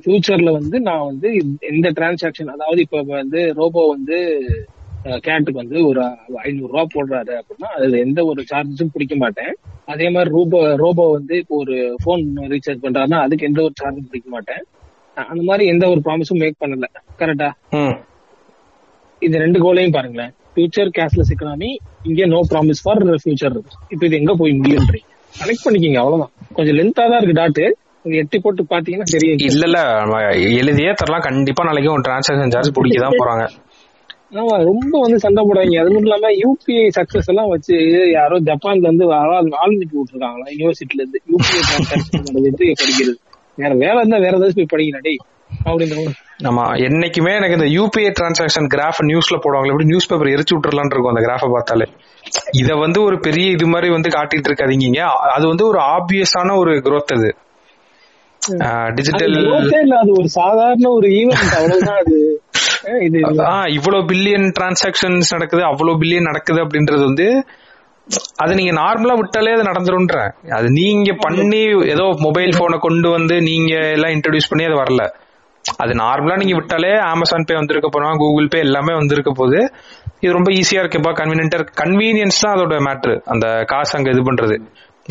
[0.05, 1.28] ஃபியூச்சர்ல வந்து நான் வந்து
[1.68, 4.18] இந்த- டிரான்சாக்ஷன் அதாவது இப்ப வந்து ரோபோ வந்து
[5.22, 6.01] கேட்டுக்கு வந்து ஒரு
[6.43, 9.53] ஐநூறு ரூபா போடுறாரு அப்படின்னா அதுல எந்த ஒரு சார்ஜஸும் பிடிக்க மாட்டேன்.
[9.85, 14.28] அதே மாதிரி ரோபோ ரோபோ வந்து இப்போ ஒரு ஃபோன் ரீசார்ஜ் பண்றாருன்னா அதுக்கு எந்த ஒரு சார்ஜும் பிடிக்க
[14.31, 14.62] மாட்டேன்.
[15.16, 16.87] அந்த மாதிரி எந்த ஒரு ப்ராமிஸும் மேக் பண்ணல.
[17.18, 17.49] கரெக்டா
[19.22, 20.33] இது ரெண்டு கோலையும் பாருங்களேன்.
[20.55, 21.70] ஃபியூச்சர் கேஷ்லெஸ் எக்கனாமி
[22.03, 23.57] இங்கே நோ ப்ராமிஸ் ஃபார் ஃபியூச்சர்
[23.89, 26.33] இப்போ இது எங்க போய் முடியுன்றீங்க கனெக்ட் பண்ணிக்கிங்க அவ்வளவுதான்.
[26.51, 27.64] கொஞ்சம் லென்த்தா தான் இருக்கு டாட்டு
[28.05, 29.40] எட்டி போட்டு பாத்தீங்கன்னா தெரியும்.
[29.48, 29.78] இல்ல இல்ல
[30.61, 31.24] எழுதியே தரலாம்.
[31.26, 33.44] கண்டிப்பா நாளைக்கு ஒரு டிரான்சாக்ஷன் சார்ஜ் பிடிக்க தான் போறாங்க.
[34.40, 37.76] ஆமா ரொம்ப வந்து சண்டை போடுவாங்க அது மட்டும் இல்லாம யூபிஐ சக்சஸ் எல்லாம் வச்சு
[38.16, 39.32] யாரோ ஜப்பான்ல இருந்து ஆள்
[39.62, 40.46] ஆளுநருக்கு விட்டுருக்காங்களா?
[40.55, 42.20] யூனிவர்சிட்டில இருந்து யூபிஐ டிரான்சாக்ஷன்
[42.51, 43.14] எப்படி படிக்கிறது?
[43.59, 45.20] வேற வேலை இருந்தா வேற ஏதாச்சும் போய் படிக்கணும் டேய்.
[46.48, 51.12] ஆமா என்னைக்குமே எனக்கு இந்த யூபிஐ டிரான்சாக்ஷன் கிராஃப் நியூஸ்ல போடுவாங்க எப்படி நியூஸ் பேப்பர் எரிச்சு விட்டுறலாம்னு இருக்கும்
[51.14, 51.86] அந்த கிராஃபை பார்த்தாலே.
[52.61, 55.01] இத வந்து ஒரு பெரிய இது மாதிரி வந்து காட்டிட்டு இருக்காதீங்க.
[55.37, 57.31] அது வந்து ஒரு ஆப்வியஸான ஒரு growth அது.
[58.99, 59.35] டிஜிட்டல்
[60.03, 62.18] அது ஒரு சாதாரண ஒரு ஈவெண்ட் அவ்வளவுதான் அது.
[63.76, 67.26] இவ்வளவு பில்லியன் டிரான்சாக்ஷன்ஸ் நடக்குது அவ்வளவு பில்லியன் நடக்குது அப்படின்றது வந்து
[68.43, 70.20] அது நீங்க நார்மலா விட்டாலே அது நடந்துரும்ன்ற.
[70.59, 71.61] அது நீங்க பண்ணி
[71.95, 75.03] ஏதோ மொபைல் போனை கொண்டு வந்து நீங்க எல்லாம் இன்ட்ரடியூஸ் பண்ணி அது வரல.
[75.65, 79.61] அது நார்மலா நீங்க விட்டாலே அமேசான் பே வந்திருக்க போறோம் கூகுள் பே எல்லாமே வந்திருக்க போகுது.
[80.23, 81.75] இது ரொம்ப ஈஸியா இருக்குப்பா கன்வீனியன்டா இருக்கு.
[81.83, 84.57] கன்வீனியன்ஸ் தான் அதோட மேட்ரு அந்த காசு அங்க இது பண்றது.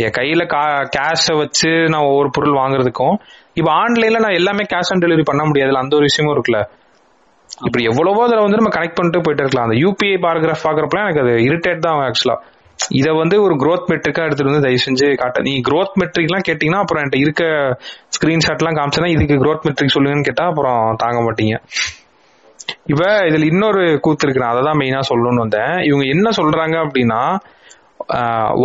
[0.03, 0.63] என் கையில கா
[0.95, 3.15] கேஷ வச்சு நான் ஒவ்வொரு பொருள் வாங்குறதுக்கும்
[3.59, 6.59] இப்ப ஆன்லைன்ல நான் எல்லாமே கேஷ் ஆன் டெலிவரி பண்ண முடியாதுல அந்த ஒரு விஷயமும் இருக்குல்ல.
[7.67, 9.67] இப்படி எவ்வளவோ அதுல வந்து நம்ம கனெக்ட் பண்ணிட்டு போயிட்டு இருக்கலாம்.
[9.67, 12.37] அந்த யூபிஐ பாராகிராஃப் பாக்குறப்பலாம் எனக்கு அது இரிட்டேட் தான் ஆக்சுவலா
[12.99, 15.39] இத வந்து ஒரு growth மெட்ரிக்கா எடுத்துட்டு வந்து தயவு செஞ்சு காட்ட.
[15.47, 17.43] நீ growth மெட்ரிக்லாம் கேட்டீங்கன்னா அப்புறம் என்கிட்ட இருக்க
[18.15, 21.55] ஸ்கிரீன்ஷாட்லாம் காமிச்சனா இதுக்கு growth மெட்ரிக் சொல்லுங்கன்னு கேட்டா அப்புறம் தாங்க மாட்டீங்க.
[22.91, 24.43] இப்ப இதுல இன்னொரு கூத்து இருக்கு.
[24.43, 25.73] நான் அதை தான் மெயினா சொல்லணும்னு வந்தேன்.
[25.89, 27.21] இவங்க என்ன சொல்றாங்க அப்படின்னா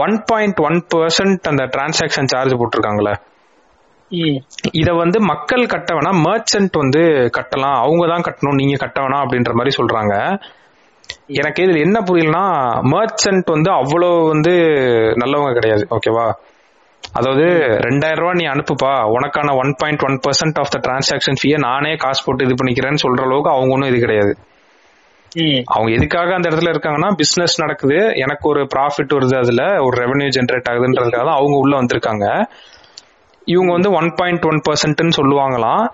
[0.04, 3.14] ஒன் பாயிண்ட் ஒன் பர்சன்ட் அந்த டிரான்சாக்ஷன் சார்ஜ் போட்டிருக்காங்களே
[4.80, 7.00] இத வந்து மக்கள் கட்ட வேணாம் மர்ச்சன்ட் வந்து
[7.36, 7.78] கட்டலாம்.
[7.84, 10.14] அவங்க தான் கட்டணும் நீங்க கட்ட வேணாம் அப்படின்ற மாதிரி சொல்றாங்க.
[11.40, 12.44] எனக்கு இதுல என்ன புரியலனா
[12.92, 14.52] மர்ச்சன்ட் வந்து அவ்வளவு வந்து
[15.22, 16.26] நல்லவங்க கிடையாது ஓகேவா
[17.18, 17.46] அதாவது
[17.86, 22.22] ரெண்டாயிரம் ரூபாய் நீ அனுப்புப்பா உனக்கான one point one percent of the transaction ஃபீயை நானே காசு
[22.26, 24.32] போட்டு இது பண்ணிக்கிறேன்னு சொல்ற அளவுக்கு அவங்க ஒன்றும் இது கிடையாது.
[25.74, 30.68] அவங்க எதுக்காக அந்த இடத்துல இருக்காங்கன்னா பிசினஸ் நடக்குது எனக்கு ஒரு ப்ராஃபிட் வருது அதுல ஒரு ரெவென்யூ ஜென்ரேட்
[30.72, 32.26] ஆகுதுன்றதுக்காக தான் அவங்க உள்ள வந்திருக்காங்க.
[33.54, 35.84] இவங்க வந்து ஒன் பாயிண்ட் ஒன் பர்சன்ட்னு சொல்லுவாங்களாம்.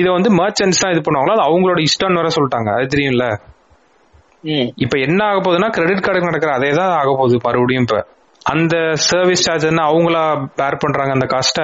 [0.00, 1.34] இதை வந்து மர்ச்சன்ட்ஸ் தான் இது பண்ணுவாங்களா?
[1.38, 2.70] அது அவங்களோட இஷ்டம்னு வேற சொல்லிட்டாங்க.
[2.78, 3.26] அது தெரியும்ல?
[4.76, 7.98] இப்ப என்ன ஆக போகுதுன்னா கிரெடிட் கார்டுக்கு நடக்கிற அதே தான் ஆக போகுது மறுபடியும் இப்ப.
[8.46, 8.74] அந்த
[9.06, 10.22] சர்வீஸ் சார்ஜ் என்ன அவங்களா
[10.56, 11.60] பேர் பண்றாங்க அந்த காஸ்ட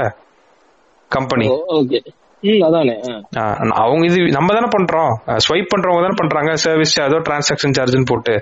[1.11, 1.99] கம்பெனி ஓகே
[2.43, 2.95] ம் அதானே
[3.37, 3.43] ஆ.
[3.83, 5.13] அவங்க இது நம்ம தானே பண்றோம்.
[5.47, 8.35] ஸ்வைப் பண்றவங்க தானே பண்றாங்க சர்வீஸ் சார்ஜோ டிரான்சாக்ஷன் சார்ஜ்னு போட்டு.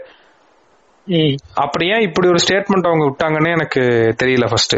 [1.06, 1.34] ம்.
[1.56, 3.82] அப்படியே இப்படி ஒரு ஸ்டேட்மெண்ட் அவங்க விட்டாங்கன்னு எனக்கு
[4.22, 4.76] தெரியல ஃபர்ஸ்ட்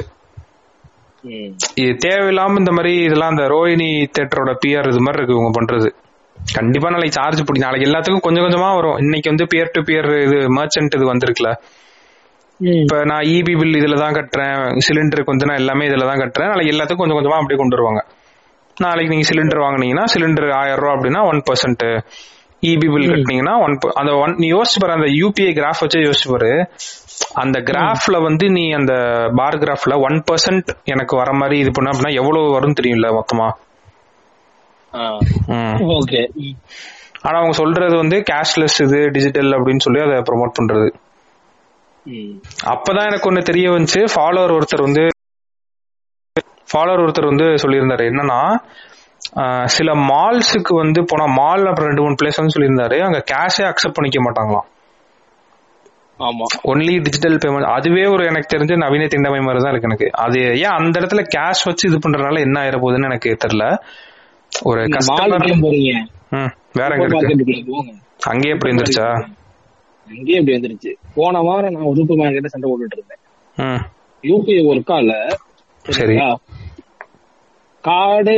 [1.77, 5.89] இது தேவையில்லாம இந்த மாதிரி இதெல்லாம் அந்த ரோஹிணி தேட்டரோட பிஆர் இது மாதிரி இருக்கு இவங்க பண்றது.
[6.57, 7.59] கண்டிப்பா நாளைக்கு சார்ஜ் பிடி.
[7.59, 8.99] நாளைக்கு எல்லாத்துக்கும் கொஞ்சம் கொஞ்சமா வரும்.
[8.99, 11.51] இன்னைக்கு வந்து பியர் டு பியர் இது மர்ச்சன்ட் இது வந்திருக்குல.
[12.61, 14.81] இப்ப நான் இபி பில் இதுல தான் கட்டுறேன்.
[14.87, 16.49] சிலிண்டருக்கு வந்து நான் எல்லாமே இதுல தான் கட்டுறேன்.
[16.49, 18.03] நாளைக்கு எல்லாத்துக்கும் கொஞ்சம் கொஞ்சமா அப்படியே கொண்டு வருவாங்க.
[18.77, 21.85] நாளைக்கு நீங்க சிலிண்டர் வாங்குனீங்கன்னா சிலிண்டர் ஆயிரம் ரூபா அப்படின்னா ஒன் பர்சன்ட்
[22.63, 26.53] இபி பில் கட்டினீங்கன்னா ஒன் அந்த ஒன் நீ யோசிச்சு பாரு அந்த யூபிஐ கிராஃப் வச்சு யோசிச்சு பாரு.
[27.35, 28.93] அந்த கிராஃப்ல வந்து நீ அந்த
[29.35, 33.49] பார் கிராஃப்ல ஒன் பர்சன்ட் எனக்கு வர மாதிரி இது பண்ண அப்படின்னா எவ்வளவு வரும் தெரியும்ல மொத்தமா.
[35.99, 36.23] ஓகே.
[37.23, 40.89] ஆனா அவங்க சொல்றது வந்து கேஷ்லெஸ் இது டிஜிட்டல் அப்படின்னு சொல்லி அதை ப்ரோமோட் பண்றது.
[42.73, 44.03] அப்பதான் எனக்கு ஒண்ணு தெரிய வந்துச்சு.
[44.15, 45.05] ஃபாலோவர் ஒருத்தர் வந்து
[46.73, 48.05] ஃபாலோவர் ஒருத்தர் வந்து சொல்லியிருந்தாரு.
[48.11, 48.41] என்னன்னா
[49.77, 52.97] சில மால்ஸுக்கு வந்து போனா மால் அப்புறம் ரெண்டு மூணு பிளேஸ் வந்து சொல்லியிருந்தாரு.
[53.07, 54.69] அங்க கேஷே அக்செப்ட் பண்ணிக்க மாட்டாங்களாம்.
[56.21, 56.47] ஆமா.
[56.71, 60.09] ஒன்லி டிஜிட்டல் பேமெண்ட் அதுவே ஒரு எனக்கு தெரிஞ்ச நவீன திண்டமை மாதிரி தான் இருக்கு எனக்கு.
[60.25, 63.67] அது ஏன் அந்த இடத்துல கேஷ் வச்சு இது பண்றதுனால என்ன ஆயிர போகுதுன்னு எனக்கு தெரியல.
[64.69, 65.93] ஒரு கஸ்டமர் போறீங்க.
[66.79, 67.79] வேற எங்க இருக்கு?
[68.31, 69.09] அங்கேயே எப்படி இருந்துருச்சா?
[70.09, 73.23] அங்கேயே இப்படி வந்துருச்சு போன வாரம் நான் ஒரு சூப்பர் மார்க்கெட்ட சண்டை போட்டுட்டு இருந்தேன்.
[74.31, 75.13] யூபிஐ ஒர்க்கால
[75.85, 76.17] சரி.
[77.85, 78.35] கார்டு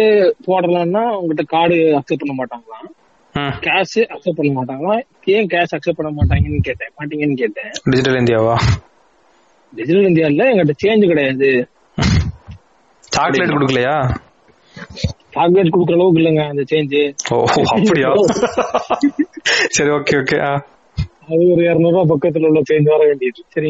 [0.46, 2.88] போடலாம்னா உங்ககிட்ட கார்டு அக்செப்ட் பண்ண மாட்டாங்களாம்.
[3.66, 5.02] கேஷ் அக்செப்ட் பண்ண மாட்டாங்களாம்.
[5.34, 6.92] ஏன் கேஷ் அக்செப்ட் பண்ண மாட்டாங்கன்னு கேட்டேன்.
[6.98, 7.70] மாட்டீங்கன்னு கேட்டேன்.
[7.84, 8.56] டிஜிட்டல் இந்தியாவா?
[9.72, 11.50] டிஜிட்டல் இந்தியால எங்கிட்ட சேஞ்ச் கிடையாது.
[13.14, 13.96] சாக்லேட் கொடுக்கலையா?
[15.32, 16.94] சாக்லேட் கொடுக்குற அளவுக்கு இல்லைங்க அந்த சேஞ்ச்
[17.32, 17.38] ஓ
[17.74, 18.10] அப்படியா?
[19.76, 20.38] சரி ஓகே ஓகே
[21.24, 23.68] அது ஒரு இருநூறு ரூபாய் பக்கத்துல உள்ள சேஞ்ச் வர வேண்டியது சரி.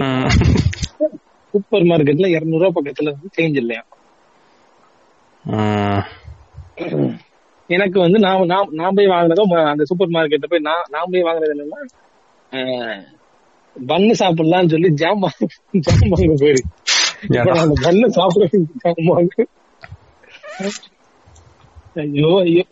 [1.55, 3.83] சூப்பர் மார்க்கெட்ல இருநூறு ரூபாய் பக்கத்துல வந்து சேஞ்ச் இல்லையா.
[7.71, 11.55] எனக்கு வந்து நான் நான் நான் போய் வாங்குனதும் அந்த சூப்பர் மார்க்கெட்ல போய் நான் நான் போய் வாங்குறது
[11.55, 11.81] என்னன்னா
[13.77, 15.23] பன்னு சாப்பிடலாம்னு சொல்லி ஜாம்
[15.85, 16.71] ஜாம் வாங்க போயிருக்கு
[17.85, 18.47] பன்னு சாப்பிட
[18.83, 19.47] ஜாம் வாங்க.
[21.97, 22.65] ஐயோ ஐயோ.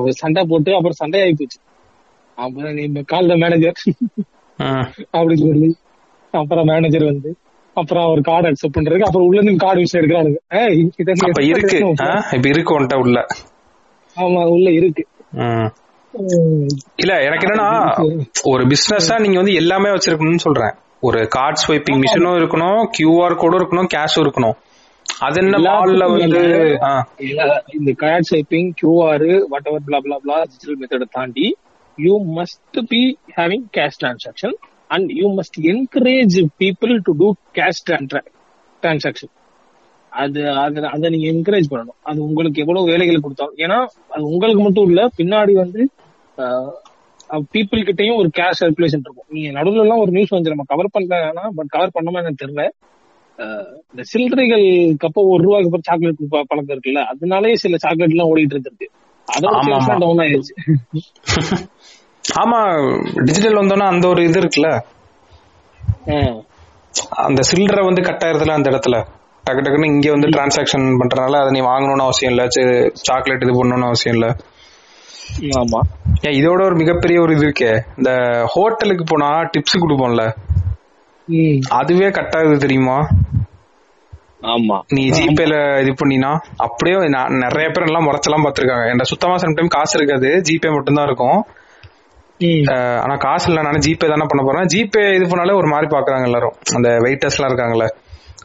[0.00, 1.58] ஒரு சண்டை போட்டு அப்புறம் சண்டை ஆகி போச்சு.
[2.38, 3.78] அப்புறம் நீ கால்ல மேனேஜர்
[4.58, 4.86] ம்.
[5.10, 5.76] அப்படி சொல்லி
[6.34, 7.30] அப்புறம் மேனேஜர் வந்து
[7.76, 10.40] அப்புறம் அவர் கார்டு அக்செப்ட் பண்றதுக்கு அப்புறம் உள்ள இருந்து கார்டு விஷயம் எடுக்கிறானுங்க.
[11.42, 11.78] இருக்கு?
[12.32, 13.18] இப்ப இருக்கு உன்ட்ட உள்ள.
[14.16, 15.04] ஆமா உள்ள இருக்கு.
[16.96, 17.68] இல்ல எனக்கு என்னன்னா
[18.44, 20.74] ஒரு பிசினஸா நீங்க வந்து எல்லாமே வச்சிருக்கணும்னு சொல்றேன்.
[21.00, 24.56] ஒரு கார்ட் ஸ்வைப்பிங் மிஷினும் இருக்கணும் கியூஆர் கோடும் இருக்கணும் கேஷும் இருக்கணும்.
[25.26, 26.42] அது என்ன மால்ல வந்து
[27.78, 29.26] இந்த card swiping QR
[29.70, 31.46] whatever blah blah blah digital மெத்தட தாண்டி
[31.98, 33.02] you must be
[33.38, 34.56] having cash transaction
[34.96, 37.28] and you must encourage people to do
[37.58, 37.82] cash
[38.82, 39.32] transaction
[40.12, 41.98] அது அது அதை நீங்க என்கரேஜ் பண்ணணும்.
[42.08, 43.58] அது உங்களுக்கு எவ்வளவு வேலைகள் கொடுத்தாலும்.
[43.64, 43.78] ஏன்னா
[44.14, 45.80] அது உங்களுக்கு மட்டும் இல்ல பின்னாடி வந்து
[47.54, 49.28] பீப்புள் கிட்டயும் ஒரு கேஷ் சர்க்குலேஷன் இருக்கும்.
[49.34, 52.64] நீங்க நடுவுல எல்லாம் ஒரு நியூஸ் வந்து நம்ம கவர் பண்ணலாம் பட் கவர் பண்ணோமா எனக்கு தெரியல.
[53.90, 58.88] இந்த சில்லறைகளுக்கு அப்போ ஒரு ரூபாய்க்கு அப்புறம் சாக்லேட் பழக்கம் இருக்குல்ல அதனாலேயே சில சாக்லேட் எல்லாம் ஓடிட்டு
[59.28, 59.94] ஆமா, ஆமா.
[60.02, 60.54] டவுன் ஆயிருச்சு.
[62.42, 62.58] ஆமா
[63.26, 64.68] டிஜிட்டல் வந்தோன்னா அந்த ஒரு இது இருக்குல்ல?
[67.24, 68.96] அந்த சில்லறை வந்து கட் ஆயிருதுல அந்த இடத்துல?
[69.44, 72.44] டக்கு டக்குன்னு இங்க வந்து டிரான்சாக்ஷன் பண்றதுனால அதை நீ வாங்கணும்னு அவசியம் இல்ல
[73.04, 74.28] சாக்லேட் இது பண்ணணும்னு அவசியம் இல்ல.
[75.60, 75.80] ஆமா.
[76.26, 77.72] ஏன் இதோட ஒரு மிகப்பெரிய ஒரு இது இருக்கே.
[77.98, 78.10] இந்த
[78.54, 80.24] ஹோட்டலுக்கு போனா டிப்ஸ் கொடுப்போம்ல?
[81.70, 82.96] அதுவே கட் ஆகுது தெரியுமா?
[84.42, 84.80] ஆமா.
[84.88, 88.84] நீ ஜிபேல இது பண்ணினா அப்படியே நான் நிறைய பேர் எல்லாம் முறைச்செல்லாம் பார்த்திருக்காங்க.
[88.84, 90.26] என்கிட்ட சுத்தமா சம்டைம் காசு இருக்காது.
[90.26, 91.38] ஜிபே மட்டும்தான் இருக்கும்.
[92.40, 94.64] ம் அஹ் ஆனா காசு இல்ல நானே ஜிபே தானே பண்ண போறேன்.
[94.64, 96.52] ஜிபே இது பண்ணாலே ஒரு மாதிரி பாக்குறாங்க எல்லாரும்.
[96.74, 97.86] அந்த வெயிட்டர்ஸ் எல்லாம் இருக்காங்கல்ல.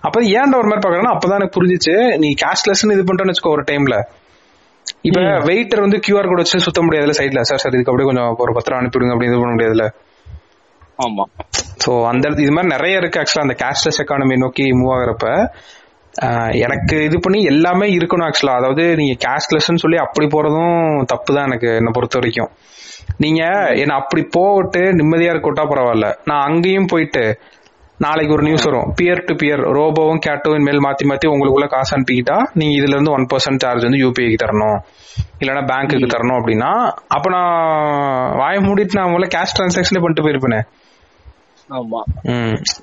[0.02, 2.18] அப்ப ஏன்டா ஒரு மாதிரி பாக்குறாங்கன்னா அப்பதான் எனக்கு புரிஞ்சிச்சு.
[2.18, 3.98] நீ கேஷ்லெஸ்னு இது பண்றேன்னு வச்சுக்கோ ஒரு டைம்ல
[5.02, 8.54] இப்ப வெயிட்டர் வந்து கியூஆர் கோட் வச்சு சுத்த முடியாதுல சைட்ல சார் சார் இதுக்கு அப்படியே கொஞ்சம் ஒரு
[8.54, 9.86] பத்திரம் அனுப்பிடுங்க அப்படி இது பண்ண முடியாதுல
[11.06, 11.24] ஆமா.
[11.84, 15.28] ஸோ அந்த இது மாதிரி நிறைய இருக்கு ஆக்சுவலா அந்த கேஷ்லெஸ் எக்கானமி நோக்கி மூவ் ஆகுறப்ப.
[16.66, 20.80] எனக்கு இது பண்ணி எல்லாமே இருக்கணும் ஆக்சுவலா அதாவது நீங்க கேஷ்லெஸ்ன்னு சொல்லி அப்படி போறதும்
[21.12, 22.50] தப்பு தான் எனக்கு என்னை பொறுத்த வரைக்கும்.
[23.24, 23.42] நீங்க
[23.84, 26.08] என்ன அப்படி போட்டு நிம்மதியா இருக்கட்டா பரவாயில்ல.
[26.30, 27.24] நான் அங்கேயும் போயிட்டு
[28.00, 28.90] நாளைக்கு ஒரு நியூஸ் வரும்.
[28.98, 33.26] பியர் டு பியர் ரோபோவும் கேட்டோவும் மேல் மாத்தி மாத்தி உங்களுக்குள்ள காசு அனுப்பிக்கிட்டா நீங்க இதுல இருந்து ஒன்
[33.32, 34.78] பர்சன்ட் சார்ஜ் வந்து யூபிஐக்கு தரணும்.
[35.42, 36.72] இல்லைன்னா பேங்க்குக்கு தரணும் அப்படின்னா
[37.16, 37.58] அப்ப நான்
[38.42, 40.62] வாய மூடிட்டு நான் முதல்ல கேஷ் டிரான்சாக்ஷனே பண்ணிட்டு போயிருப்பேனே.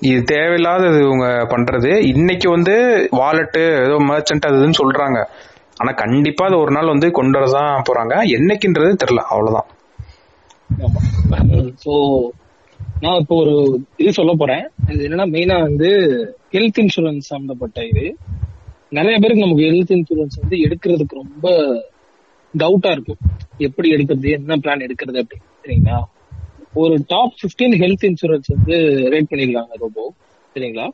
[0.09, 1.91] இது தேவையில்லாதது இவங்க பண்றது.
[2.12, 2.74] இன்னைக்கு வந்து
[3.20, 5.20] வாலெட்டு ஏதோ மர்ச்சன்ட் அது இதுன்னு சொல்றாங்க.
[5.80, 8.14] ஆனா கண்டிப்பா அது ஒரு நாள் வந்து கொண்டு வரதான் போறாங்க.
[8.37, 9.24] என்னைக்குன்றது தெரியல.
[9.32, 9.68] அவ்வளவுதான்.
[11.84, 11.95] சோ
[13.05, 13.55] நான் இப்போ ஒரு
[14.03, 14.64] இது சொல்ல போறேன்.
[14.93, 15.91] இது என்னன்னா மெயினா வந்து
[16.55, 18.05] ஹெல்த் இன்சூரன்ஸ் சம்பந்தப்பட்ட இது.
[18.99, 21.49] நிறைய பேருக்கு நமக்கு ஹெல்த் இன்சூரன்ஸ் வந்து எடுக்கிறதுக்கு ரொம்ப
[22.55, 23.22] டவுட்டா இருக்கும்.
[23.66, 25.99] எப்படி எடுக்கிறது என்ன பிளான் எடுக்கிறது அப்படி சரிங்களா
[26.77, 28.77] ஒரு டாப் 15 ஹெல்த் இன்சூரன்ஸ் வந்து
[29.12, 30.05] ரேட் பண்ணிருக்காங்க ரோபோ
[30.57, 30.87] சரிங்களா?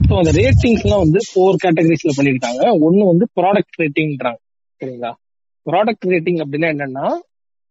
[0.00, 2.62] ஸோ அந்த ரேட்டிங்ஸ் எல்லாம் வந்து ஃபோர் கேட்டகரிஸ்ல பண்ணிருக்காங்க.
[2.86, 4.40] ஒன்னு வந்து ப்ராடக்ட் ரேட்டிங்ன்றாங்க
[4.80, 5.12] சரிங்களா?
[5.66, 7.06] ப்ராடக்ட் ரேட்டிங் அப்படின்னா என்னன்னா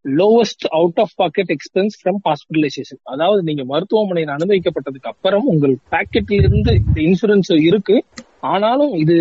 [0.06, 6.74] lowest out of pocket expense from hospitalisation அதாவது நீங்க மருத்துவமனையில் அனுமதிக்கப்பட்டதுக்கு அப்புறம் உங்கள் பாக்கெட்ல இருந்து
[6.74, 8.06] இந்த இன்சூரன்ஸ் இருக்கு.
[8.39, 9.16] ஆனாலும் இது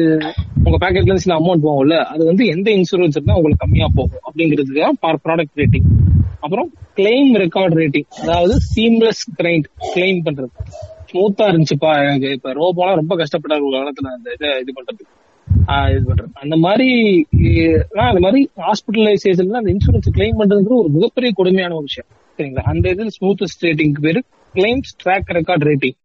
[0.64, 2.05] உங்க பாக்கெட்ல இருந்து சில அமௌண்ட் போகும்ல.
[2.05, 5.89] அது வந்து எந்த இன்சூரன்ஸ் இருந்தா உங்களுக்கு கம்மியா போகும் அப்படிங்கிறதுக்கு தான் ப்ராடக்ட் ரேட்டிங்
[6.41, 9.64] அப்புறம் கிளைம் ரெக்கார்ட் ரேட்டிங் அதாவது சீம்லெஸ் கிரைண்ட்
[9.95, 10.53] கிளைம் பண்றது.
[11.12, 11.93] ஸ்மூத்தா இருந்துச்சுப்பா.
[12.09, 15.12] எனக்கு இப்ப ரோபோலாம் ரொம்ப கஷ்டப்பட்டாரு காலத்துல அந்த இதை இது பண்றதுக்கு.
[15.92, 16.30] இது பண்றது.
[16.44, 16.88] அந்த மாதிரி
[18.09, 22.09] அந்த மாதிரி ஹாஸ்பிட்டலைசேஷன்ல அந்த இன்சூரன்ஸ் கிளைம் பண்றதுங்கிற ஒரு மிகப்பெரிய கொடுமையான ஒரு விஷயம்.
[22.38, 22.64] சரிங்களா?
[22.72, 24.20] அந்த இதில் ஸ்மூத்தஸ்ட் ரேட்டிங்க்கு பேரு
[24.55, 25.96] கிளைம்ஸ் ட்ராக் ரெக்கார்ட் ரேட்டிங்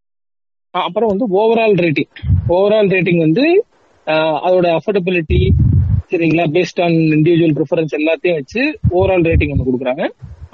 [0.74, 2.12] அப்புறம் வந்து ஓவரால் ரேட்டிங்
[2.56, 3.46] ஓவரால் ரேட்டிங் வந்து
[4.46, 5.40] அதோட அஃபோர்டபிலிட்டி
[6.12, 6.46] சரிங்களா?
[6.56, 8.62] பேஸ்ட் ஆன் இண்டிவிஜுவல் ப்ரிஃபரன்ஸ் எல்லாத்தையும் வச்சு
[8.98, 10.06] ஓவரால் ரேட்டிங் ஒன்று கொடுக்குறாங்க.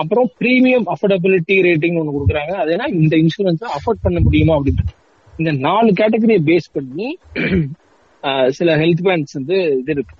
[0.01, 2.53] அப்புறம் ப்ரீமியம் அஃபோர்டபிலிட்டி ரேட்டிங் ஒன்று கொடுக்குறாங்க.
[2.61, 4.97] அது இந்த இன்சூரன்ஸை அஃபோர்ட் பண்ண முடியுமா அப்படின்ட்டு
[5.39, 7.09] இந்த நாலு கேட்டகரியை பேஸ் பண்ணி
[8.49, 10.15] சில ஹெல்த் பிளான்ஸ் வந்து இது இருக்கு.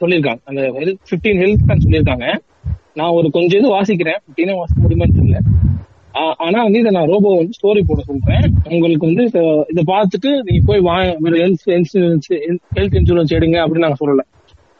[0.00, 0.40] சொல்லியிருக்காங்க.
[0.44, 2.38] அந்த ஹெல்த் பிப்டீன் ஹெல்த் பிளான் சொல்லியிருக்காங்க.
[2.94, 4.16] நான் ஒரு கொஞ்சம் இது வாசிக்கிறேன்.
[4.26, 5.38] பிப்டீனே வாசிக்க முடியுமான்னு தெரியல.
[6.36, 8.52] ஆனா வந்து இதை நான் ரோபோ வந்து ஸ்டோரி போட சொல்றேன்.
[8.70, 14.20] உங்களுக்கு வந்து இத- பார்த்துட்டு நீங்க போய் வாங்க ஹெல்த் இன்சூரன்ஸ் ஹெல்த் இன்சூரன்ஸ் எடுங்க அப்படின்னு நாங்க சொல்லல.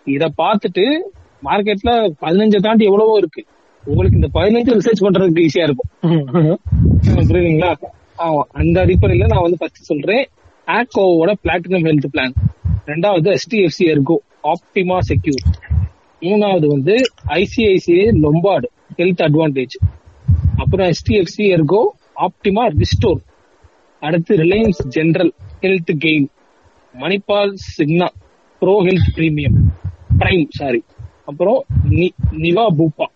[0.05, 0.99] இத பார்த்துட்டு
[1.45, 3.45] மார்க்கெட்ல பதினஞ்சை தாண்டி எவ்வளவோ இருக்கு.
[3.85, 6.21] உங்களுக்கு இந்த பதினஞ்சு ரிசர்ச் பண்றதுக்கு ஈஸியா இருக்கும்.
[7.03, 7.75] புரியுதுங்களா?
[8.19, 8.41] ஆமா.
[8.51, 10.27] அந்த அடிப்படையில நான் வந்து ஃபர்ஸ்ட் சொல்றேன்.
[10.69, 12.35] ஆக்கோவோட பிளாட்டினம் ஹெல்த் பிளான்
[12.87, 14.17] ரெண்டாவது எஸ்டிஎஃப்சி எர்கோ
[14.53, 15.43] ஆப்டிமா செக்யூர்
[16.23, 16.95] மூணாவது வந்து
[17.37, 19.77] ஐசிஐசிஐ லொம்பார்டு ஹெல்த் அட்வான்டேஜ்
[20.57, 21.81] அப்புறம் எஸ்டிஎஃப்சி எர்கோ
[22.27, 23.21] ஆப்டிமா ரிஸ்டோர்
[24.03, 25.33] அடுத்து Reliance General
[25.63, 26.27] Health Gain
[26.95, 28.09] Manipal Cigna
[28.63, 29.57] Pro Health Premium
[30.19, 30.81] Prime sorry
[31.27, 31.61] அப்புறம்
[31.91, 33.07] நி- Niva Bupa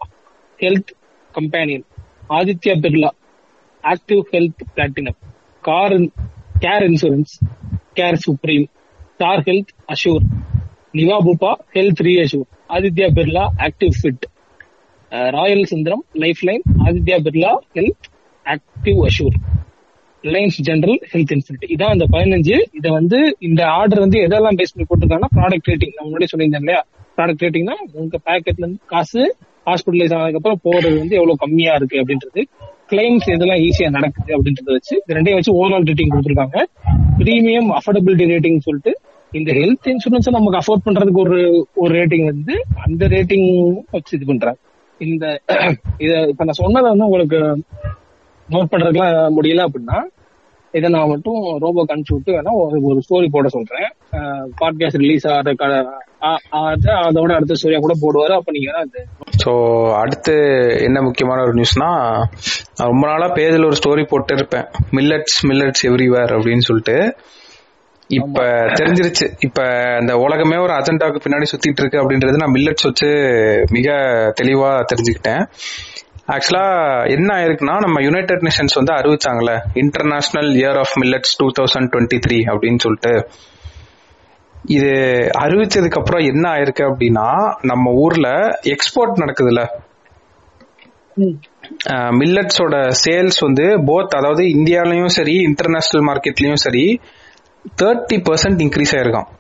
[0.61, 0.93] Health
[1.35, 1.87] Companion
[2.31, 3.11] Aditya Birla
[3.85, 5.19] Active Health Platinum
[5.65, 5.97] car
[6.65, 7.33] Care Insurance
[7.95, 8.67] Care Supreme
[9.15, 10.25] Star Health Assure
[10.93, 14.25] Niva Bupa Health Reassure Aditya Birla Active Fit
[15.37, 18.07] Royal Sundaram Life Line Aditya Birla Health
[18.47, 19.37] Activ Assure
[20.25, 22.57] Reliance General Health Insurance இதான் அந்த பதினஞ்சு.
[22.73, 26.81] இதை வந்து இந்த order வந்து எதெல்லாம் base பண்ணி போட்டிருக்காங்கன்னா product rating நான் முன்னாடி சொல்லியிருந்தேன் இல்லையா?
[27.17, 29.23] ப்ராடக்ட் ரேட்டிங்னா உங்க பேக்கெட்ல இருந்து காசு
[29.67, 32.43] ஹாஸ்பிட்டலைஸ் ஆனதுக்கப்புறம் போறது வந்து எவ்வளவு கம்மியா இருக்கு அப்படின்றது.
[32.91, 36.59] கிளைம்ஸ் எதெல்லாம் ஈஸியா நடக்குது அப்படின்றத வச்சு இது ரெண்டையும் வச்சு ஓவரால் ரேட்டிங் கொடுத்துருக்காங்க.
[37.20, 38.93] பிரீமியம் அஃபோர்டபிலிட்டி ரேட்டிங் சொல்லிட்டு
[39.32, 41.39] இந்த ஹெல்த் இன்சூரன்ஸ் நமக்கு அஃபோர்ட் பண்றதுக்கு ஒரு
[41.74, 43.49] ஒரு ரேட்டிங் வந்து அந்த ரேட்டிங்
[43.95, 44.59] வச்சு இது பண்றாங்க.
[45.01, 45.24] இந்த
[46.05, 47.41] இத இப்ப நான் சொன்னதை வந்து உங்களுக்கு
[48.49, 49.99] நோட் பண்றதுக்குலாம் முடியல அப்படின்னா
[50.77, 53.89] இதை நான் மட்டும் ரோபோ கணிச்சு விட்டு வேணா ஒரு ஒரு ஸ்டோரி போட சொல்றேன்.
[54.61, 55.55] பாட்காஸ்ட் ரிலீஸ் ஆகிற
[57.07, 58.35] அதோட அடுத்த ஸ்டோரியா கூட போடுவாரு.
[58.39, 58.85] அப்ப நீங்க
[59.45, 59.53] ஸோ
[59.93, 60.35] அடுத்து
[60.83, 61.89] என்ன முக்கியமான ஒரு நியூஸ்னா
[62.79, 66.97] நான் ரொம்ப நாளா பேஜில் ஒரு ஸ்டோரி போட்டு இருப்பேன் மில்லட்ஸ் மில்லட்ஸ் எவ்ரிவேர் அப்படின்னு சொல்லிட்டு.
[68.11, 68.41] இப்ப
[68.81, 69.27] தெரிஞ்சிருச்சு.
[69.41, 69.61] இப்ப
[70.01, 73.09] இந்த உலகமே ஒரு அஜெண்டாவுக்கு பின்னாடி சுத்திட்டு இருக்கு அப்படின்றது நான் மில்லட்ஸ் வச்சு
[73.70, 73.89] மிக
[74.41, 75.43] தெளிவா தெரிஞ்சுக்கிட்டேன்.
[76.35, 76.64] ஆக்சுவலா
[77.07, 82.39] என்ன ஆயிருக்குன்னா நம்ம யுனைடெட் நேஷன்ஸ் வந்து அறிவிச்சாங்கல்ல international year of millets two thousand twenty three
[82.53, 83.12] அப்படின்னு சொல்லிட்டு.
[84.68, 84.91] இது
[85.45, 87.27] அறிவிச்சதுக்கு அப்புறம் என்ன ஆயிருக்கு அப்படின்னா
[87.62, 88.29] நம்ம ஊர்ல
[88.74, 89.62] எக்ஸ்போர்ட் நடக்குதுல்ல.
[92.20, 96.85] மில்லட்ஸோட சேல்ஸ் வந்து போத் அதாவது இந்தியாலயும் சரி இன்டர்நேஷனல் மார்க்கெட்லயும் சரி
[97.83, 99.31] தேர்ட்டி பர்சன்ட் இன்க்ரீஸ் ஆயிருக்கான்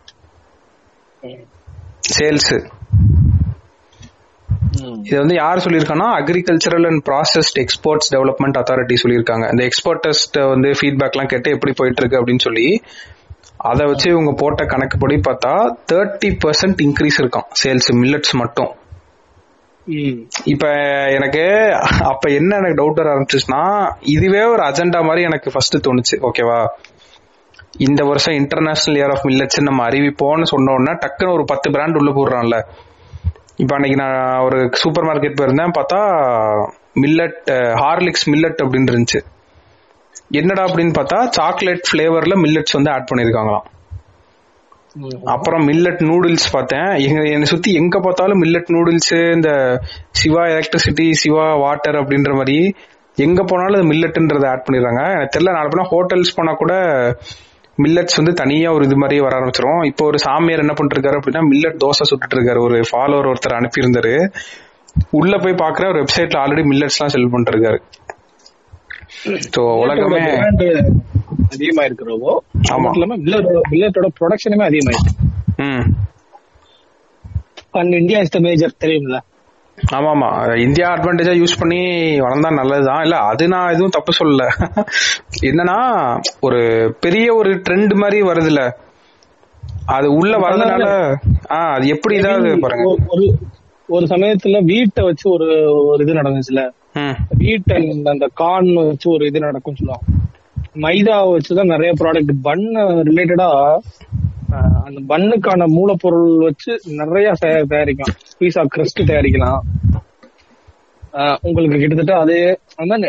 [2.16, 2.52] சேல்ஸ்
[5.06, 9.44] இது வந்து யார் சொல்லியிருக்காங்கன்னா agricultural and processed exports development authority சொல்லியிருக்காங்க.
[9.52, 12.66] இந்த எக்ஸ்போர்ட்டர்ஸ்ட் வந்து ஃபீட்பேக்லாம் கேட்டு எப்படி போயிட்டு இருக்கு அப்படின்னு சொல்லி
[13.56, 15.52] அதை வச்சு இவங்க போட்ட கணக்குப்படி பார்த்தா
[15.92, 18.72] தேர்ட்டி பர்சன்ட் இன்க்ரீஸ் இருக்கான் சேல்ஸ் மில்லட்ஸ் மட்டும்.
[20.44, 20.66] இப்ப
[21.16, 21.42] எனக்கு
[22.12, 23.62] அப்ப என்ன எனக்கு டவுட் வர ஆரம்பிச்சுன்னா
[24.14, 26.16] இதுவே ஒரு அஜெண்டா மாதிரி எனக்கு ஃபர்ஸ்ட் தோணுச்சு.
[26.28, 26.58] ஓகேவா
[27.86, 32.12] இந்த வருஷம் இன்டர்நேஷனல் இயர் ஆஃப் மில்லட்ஸ் நம்ம அறிவிப்போம்னு சொன்ன உடனே டக்குன்னு ஒரு பத்து பிராண்ட் உள்ள
[32.18, 32.58] போடுறான்ல.
[33.62, 36.00] இப்ப அன்னைக்கு நான் ஒரு சூப்பர் மார்க்கெட் போயிருந்தேன் பார்த்தா
[37.02, 37.46] மில்லட்
[37.82, 39.20] ஹார்லிக்ஸ் மில்லட் அப்படின்னு இருந்துச்சு.
[40.40, 43.66] என்னடா அப்படின்னு பார்த்தா சாக்லேட் ஃபிளேவர்ல மில்லட்ஸ் வந்து ஆட் பண்ணிருக்காங்களாம்
[45.32, 46.90] அப்புறம் மில்லட் நூடுல்ஸ் பார்த்தேன்.
[47.06, 49.50] எங்க என்னை சுத்தி எங்க பார்த்தாலும் மில்லட் நூடுல்ஸ் இந்த
[50.20, 52.58] சிவா எலக்ட்ரிசிட்டி சிவா வாட்டர் அப்படின்ற மாதிரி
[53.26, 55.02] எங்க போனாலும் மில்லட்ன்றதை ஆட் பண்ணிடுறாங்க.
[55.16, 56.72] எனக்கு தெரியல நாலு போனா ஹோட்டல்ஸ் போனா கூட
[57.78, 59.80] மில்லட்ஸ் வந்து தனியா ஒரு இது மாதிரி வர ஆரம்பிச்சிரும்.
[59.90, 64.14] இப்போ ஒரு சாமியார் என்ன பண்ணிட்டு இருக்காரு அப்படின்னா மில்லட் தோசை சுட்டுட்டு இருக்காரு ஒரு ஃபாலோவர் ஒருத்தர் அனுப்பியிருந்தாரு.
[65.18, 67.80] உள்ள போய் பாக்குற ஒரு வெப்சைட்ல ஆல்ரெடி மில்லட்ஸ் எல்லாம் செல் பண்ணிட்டு இருக்காரு
[69.54, 70.20] ஸோ உலகமே
[71.48, 72.32] அதிகமா இருக்கிறவோ
[72.72, 72.88] ஆமா.
[72.94, 73.16] இல்லாம
[73.72, 75.14] மில்லட்டோட ப்ரொடக்ஷனுமே அதிகமாயிருக்கு
[77.78, 79.20] and India is the major தெரியுங்களா
[79.92, 81.80] ஆமா ஆமா இந்தியா அட்வான்டேஜா யூஸ் பண்ணி
[82.20, 83.02] வளர்ந்தா நல்லதுதான்.
[83.02, 84.48] இல்ல அது நான் எதுவும் தப்பு சொல்லல.
[85.42, 88.70] என்னன்னா ஒரு பெரிய ஒரு ட்ரெண்ட் மாதிரி வருதுல.
[89.86, 91.14] அது உள்ள வரதுனால
[91.48, 92.96] ஆஹ் அது எப்படி இதாவது பாருங்க.
[93.08, 93.32] ஒரு-
[93.88, 96.70] ஒரு சமயத்துல வீட்டை வச்சு ஒரு ஒரு இது நடந்துச்சுல.
[97.38, 100.06] வீட் அண்ட் அந்த கார்ன் வச்சு ஒரு இது நடக்கும் சொல்லுவாங்க.
[100.74, 103.76] மைதாவை வச்சுதான் நிறைய ப்ராடக்ட் பன் ரிலேட்டடா
[104.84, 108.16] அந்த பன்னுக்கான மூலப்பொருள் வச்சு நிறைய தயா- தயாரிக்கலாம்.
[108.38, 109.58] பீஸா கிரஸ்ட் தயாரிக்கலாம்.
[111.40, 112.60] உங்களுக்கு கிட்டத்தட்ட அது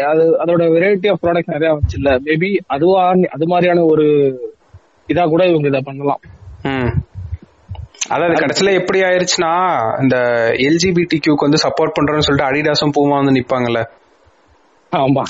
[0.06, 4.04] அது அதோட வெரைட்டி ஆஃப் ப்ராடக்ட் நிறைய வந்துச்சுல்ல மேபி அதுவா அது மாதிரியான ஒரு
[5.08, 6.20] இதா கூட இவங்க இதை பண்ணலாம்.
[6.62, 7.02] ம்.
[8.10, 10.18] அதாவது கடைசியில எப்படி ஆயிருச்சுன்னா இந்த
[10.54, 13.84] எல்ஜிபிடி கியூக்கு வந்து சப்போர்ட் பண்றோம்னு சொல்லிட்டு அடிடாஸும் பூமா வந்து நிப்பாங்கல்ல.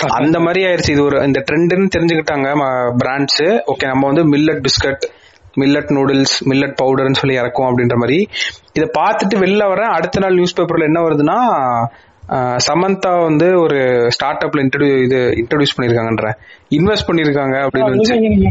[0.07, 0.91] அந்த மாதிரி ஆயிருச்சு.
[0.91, 2.55] இது ஒரு இந்த ட்ரெண்டுன்னு தெரிஞ்சுக்கிட்டாங்க
[3.03, 5.16] பிராண்ட்ஸ் ஓகே நம்ம வந்து millet biscuit
[5.57, 8.19] millet noodles millet பவுடர்னு சொல்லி இறக்கும் அப்படின்ற மாதிரி.
[8.73, 11.37] இதை பார்த்துட்டு வெளில வரேன் அடுத்த நாள் நியூஸ் பேப்பர்ல என்ன வருதுன்னா
[12.65, 13.77] சமந்தா வந்து ஒரு
[14.15, 16.29] ஸ்டார்ட் அப்ல இன்ட்ரடியூ இது இன்ட்ரடியூஸ் பண்ணிருக்காங்கன்ற
[16.77, 18.49] இன்வெஸ்ட் பண்ணிருக்காங்க அப்படின்னு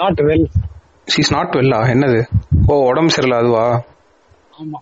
[0.00, 0.46] நாட் வெல்
[1.08, 2.20] இஸ் நாட் வெல்லா என்னது?
[2.68, 3.64] ஓ உடம்பு சரியில்லை அதுவா?
[4.54, 4.78] ஆமா.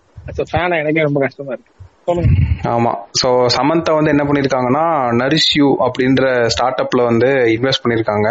[0.51, 1.73] ஃபேனா எனக்கே ரொம்ப கஷ்டமா இருக்கு.
[2.73, 2.91] ஆமா.
[3.21, 4.85] சோ சமந்தா வந்து என்ன பண்ணிருக்காங்கன்னா
[5.21, 6.23] நரிஷ் யூ அப்படின்ற
[6.55, 8.27] ஸ்டார்ட் அப்ல வந்து இன்வெஸ்ட் பண்ணிருக்காங்க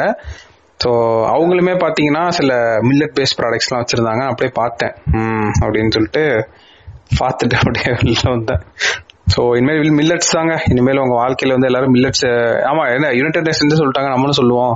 [0.82, 0.90] ஸோ
[1.34, 2.52] அவங்களுமே பார்த்தீங்கன்னா சில
[2.88, 4.22] மில்லட் பேஸ்ட் ப்ராடக்ட்ஸ்லாம் வச்சுருந்தாங்க.
[4.30, 4.94] அப்படியே பார்த்தேன்.
[5.18, 6.24] ம் அப்படின்னு சொல்லிட்டு
[7.20, 8.62] பார்த்துட்டு அப்படியே வெளில வந்தேன்.
[9.34, 10.54] ஸோ இனிமேல் மில்லட்ஸ் தாங்க.
[10.72, 12.26] இனிமேல் உங்கள் வாழ்க்கையில் வந்து எல்லாரும் மில்லட்ஸ்
[12.70, 14.74] ஆமாம் என்ன யுனைடெட் நேஷன்ஸ் சொல்லிட்டாங்க நம்மளும் சொல்லுவோம்.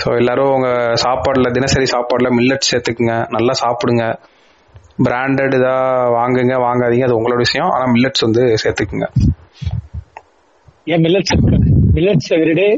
[0.00, 3.16] ஸோ எல்லாரும் உங்கள் சாப்பாடில் தினசரி சாப்பாடில் மில்லட்ஸ் சேர்த்துக்குங்க.
[3.28, 4.06] நல்லா சாப்பிடுங்க.
[5.06, 7.06] பிராண்டட் இதாக வாங்குங்க வாங்காதீங்க.
[7.08, 7.70] அது உங்களோட விஷயம்.
[7.70, 9.06] ஆனால் மில்லட்ஸ் வந்து சேர்த்துக்குங்க.
[10.86, 11.34] ஏன் மில்லட்ஸ்
[11.96, 12.68] மில்லட்ஸ் எவ்ரிடே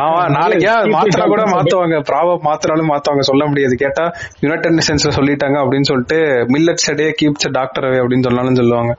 [0.00, 1.98] ஆமா நாளைக்கு மாத்திரா கூட மாத்துவாங்க.
[2.08, 3.20] ப்ராவ மாத்திராலும் மாத்துவாங்க.
[3.20, 3.74] சொல்ல முடியாது.
[3.76, 4.04] கேட்டா
[4.40, 6.18] யுனைடெட் நேஷன்ஸ்ல சொல்லிட்டாங்க அப்படின்னு சொல்லிட்டு
[6.54, 8.94] millets day keeps doctor away அப்படின்னு சொன்னாலும் சொல்லுவாங்க.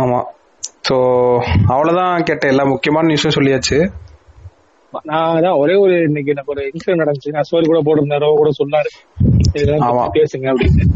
[0.00, 0.20] ஆமா.
[0.88, 0.96] சோ
[1.68, 3.78] அவ்வளவுதான் கேட்ட எல்லா முக்கியமான நியூஸும் சொல்லியாச்சு.
[5.04, 7.30] நான் அதான் ஒரே ஒரு இன்னைக்கு எனக்கு ஒரு இன்சிடென்ட் நடந்துச்சு.
[7.30, 8.90] நான் ஸ்டோரி கூட போட்டிருந்தாரோ கூட சொன்னாரு.
[10.18, 10.86] பேசுங்க அப்படின்னு.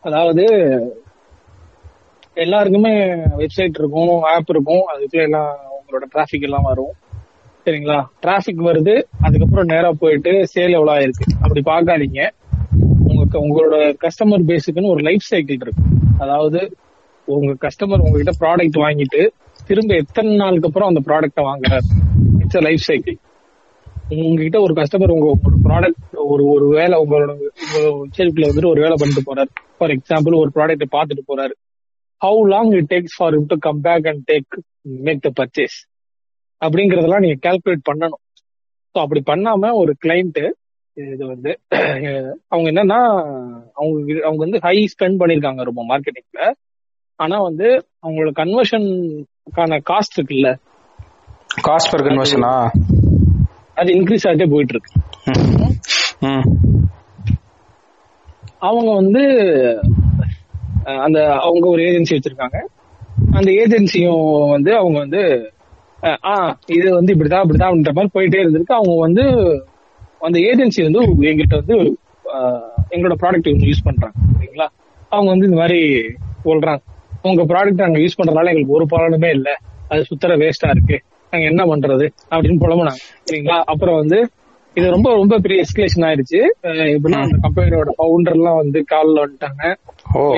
[0.00, 0.44] அதாவது
[2.38, 2.92] எல்லாருக்குமே
[3.40, 4.82] வெப்சைட் இருக்கும் ஆப் இருக்கும்.
[4.92, 6.92] அதுக்குள்ள எல்லாம் உங்களோட டிராபிக் எல்லாம் வரும்.
[7.66, 8.04] சரிங்களா?
[8.20, 11.26] டிராபிக் வருது அதுக்கப்புறம் நேரா போயிட்டு சேல் எவ்வளவு ஆயிருக்கு?
[11.40, 12.28] அப்படி பார்க்காதீங்க.
[13.08, 15.82] உங்க உங்களோட கஸ்டமர் பேஸுக்குன்னு ஒரு லைஃப் சைக்கிள் இருக்கு.
[16.18, 16.76] அதாவது
[17.24, 19.28] உங்க கஸ்டமர் உங்ககிட்ட ப்ராடக்ட் வாங்கிட்டு
[19.66, 21.88] திரும்ப எத்தனை நாளுக்கு அப்புறம் அந்த ப்ராடக்ட்டை வாங்குறாரு?
[22.40, 23.16] இட்ஸ் அ லைஃப் சைக்கிள்
[24.08, 25.32] உங்ககிட்ட ஒரு கஸ்டமர் உங்க
[25.64, 27.32] ப்ராடக்ட் ஒரு ஒரு வேலை உங்களோட
[27.72, 29.50] வெப்சைட்ல வந்துட்டு ஒரு வேலை பண்ணிட்டு போறாரு.
[29.78, 31.54] ஃபார் எக்ஸாம்பிள் ஒரு ப்ராடக்ட் பார்த்துட்டு போறாரு.
[32.22, 34.54] How long it takes for to come back and take
[35.06, 35.76] make the purchase
[36.62, 38.22] அப்படிங்கறதெல்லாம் நீங்க கால்குலேட் பண்ணணும்.
[38.94, 40.40] ஸோ அப்படி பண்ணாம ஒரு கிளைண்ட்
[40.96, 41.50] இது வந்து
[42.48, 43.00] அவங்க என்னன்னா
[43.76, 46.42] அவங்க அவங்க வந்து ஹை ஸ்பெண்ட் பண்ணிருக்காங்க ரொம்ப மார்க்கெட்டிங்ல
[47.20, 47.68] ஆனா வந்து
[48.04, 50.50] அவங்களோட கன்வர்ஷனுக்கான காஸ்ட் இருக்குல்ல?
[51.66, 52.52] காஸ்ட் பர் கன்வர்ஷனா
[53.74, 54.92] அது இன்க்ரீஸ் ஆகிட்டே போயிட்டு இருக்கு
[58.60, 59.22] அவங்க வந்து
[61.06, 62.58] அந்த அவங்க ஒரு ஏஜென்சி வச்சிருக்காங்க.
[63.32, 65.22] அந்த ஏஜென்சியும் வந்து அவங்க வந்து
[66.24, 66.32] ஆ
[66.66, 68.78] இது வந்து இப்படிதான் இப்படிதான் அப்படின்ற மாதிரி போயிட்டே இருந்திருக்கு.
[68.80, 69.24] அவங்க வந்து
[70.18, 71.76] அந்த ஏஜென்சி வந்து எங்கிட்ட வந்து
[72.90, 74.66] எங்களோட ப்ராடக்ட் வந்து யூஸ் பண்றாங்க சரிங்களா?
[75.08, 75.80] அவங்க வந்து இந்த மாதிரி
[76.44, 76.80] சொல்றாங்க.
[77.22, 79.48] உங்க ப்ராடக்ட் நாங்க யூஸ் பண்றதுனால எங்களுக்கு ஒரு பலனுமே இல்ல.
[79.88, 80.96] அது சுத்தர வேஸ்டா இருக்கு.
[81.32, 82.06] நாங்க என்ன பண்றது?
[82.30, 83.58] அப்படின்னு புலம்புனாங்க சரிங்களா?
[83.64, 84.18] அப்புறம் வந்து
[84.76, 86.40] இது ரொம்ப ரொம்ப பெரிய எஸ்கலேஷன் ஆயிடுச்சு.
[86.94, 89.62] எப்படின்னா அந்த கம்பெனியோட பவுண்டர்லாம் எல்லாம் வந்து கால்ல வந்துட்டாங்க.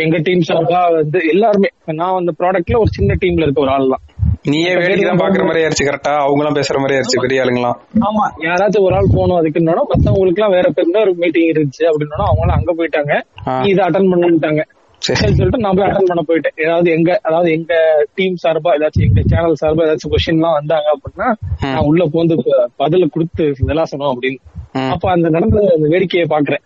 [0.02, 1.68] எங்க டீம் சார்பா வந்து எல்லாருமே.
[1.94, 4.04] நான் அந்த ப்ராடக்ட்ல ஒரு சின்ன டீம்ல இருக்க ஒரு ஆள் தான்
[4.46, 8.24] நீயே வேடிக்கை தான் பாக்குற மாதிரி ஆயிருச்சு கரெக்டா அவங்களும் பேசுற மாதிரி ஆயிருச்சு பெரிய ஆளுங்களாம் ஆமா.
[8.44, 12.72] யாராச்சும் ஒரு ஆள் போகணும் அதுக்குன்னா மத்தவங்களுக்கு எல்லாம் வேற பேர்ல ஒரு மீட்டிங் இருந்துச்சு அப்படின்னா அவங்களும் அங்க
[12.78, 13.12] போயிட்டாங்க.
[13.58, 14.62] நீ இதை அட்டன் பண்ணிட்டாங்க
[15.02, 15.18] சரி.
[15.36, 16.56] சொல்லிட்டு நான் போய் அட்டன் பண்ண போயிட்டேன்.
[16.64, 17.74] ஏதாவது எங்க அதாவது எங்க
[18.14, 21.28] டீம் சார்பா ஏதாச்சும் எங்க சேனல் சார்பா ஏதாச்சும் கொஸ்டின் எல்லாம் வந்தாங்க அப்படின்னா.
[21.66, 22.34] நான் உள்ள போந்து
[22.82, 24.40] பதில கொடுத்து விளாசணும் அப்படின்னு.
[24.74, 24.90] ம்.
[24.92, 26.64] அப்ப அந்த நடந்த அந்த வேடிக்கையை பாக்குறேன்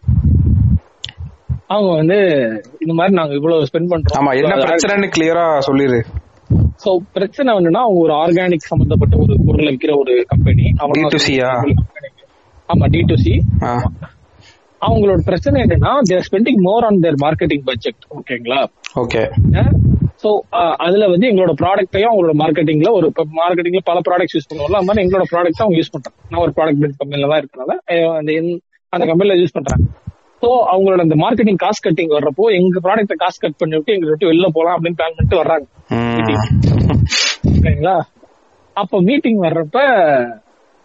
[1.71, 2.17] அவங்க வந்து
[2.85, 4.17] இந்த மாதிரி நாங்க இவ்வளவு ஸ்பெண்ட் பண்றோம்.
[4.21, 5.99] ஆமா என்ன பிரச்சனைன்னு கிளியரா சொல்லிரு.
[6.83, 10.65] சோ பிரச்சனை என்னன்னா அவங்க ஒரு ஆர்கானிக் சம்பந்தப்பட்ட ஒரு பொருள் விற்கிற ஒரு கம்பெனி
[10.97, 11.53] D2C யா?
[12.69, 13.33] ஆமா டி டு சி.
[14.83, 18.61] அவங்களோட பிரச்சனை என்னன்னா their spending more on their marketing budget ஓகேங்களா
[19.03, 19.23] ஓகே
[20.23, 20.31] சோ
[20.87, 23.09] அதுல வந்து எங்களோட ப்ராடக்ட்டையும் அவங்களோட மார்க்கெட்டிங்ல ஒரு
[23.41, 26.17] மார்க்கெட்டிங்ல பல ப்ராடக்ட்ஸ் யூஸ் பண்ணுவோம்ல அது மாதிரி எங்களோட ப்ராடக்ட் அவங்க யூஸ் பண்றாங்க.
[26.31, 27.73] நான் ஒரு ப்ராடக்ட் பில்ட் கம்பெனில தான் இருக்கனால
[28.21, 28.33] அந்த
[28.93, 29.85] அந்த கம்பெனில யூஸ் பண்றாங்க.
[30.45, 34.31] சோ அவங்களோட அந்த மார்க்கெட்டிங் காஸ்ட் கட்டிங் வர்றப்போ எங்க ப்ராடக்ட்டை காஸ்ட் கட் பண்ணி விட்டு எங்களை விட்டு
[34.31, 35.67] வெளில போலாம் அப்படின்னு பிளான் பண்ணிட்டு வர்றாங்க.
[37.63, 37.95] சரிங்களா?
[38.77, 39.79] அப்ப மீட்டிங் வர்றப்ப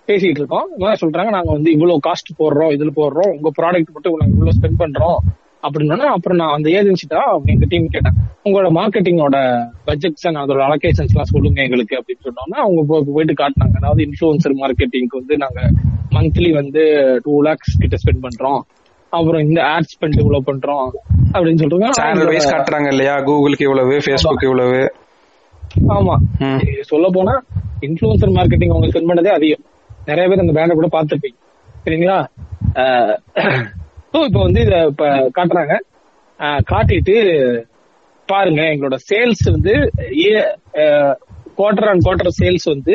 [0.08, 0.70] பேசிட்டு இருக்கோம்.
[1.02, 5.20] சொல்றாங்க நாங்க வந்து இவ்வளவு காஸ்ட் போடுறோம் இதுல போடுறோம் உங்க ப்ராடக்ட் மட்டும் நாங்க இவ்வளவு ஸ்பெண்ட் பண்றோம்
[5.68, 8.18] அப்படின்னா அப்புறம் நான் அந்த ஏஜென்சி தான் எங்க டீம் கேட்டேன்.
[8.46, 9.38] உங்களோட மார்க்கெட்டிங்கோட
[9.88, 12.82] பட்ஜெட்ஸ் அதோட அலோகேஷன்ஸ் எல்லாம் சொல்லுங்க எங்களுக்கு அப்படின்னு சொன்னோம்னா அவங்க
[13.16, 13.76] போயிட்டு காட்டினாங்க.
[13.82, 15.62] அதாவது இன்ஃபுளுசர் மார்க்கெட்டிங்க்கு வந்து நாங்க
[16.18, 16.84] மந்த்லி வந்து
[17.26, 18.62] டூ லேக்ஸ் கிட்ட ஸ்பெண்ட் பண்றோம்.
[19.12, 20.88] அப்புறம் இந்த ஆட் ஸ்பெண்ட் இவ்வளவு பண்றோம்
[21.34, 23.16] அப்படின்னு சேனல் சொல்றாங்க வைஸ் காட்டுறாங்க இல்லையா?
[23.28, 24.82] கூகுளுக்கு இவ்வளவு ஃபேஸ்புக் இவ்வளவு.
[25.96, 26.16] ஆமா.
[26.92, 27.34] சொல்ல போனா
[27.82, 29.64] இன்ஃபுளுசர் மார்க்கெட்டிங் அவங்க ஸ்பெண்ட் பண்ணதே அதிகம்.
[30.06, 31.38] நிறைய பேர் அந்த பிராண்ட கூட பார்த்திருப்பீங்க.
[31.86, 32.18] சரிங்களா?
[34.12, 35.06] ஸோ இப்போ வந்து இத இப்ப
[35.38, 35.74] காட்டுறாங்க.
[36.72, 37.16] காட்டிட்டு
[38.30, 39.74] பாருங்க எங்களோட சேல்ஸ் வந்து
[41.58, 42.94] குவார்டர் அண்ட் குவார்டர் சேல்ஸ் வந்து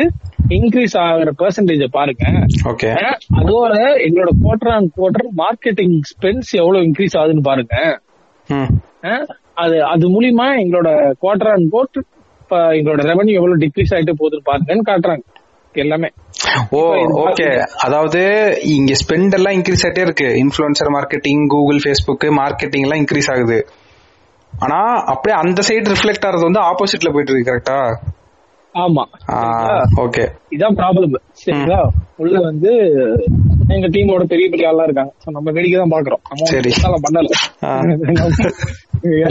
[0.49, 2.25] இன்க்ரீஸ் ஆகிற பெர்சன்டேஜ் பாருங்க.
[2.71, 2.91] ஓகே
[3.41, 3.75] அதோட
[4.07, 7.77] எங்களோட quarter and quarter marketing spends எவ்வளவு இன்க்ரீஸ் ஆகுதுன்னு பாருங்க.
[9.63, 10.91] அது அது மூலியமா எங்களோட
[11.23, 11.79] குவார்டர் அண்ட்
[12.43, 15.25] இப்ப எங்களோட ரெவன்யூ எவ்வளவு டிக்ரீஸ் ஆயிட்டு போகுதுன்னு பாருங்கன்னு காட்டுறாங்க.
[15.75, 16.09] எல்லாமே.
[16.71, 16.81] ஓ
[17.27, 17.47] ஓகே
[17.85, 18.21] அதாவது
[18.63, 20.29] இங்க ஸ்பெண்ட் எல்லாம் இன்க்ரீஸ் ஆயிட்டே இருக்கு.
[20.43, 23.59] Influencer marketing Google Facebook marketing எல்லாம் இன்க்ரீஸ் ஆகுது.
[24.53, 24.81] ஆனா
[25.13, 27.79] அப்படியே அந்த சைடு ரிஃப்ளெக்ட் ஆறது வந்து ஆப்போசிட்ல போயிட்டு இருக்கு கரெக்டா
[28.75, 29.03] ஆமா.
[30.05, 30.25] ஓகே.
[30.51, 31.13] இதான் ப்ராப்ளம்
[31.43, 31.81] சரிங்களா?
[32.17, 32.71] உள்ள வந்து
[33.69, 35.13] எங்க டீமோட பெரிய பெரிய ஆளா இருக்காங்க.
[35.25, 36.23] So, நம்ம வேடிக்கை தான் பாக்குறோம்
[36.85, 37.31] நம்ம பண்ணல.
[37.63, 37.71] ஆ.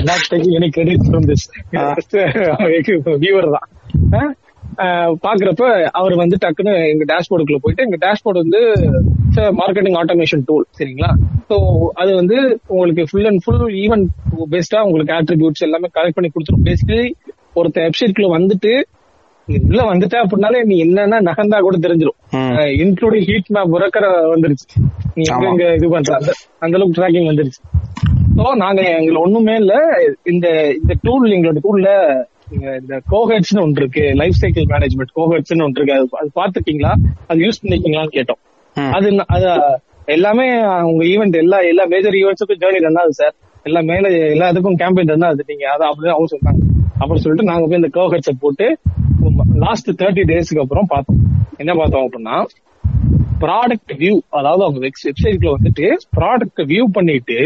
[0.09, 1.45] Not taking any credit from this
[3.23, 3.67] viewer தான்.
[5.25, 8.61] பாக்குறப்ப அவர் வந்து டக்குன்னு எங்க டேஷ்போர்டுக்குள்ள போயிட்டு எங்க டேஷ்போர்டு வந்து
[9.59, 11.09] மார்க்கெட்டிங் ஆட்டோமேஷன் டூல் சரிங்களா?
[11.49, 11.55] ஸோ
[11.93, 12.37] அது வந்து
[12.67, 14.07] உங்களுக்கு ஃபுல் அண்ட் ஃபுல் ஈவென்ட்
[14.51, 16.65] பேஸ்டா உங்களுக்கு ஆட்ரிபியூட்ஸ் எல்லாமே கலெக்ட் பண்ணி கொடுத்துரும்.
[16.69, 17.05] பேசிக்கலி
[17.55, 18.73] ஒருத்த வெப்சைட்குள்ள வந்துட்டு
[19.47, 22.17] உள்ள வந்துட்ட அப்படின்னாலே நீ என்னன்னா நகர்ந்தா கூட தெரிஞ்சிடும்.
[22.83, 24.67] இன்க்ளூடிங் ஹீட் மேப் உறக்கிற வந்துருச்சு.
[25.15, 26.19] நீ எங்க இது பண்ற?
[26.63, 27.61] அந்த அளவுக்கு ட்ராக்கிங் வந்துருச்சு.
[28.37, 29.73] ஸோ நாங்க எங்களை ஒண்ணுமே இல்ல.
[30.33, 30.47] இந்த
[30.79, 31.89] இந்த டூல் எங்களோட டூல்ல
[32.79, 34.03] இந்த கோஹெட்ஸ்னு ஒன்று இருக்கு.
[34.21, 35.97] லைஃப் சைக்கிள் மேனேஜ்மெண்ட் கோஹெட்ஸ்னு ஒன்று இருக்கு.
[35.99, 36.93] அது அது பாத்துட்டீங்களா
[37.29, 38.41] அது யூஸ் பண்ணிருக்கீங்களான்னு கேட்டோம்.
[38.97, 39.47] அது அது
[40.15, 40.45] எல்லாமே
[40.91, 45.11] உங்க ஈவெண்ட் எல்லா எல்லா மேஜர் ஈவெண்ட்ஸுக்கும் ஜேர்னி ரன் ஆகுது சார் எல்லா மேல எல்லா இதுக்கும் கேம்பெயின்
[45.13, 46.61] ரன் ஆகுது நீங்க அதை அப்படிதான் அவங்க சொன்னாங்க
[47.03, 48.67] அப்புறம் சொல்லிட்டு நாங்க போய் இந்த கோஹெட்ஸை போட்டு
[49.63, 51.21] லாஸ்ட் தேர்ட்டி டேஸ்க்கு அப்புறம் பார்த்தோம்.
[51.61, 52.37] என்ன பார்த்தோம் அப்படின்னா
[53.43, 55.85] ப்ராடக்ட் வியூ அதாவது அவங்க வெப்சைட்ல வந்துட்டு
[56.17, 57.37] ப்ராடக்ட் வியூ பண்ணிட்டு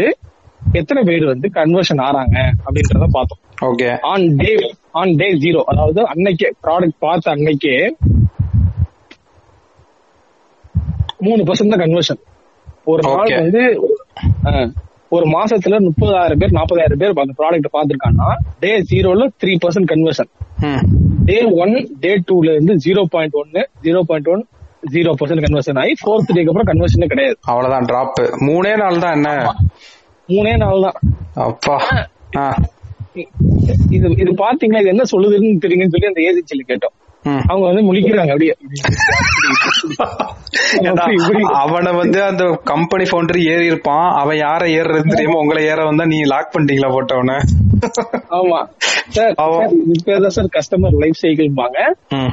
[0.78, 3.40] எத்தனை பேர் வந்து கன்வர்ஷன் ஆறாங்க அப்படின்றத பார்த்தோம்.
[3.68, 4.52] Okay on day
[5.00, 7.76] on day zero அதாவது அன்னைக்கே ப்ராடக்ட் பார்த்த அன்னைக்கே
[11.26, 12.20] மூணு பர்சன்ட் தான் கன்வர்ஷன்
[12.90, 13.32] ஒரு நாள்.
[13.40, 13.62] வந்து
[15.16, 18.30] ஒரு மாசத்துல முப்பதாயிரம் பேர் நாற்பதாயிரம் பேர் அந்த ப்ராடக்ட் பார்த்திருக்காங்கன்னா
[18.62, 20.30] day ஜீரோல three percent conversion
[21.30, 21.74] day one
[22.04, 24.42] day டூல இருந்து ஜீரோ பாயிண்ட் ஒன்னு zero point one
[24.94, 27.36] zero percent conversion ஆகி ஃபோர்த் டேக்கு அப்புறம் கன்வர்ஷனே கிடையாது.
[27.50, 29.30] அவ்வளவுதான் டிராப் மூணே நாள் தான் என்ன?
[30.28, 30.98] மூணே நாள் தான்.
[31.46, 31.76] அப்பா.
[33.96, 36.94] இது இது பாத்தீங்கன்னா இது என்ன சொல்லுதுன்னு தெரியுங்கன்னு சொல்லி அந்த ஏஜென்சில கேட்டோம்.
[37.22, 38.56] அவங்க வந்து முழிக்கிறாங்க அப்படியே.
[41.52, 44.12] அவனை வந்து அந்த கம்பெனி ஃபவுண்டர் ஏறி இருப்பான்.
[44.12, 47.42] அவன் யார ஏறுறது தெரியாம உங்களை ஏற வந்தா நீ லாக் பண்ணிட்டீங்களா போட்டவன?
[48.30, 48.66] ஆமா.
[49.08, 51.78] சார் அவன்- சார், கஸ்டமர் லைஃப் சைக்கிள்பாங்க.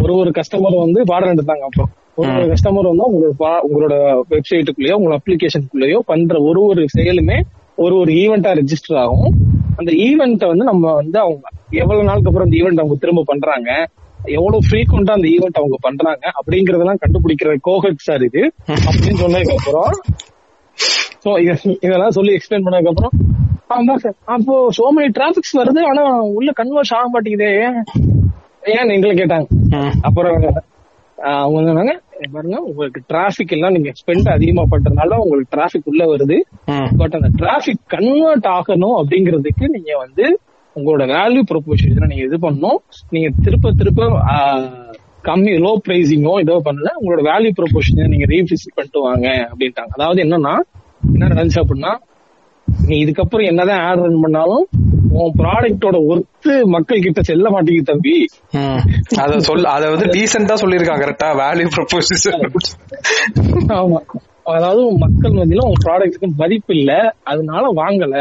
[0.03, 5.17] ஒரு ஒரு கஸ்டமர் வந்து பாடம் எடுத்தாங்க அப்புறம் ஒரு ஒரு கஸ்டமர் வந்து உங்களோட உங்களோட வெப்சைட்டுக்குள்ளேயோ உங்களோட
[5.17, 7.41] அப்ளிகேஷனுக்குள்ளேயோ பண்ற ஒரு ஒரு செயலுமே
[7.75, 9.33] ஒரு ஒரு ஈவெண்டா ரெஜிஸ்டர் ஆகும்.
[9.75, 11.39] அந்த ஈவெண்ட்டை வந்து நம்ம வந்து அவங்க
[11.69, 13.87] எவ்வளவு நாளுக்கு அப்புறம் அந்த ஈவெண்ட் அவங்க திரும்ப பண்றாங்க?
[14.33, 18.43] எவ்வளவு ஃப்ரீக்வெண்டா அந்த ஈவெண்ட் அவங்க பண்றாங்க அப்படிங்கறதெல்லாம் கண்டுபிடிக்கிற கோஹெட் சார் இது
[18.87, 19.91] அப்படின்னு சொன்னதுக்கு அப்புறம்
[21.23, 21.31] சோ
[21.83, 23.13] இதெல்லாம் சொல்லி எக்ஸ்பிளைன் பண்ணதுக்கு அப்புறம்
[23.75, 26.03] ஆமா சார் அப்போ சோ மெனி டிராபிக்ஸ் வருது ஆனா
[26.35, 27.51] உள்ள கன்வர்ஸ் ஆக மாட்டேங்குதே
[28.73, 29.47] ஏன் எங்களை கேட்டாங்க.
[30.01, 30.35] அப்புறம்
[31.35, 36.37] அவங்க சொன்னாங்க "இங்க பாருங்க உங்களுக்கு டிராபிக் எல்லாம் நீங்க ஸ்பெண்ட் அதிகமா பண்றதுனால உங்களுக்கு டிராபிக் உள்ள வருது.
[36.99, 40.25] பட் அந்த டிராபிக் கன்வெர்ட் ஆகணும் அப்படிங்கிறதுக்கு நீங்க வந்து
[40.75, 42.79] உங்களோட வேல்யூ ப்ரொபோசிஷன் நீங்க இது பண்ணணும்.
[43.13, 44.09] நீங்க திருப்ப திருப்ப
[45.27, 49.91] கம்மி லோ பிரைசிங்கோ இதோ பண்ணல உங்களோட வேல்யூ ப்ரொபோஷனை நீங்க ரீவிசிட் பண்ணிட்டு வாங்க அப்படின்ட்டாங்க.
[49.97, 50.53] அதாவது என்னன்னா
[51.13, 51.93] என்ன நடந்துச்சு அப்படின்னா
[52.87, 54.65] நீ இதுக்கப்புறம் என்னதான் ஆட் ரன் பண்ணாலும்
[55.19, 58.15] உன் ப்ராடக்டோட ஒர்த்து மக்கள் கிட்ட செல்ல மாட்டேங்குது தம்பி.
[59.23, 62.43] அத சொல் அத வந்து டீசெண்டா சொல்லிருக்காங்க கரெக்டா வேல்யூ ப்ரொபோசிஷன்
[63.79, 63.99] ஆமா.
[64.55, 66.91] அதாவது மக்கள் மத்தியில உங்க ப்ராடக்ட்டுக்கு மதிப்பு இல்ல
[67.31, 68.17] அதனால வாங்கல.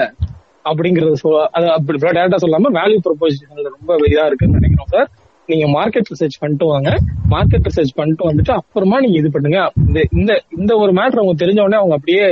[0.64, 1.16] அப்படிங்கறது
[1.56, 5.08] அது அப்படி டேரக்டா சொல்லாம வேல்யூ ப்ரொபோசிஷன்ல ரொம்ப இதா இருக்குன்னு நினைக்கிறோம் சார்
[5.48, 6.90] நீங்க மார்க்கெட் ரிசர்ச் பண்ணிட்டு வாங்க.
[7.32, 9.58] மார்க்கெட் ரிசர்ச் பண்ணிட்டு வந்துட்டு அப்புறமா நீங்க இது பண்ணுங்க.
[9.82, 12.24] இந்த இந்த இந்த ஒரு மேட்டர் அவங்க தெரிஞ்ச உடனே அவங்க அப்படியே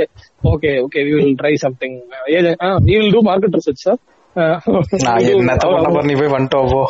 [0.43, 1.97] okay okay we will try something
[2.87, 3.99] we will do market research sir
[5.85, 6.81] பண்ண நீ போய் வந்துட்டோ போ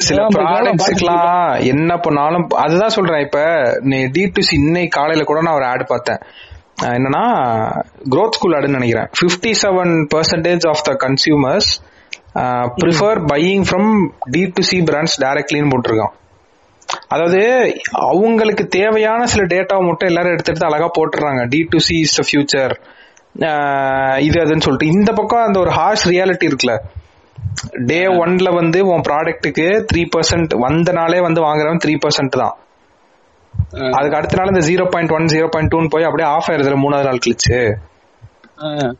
[0.00, 1.38] சில ப்ராடக்ட்ஸ்க்குலாம்
[1.68, 3.38] என்ன பண்ணாலும் அதுதான் சொல்றேன் இப்ப
[3.82, 6.20] நீ டி டு சி இன்னைக்கு காலையில கூட நான் ஒரு ஆட் பார்த்தேன்.
[6.96, 7.24] என்னன்னா
[8.12, 9.08] growth ஸ்கூல் ஆடுன்னு நினைக்கிறேன்.
[9.20, 11.70] 57% seven percentage of the consumers
[12.80, 13.90] prefer buying from
[14.34, 16.14] D to C brands டைரக்ட்லின்னு போட்டிருக்கான்.
[17.14, 17.40] அதாவது
[18.10, 21.42] அவங்களுக்கு தேவையான சில டேட்டாவை மட்டும் எல்லாரும் எடுத்து எடுத்து அழகா போட்டுறாங்க.
[21.54, 22.74] D to C is future
[24.26, 24.92] இது அதுன்னு சொல்லிட்டு.
[24.98, 26.76] இந்த பக்கம் அந்த ஒரு ஹார்ஷ் ரியாலிட்டி இருக்குல்ல.
[27.90, 32.54] டே ஒன்ல வந்து உன் ப்ராடக்ட்டுக்கு த்ரீ பர்சன்ட் வந்த நாளே வந்து வாங்குறவன் த்ரீ பர்சன்ட் தான்.
[33.72, 37.04] அதுக்கு அடுத்த நாள் இந்த zero point one zero point டூன்னு போய் அப்படியே ஆஃப் ஆயிருதுல மூணாவது
[37.04, 37.74] நாள் கழிச்சு.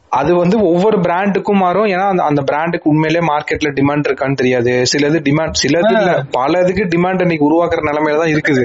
[0.08, 1.86] அது வந்து ஒவ்வொரு பிராண்டுக்கும் மாறும்.
[1.86, 4.82] ஏன்னா அந்த பிராண்டுக்கு உண்மையிலே மார்க்கெட்ல டிமாண்ட் இருக்கான்னு தெரியாது.
[4.92, 6.24] சிலது டிமாண்ட் சிலது இல்ல.
[6.30, 8.64] பல இதுக்கு டிமாண்ட் இன்னைக்கு உருவாக்குற நிலைமையில தான் இருக்குது.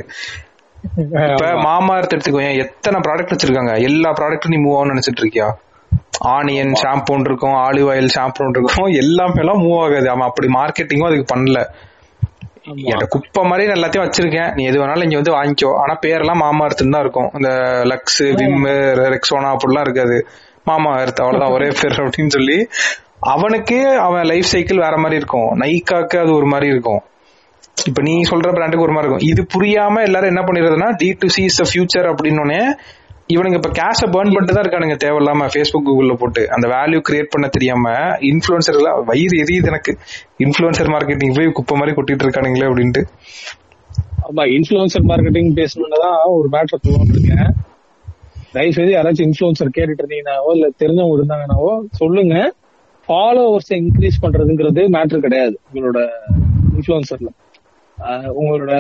[0.98, 2.42] இப்ப மாமா எடுத்துக்கோ.
[2.42, 3.82] ஏன் எத்தனை ப்ராடக்ட் வச்சிருக்காங்க?
[3.82, 5.50] எல்லா ப்ராடக்ட்டும் நீ மூவ் ஆகணும்னு நினைச்சிட்டு இருக்கியா?
[6.36, 8.90] ஆனியன் ஷாம்பூன் இருக்கும் ஆலிவ் ஆயில் ஷாம்பூன் இருக்கும்.
[8.94, 10.10] எல்லாமே எல்லாம் மூவ் ஆகாது.
[10.10, 11.62] அவன் அப்படி மார்க்கெட்டிங்கும் அதுக்கு பண்ணல.
[12.70, 14.54] என்கிட்ட குப்பை மாதிரி நான் எல்லாத்தையும் வச்சிருக்கேன்.
[14.54, 15.74] நீ எது வேணாலும் இங்க வந்து வாங்கிக்கோ.
[15.76, 17.30] ஆனா பேரெல்லாம் மாமா அர்த்தம் தான் இருக்கும்.
[17.34, 17.50] இந்த
[17.84, 18.66] லக்ஸ் விம்
[19.06, 20.28] ரெக்ஸோனா அப்படிலாம் இருக்காது.
[20.64, 21.62] மாமா அர்த்தம் அவ்வளவுதான்.
[21.62, 22.68] ஒரே பேர் அப்படின்னு சொல்லி.
[23.20, 25.60] அவனுக்கு அவன் லைஃப் சைக்கிள் வேற மாதிரி இருக்கும்.
[25.60, 27.02] நைக்காக்கு அது ஒரு மாதிரி இருக்கும்.
[27.86, 29.30] இப்ப நீ சொல்ற பிராண்டுக்கு ஒரு மாதிரி இருக்கும்.
[29.30, 32.76] இது புரியாம எல்லாரும் என்ன பண்ணிடுறதுன்னா D to C is future அப்படின்னு
[33.34, 34.96] இவனுங்க இப்ப கேஷை பேர்ன் பண்ணிட்டு தான் இருக்கானுங்க.
[35.04, 36.44] தேவையில்லாம ஃபேஸ்புக் கூகுள்ல போட்டு.
[36.56, 37.94] அந்த வேல்யூ கிரியேட் பண்ண தெரியாம
[38.32, 39.94] இன்ஃபுளுசர் எல்லாம் வயிறு எரியுது எனக்கு.
[40.46, 43.04] இன்ஃபுளுசர் மார்க்கெட்டிங் போய் குப்பை மாதிரி கொட்டிட்டு இருக்கானுங்களே அப்படின்ட்டு.
[44.28, 47.52] ஆமா இன்ஃபுளுசர் மார்க்கெட்டிங் பேசணும்னு தான் ஒரு மேட்டர் சொல்லணும்னு இருக்கேன்
[48.56, 52.36] தயவு செய்து யாராச்சும் இன்ஃபுளுசர் கேட்டுட்டு இருந்தீங்கன்னாவோ இல்ல தெரிஞ்சவங்க இருந்தாங்கன்னாவோ சொல்லுங்க.
[53.08, 56.02] ஃபாலோவர்ஸ் இன்க்ரீஸ் பண்றதுங்கிறது மேட்டர் கிடையாது உங்களோட
[56.76, 57.30] இன்ஃபுளுசர்ல
[58.40, 58.74] உங்களோட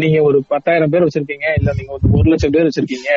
[0.00, 3.10] நீங்க ஒரு பத்தாயிரம் பேர் வச்சிருக்கீங்க இல்ல நீங்க ஒரு ஒரு லட்சம் பேர் வச்சிருக்கீங்க.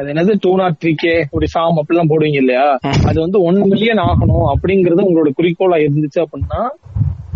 [0.00, 2.66] அது என்னது டூ நாட் த்ரீ கே இப்படி ஃபார்ம் அப்படிலாம் போடுவீங்க இல்லையா?
[3.08, 6.60] அது வந்து ஒன் மில்லியன் ஆகணும் அப்படிங்கறது உங்களோட குறிக்கோளா இருந்துச்சு அப்படின்னா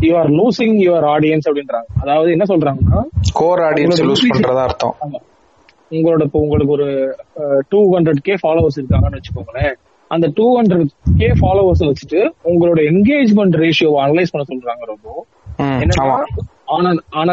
[0.07, 1.89] you are losing your audience அப்படின்றாங்க.
[2.03, 3.01] அதாவது என்ன சொல்றாங்கன்னா
[3.41, 4.95] கோர் ஆடியன்ஸ் லூஸ் பண்றதா அர்த்தம்.
[5.97, 6.89] உங்களோட இப்போ உங்களுக்கு ஒரு
[7.73, 9.75] டூ ஹண்ட்ரட் கே ஃபாலோவர்ஸ் இருக்காங்கன்னு வச்சுக்கோங்களேன்.
[10.11, 10.89] அந்த டூ ஹண்ட்ரட்
[11.21, 12.21] கே ஃபாலோவர்ஸ் வச்சுட்டு
[12.51, 15.09] உங்களோட என்கேஜ்மெண்ட் ரேஷியோவை அனலைஸ் பண்ண சொல்றாங்க ரொம்ப.
[15.83, 16.09] என்னன்னா
[16.75, 17.33] ஆனா ஆனா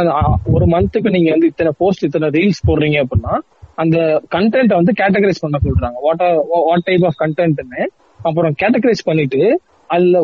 [0.55, 3.35] ஒரு மந்த்துக்கு நீங்க வந்து இத்தனை போஸ்ட் இத்தனை ரீல்ஸ் போடுறீங்க அப்படின்னா
[3.81, 3.97] அந்த
[4.35, 5.97] கண்டென்ட் வந்து கேட்டகரைஸ் பண்ண சொல்றாங்க.
[6.07, 6.23] வாட்
[6.67, 7.83] வாட் டைப் ஆஃப் கண்டென்ட்னு
[8.27, 9.43] அப்புறம் கேட்டகரைஸ் பண்ணிட்டு
[9.89, 10.19] அதுல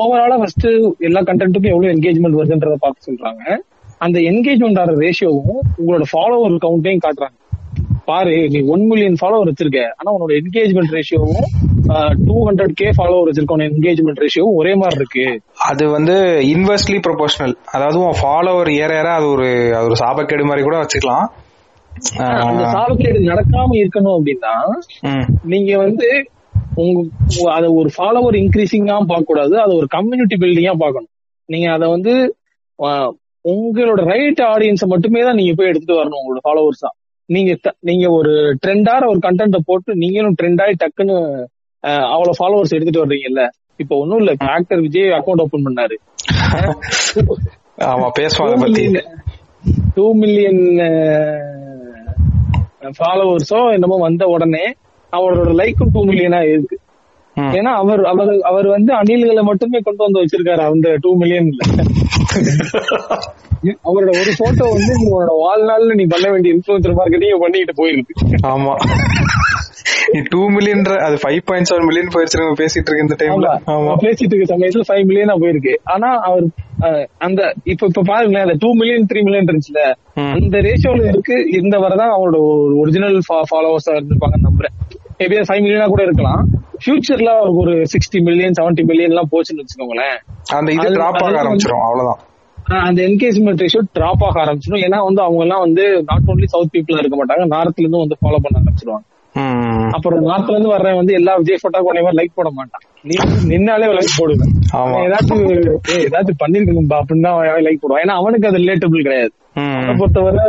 [0.00, 0.68] ஓவராலா ஃபர்ஸ்ட்
[1.08, 3.42] எல்லா கண்டென்ட்டுக்கும் எவ்வளவு என்கேஜ்மெண்ட் வருதுன்றத பார்த்து சொல்றாங்க.
[4.04, 7.36] அந்த என்கேஜ்மெண்ட் ஆகிற ரேஷியோவும் உங்களோட ஃபாலோவர் கவுண்ட்டையும் காட்டுறாங்க.
[8.08, 9.82] பாரு நீ ஒன் மில்லியன் ஃபாலோவர் வச்சிருக்க.
[9.98, 11.46] ஆனா உன்னோட என்கேஜ்மெண்ட் ரேஷியோவும்
[12.26, 15.26] டூ ஹண்ட்ரட் கே ஃபாலோவர் வச்சிருக்கோம் என்கேஜ்மெண்ட் ரேஷியோ ஒரே மாதிரி இருக்கு.
[15.70, 16.16] அது வந்து
[16.54, 19.48] இன்வெர்ஸ்லி ப்ரொபோஷனல் அதாவது உன் ஃபாலோவர் ஏற ஏற அது ஒரு
[19.78, 21.26] அது ஒரு சாபக்கேடு மாதிரி கூட வச்சுக்கலாம்.
[22.44, 24.54] அந்த சாபக்கேடு நடக்காம இருக்கணும் அப்படின்னா
[25.44, 26.08] நீங்க வந்து
[26.76, 27.00] உங்க
[27.52, 31.12] அத ஒரு ஃபாலோவர் இன்க்ரீசிங்கா பார்க்க கூடாது அது ஒரு கம்யூனிட்டி பில்டிங்கா பார்க்கணும்.
[31.48, 32.12] நீங்க அத வந்து
[33.44, 36.90] உங்களோட ரைட் ஆடியன்ஸை மட்டுமே தான் நீங்க போய் எடுத்துட்டு வரணும் உங்களோட ஃபாலோவர்ஸா
[37.28, 41.16] நீங்க த- நீங்க ஒரு ட்ரெண்டார ஒரு கண்டென்ட்டை போட்டு நீங்களும் ட்ரெண்ட் ஆகி டக்குன்னு
[42.10, 43.42] அவ்வளவு ஃபாலோவர்ஸ் எடுத்துட்டு வர்றீங்கல்ல?
[43.80, 44.32] இப்ப ஒண்ணும் இல்ல.
[44.50, 45.96] ஆக்டர் விஜய் அக்கௌண்ட் ஓபன் பண்ணாரு.
[47.86, 48.06] ஆமா
[48.64, 48.84] பத்தி.
[49.96, 50.62] டூ மில்லியன்
[52.96, 54.64] ஃபாலோவர்ஸோ என்னமோ வந்த உடனே
[55.12, 56.76] அவரோட லைக்கும் டூ மில்லியனா இருக்கு.
[57.54, 61.62] ஏன்னா அவர் அவர் அவர் வந்து அணில்களை மட்டுமே கொண்டு வந்து வச்சிருக்காரு அந்த டூ மில்லியன்ல
[63.86, 68.14] அவரோட ஒரு போட்டோ வந்து உங்களோட வாழ்நாள்ல நீ பண்ண வேண்டிய இன்ஃபுளுசர் மார்க்கெட்டிங் பண்ணிட்டு போயிருக்கு.
[68.46, 68.74] ஆமா.
[70.12, 73.48] நீ டூ மில்லியன் அது ஃபைவ் பாயிண்ட் செவன் மில்லியன் போயிருச்சு பேசிட்டு இருக்க இந்த டைம்ல
[74.04, 75.74] பேசிட்டு இருக்க சமயத்துல ஃபைவ் மில்லியனா போயிருக்கு.
[75.94, 76.46] ஆனா அவர்
[77.26, 77.40] அந்த
[77.72, 79.82] இப்ப இப்ப பாருங்களேன் அந்த டூ மில்லியன் த்ரீ மில்லியன் இருந்துச்சுல.
[80.36, 82.40] அந்த ரேஷியோல இருக்கு இந்த வரதான் அவங்களோட
[82.82, 83.18] ஒரிஜினல்
[83.52, 84.76] ஃபாலோவர்ஸா இருந்திருப்பாங்கன்னு நம்புறேன்.
[85.20, 86.42] மேபி ஃபைவ் மில்லியனா கூட இருக்கலாம்.
[86.82, 90.16] ஃபியூச்சர்ல அவருக்கு ஒரு சிக்ஸ்டி மில்லியன் செவன்டி மில்லியன் எல்லாம் போச்சுன்னு வச்சுக்கோங்களேன்.
[90.58, 92.20] அந்த இது டிராப் ஆக ஆரம்பிச்சிரும் அவ்வளவுதான்.
[92.88, 97.02] அந்த என்கேஜ்மெண்ட் ரேஷியோ டிராப் ஆக ஆரம்பிச்சிடும் ஏன்னா வந்து அவங்க எல்லாம் வந்து நாட் ஓன்லி சவுத் பீப்புளா
[97.02, 99.04] இருக்க மாட்டாங்க நார்த்ல இருந்து வந்து ஃபாலோ பண்ண ஆரம்பிச்சிருவாங்க.
[99.96, 102.84] அப்புறம் நார்த்ல இருந்து வர்றவன் வந்து எல்லா விஜய் போட்டோ கொண்டே லைக் போட மாட்டான்.
[103.08, 103.14] நீ
[103.52, 104.52] நின்னாலே லைக் போடுவேன்.
[105.04, 105.42] ஏதாச்சும்
[106.04, 108.02] ஏதாச்சும் பண்ணிருக்கணும்பா அப்படின்னு தான் லைக் போடுவான்.
[108.04, 109.32] ஏன்னா அவனுக்கு அது ரிலேட்டபிள் கிடையாது.
[109.78, 110.44] அவனை பொறுத்தவரை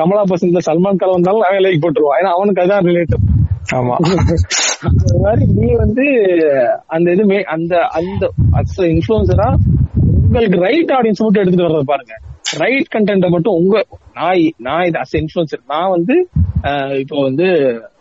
[0.00, 2.18] கமலா பசங்க சல்மான் கான் வந்தாலும் அவன் லைக் போட்டுருவான்.
[2.20, 3.36] ஏன்னா அவனுக்கு அதான் ரிலேட்டபிள்
[3.78, 3.96] ஆமா.
[4.88, 6.04] அந்த மாதிரி நீ வந்து
[6.94, 8.24] அந்த இதுமே அந்த அந்த
[8.94, 9.48] இன்ஃபுளுசரா
[10.24, 12.14] உங்களுக்கு ரைட் ஆடியன்ஸ் மட்டும் எடுத்துட்டு வர்றத பாருங்க.
[12.44, 13.76] ரைட் கண்டென்ட்டை மட்டும் உங்க
[14.14, 16.14] நான் நான் இது அஸ் இன்ஃபுளுசர் நான் வந்து
[17.02, 17.46] இப்போ வந்து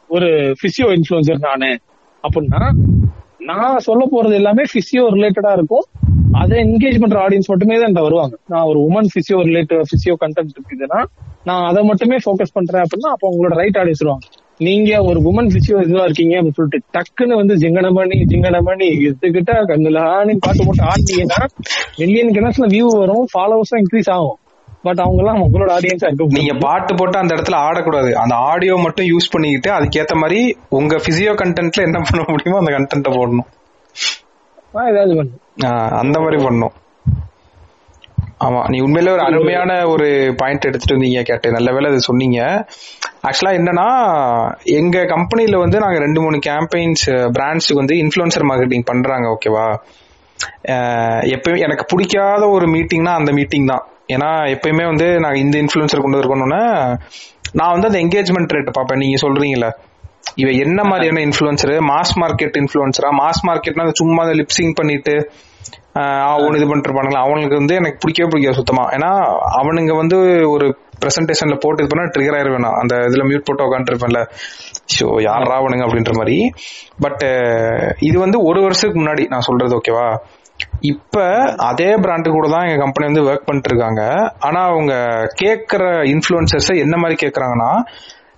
[0.08, 0.30] ஒரு
[0.62, 1.72] பிசியோ இன்ஃபுளுசர் நானு.
[2.24, 2.62] அப்படின்னா
[3.50, 5.86] நான் சொல்ல போறது எல்லாமே பிசியோ ரிலேட்டடா இருக்கும்.
[6.34, 8.36] அதை என்கேஜ் பண்ற ஆடியன்ஸ் மட்டுமே தான் வருவாங்க.
[8.48, 11.00] நான் ஒரு woman physio related physio content இருக்குதுன்னா
[11.44, 14.26] நான் அதை மட்டுமே ஃபோக்கஸ் பண்றேன் அப்படின்னா அப்போ உங்களோட ரைட் ஆடியன்ஸ் வருவாங்க.
[14.58, 20.66] நீங்க ஒரு உமன் பிசியோ இதுவா இருக்கீங்க அப்படின்னு சொல்லிட்டு டக்குன்னு வந்து ஜிங்கனமணி ஜிங்கனமணி எடுத்துக்கிட்டா கண்ணுலான்னு பாட்டு
[20.66, 21.40] போட்டு ஆடினீங்கன்னா
[21.98, 24.40] மில்லியன் கணக்குல வியூ வரும் ஃபாலோவர்ஸும் இன்க்ரீஸ் ஆகும்.
[24.82, 28.14] பட் அவங்க எல்லாம் உங்களோட ஆடியன்ஸா இருக்கும் நீங்க பாட்டு போட்டு அந்த இடத்துல ஆடக்கூடாது.
[28.14, 33.14] அந்த ஆடியோ மட்டும் யூஸ் பண்ணிக்கிட்டு அதுக்கேத்த மாதிரி உங்க பிசியோ கண்டென்ட்ல என்ன பண்ண முடியுமோ அந்த கண்டென்ட்டை
[33.18, 33.50] போடணும்.
[34.92, 36.74] ஏதாவது பண்ணும் அந்த மாதிரி பண்ணும்.
[38.46, 40.06] ஆமா நீ உண்மையிலே ஒரு அருமையான ஒரு
[40.42, 42.40] பாயிண்ட் எடுத்துட்டு வந்தீங்க கேட்டு நல்ல வேலை அது சொன்னீங்க.
[43.28, 43.88] ஆக்சுவலா என்னன்னா
[44.80, 47.06] எங்க கம்பெனில வந்து நாங்க ரெண்டு மூணு கேம்பெயின்ஸ்
[47.38, 49.66] பிராண்ட்ஸுக்கு வந்து இன்ஃபுளுசர் மார்க்கெட்டிங் பண்றாங்க ஓகேவா
[51.36, 53.84] எப்பயுமே எனக்கு பிடிக்காத ஒரு மீட்டிங்னா அந்த மீட்டிங் தான்.
[54.16, 56.64] ஏன்னா எப்பயுமே வந்து நாங்க இந்த இன்ஃபுளுசர் கொண்டு வரணும்னா
[57.60, 59.02] நான் வந்து அந்த என்கேஜ்மெண்ட் ரேட் பார்ப்பேன்.
[59.04, 59.70] நீங்க சொல்றீங்களே
[60.24, 65.16] இவ என்ன மாதிரியான இன்ஃபுளுசரு மாஸ் மார்க்கெட் இன்ஃபுளுசரா மாஸ் மார்க்கெட்னா சும்மா அந்த லிப்சிங் பண்ணிட்டு
[66.34, 68.84] அவனு இது பண்ணிட்டு இருப்பானுங்களா அவனுக்கு வந்து எனக்கு பிடிக்கவே பிடிக்காது சுத்தமா.
[68.96, 69.10] ஏன்னா
[69.60, 70.18] அவனுங்க வந்து
[70.54, 70.66] ஒரு
[71.02, 74.22] பிரசன்டேஷன்ல போட்டு இது பண்ணா ட்ரிகர் ஆயிருவேன் அந்த இதுல மியூட் போட்டு உட்காந்துருப்பேன்ல
[74.96, 76.38] ஸோ யாரா அவனுங்க அப்படின்ற மாதிரி.
[77.06, 77.24] பட்
[78.10, 80.08] இது வந்து ஒரு வருஷத்துக்கு முன்னாடி நான் சொல்றது ஓகேவா
[80.92, 81.18] இப்ப
[81.70, 84.02] அதே பிராண்டு கூட தான் எங்க கம்பெனி வந்து ஒர்க் பண்ணிட்டு இருக்காங்க.
[84.48, 84.94] ஆனா அவங்க
[85.44, 85.84] கேட்கிற
[86.14, 87.72] இன்ஃபுளுசர்ஸ் என்ன மாதிரி கேக்குறாங்கன்னா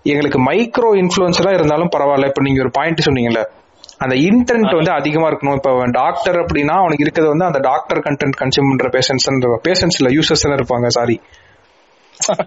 [0.03, 2.25] எங்களுக்கு மைக்ரோ இன்ஃபுளுசரா இருந்தாலும் பரவாயில்ல.
[2.25, 3.43] இப்ப நீங்க ஒரு பாயிண்ட் சொன்னீங்கல்ல.
[3.97, 5.55] அந்த இன்டென்ட் வந்து அதிகமா இருக்கணும்.
[5.55, 9.27] இப்ப டாக்டர் அப்படின்னா அவனுக்கு இருக்கிறது வந்து அந்த டாக்டர் கண்டென்ட் கன்சியூம் பண்ற பேஷன்ஸ்
[9.67, 11.21] பேஷன்ஸ் இல்ல யூசர்ஸ் இருப்பாங்க சாரி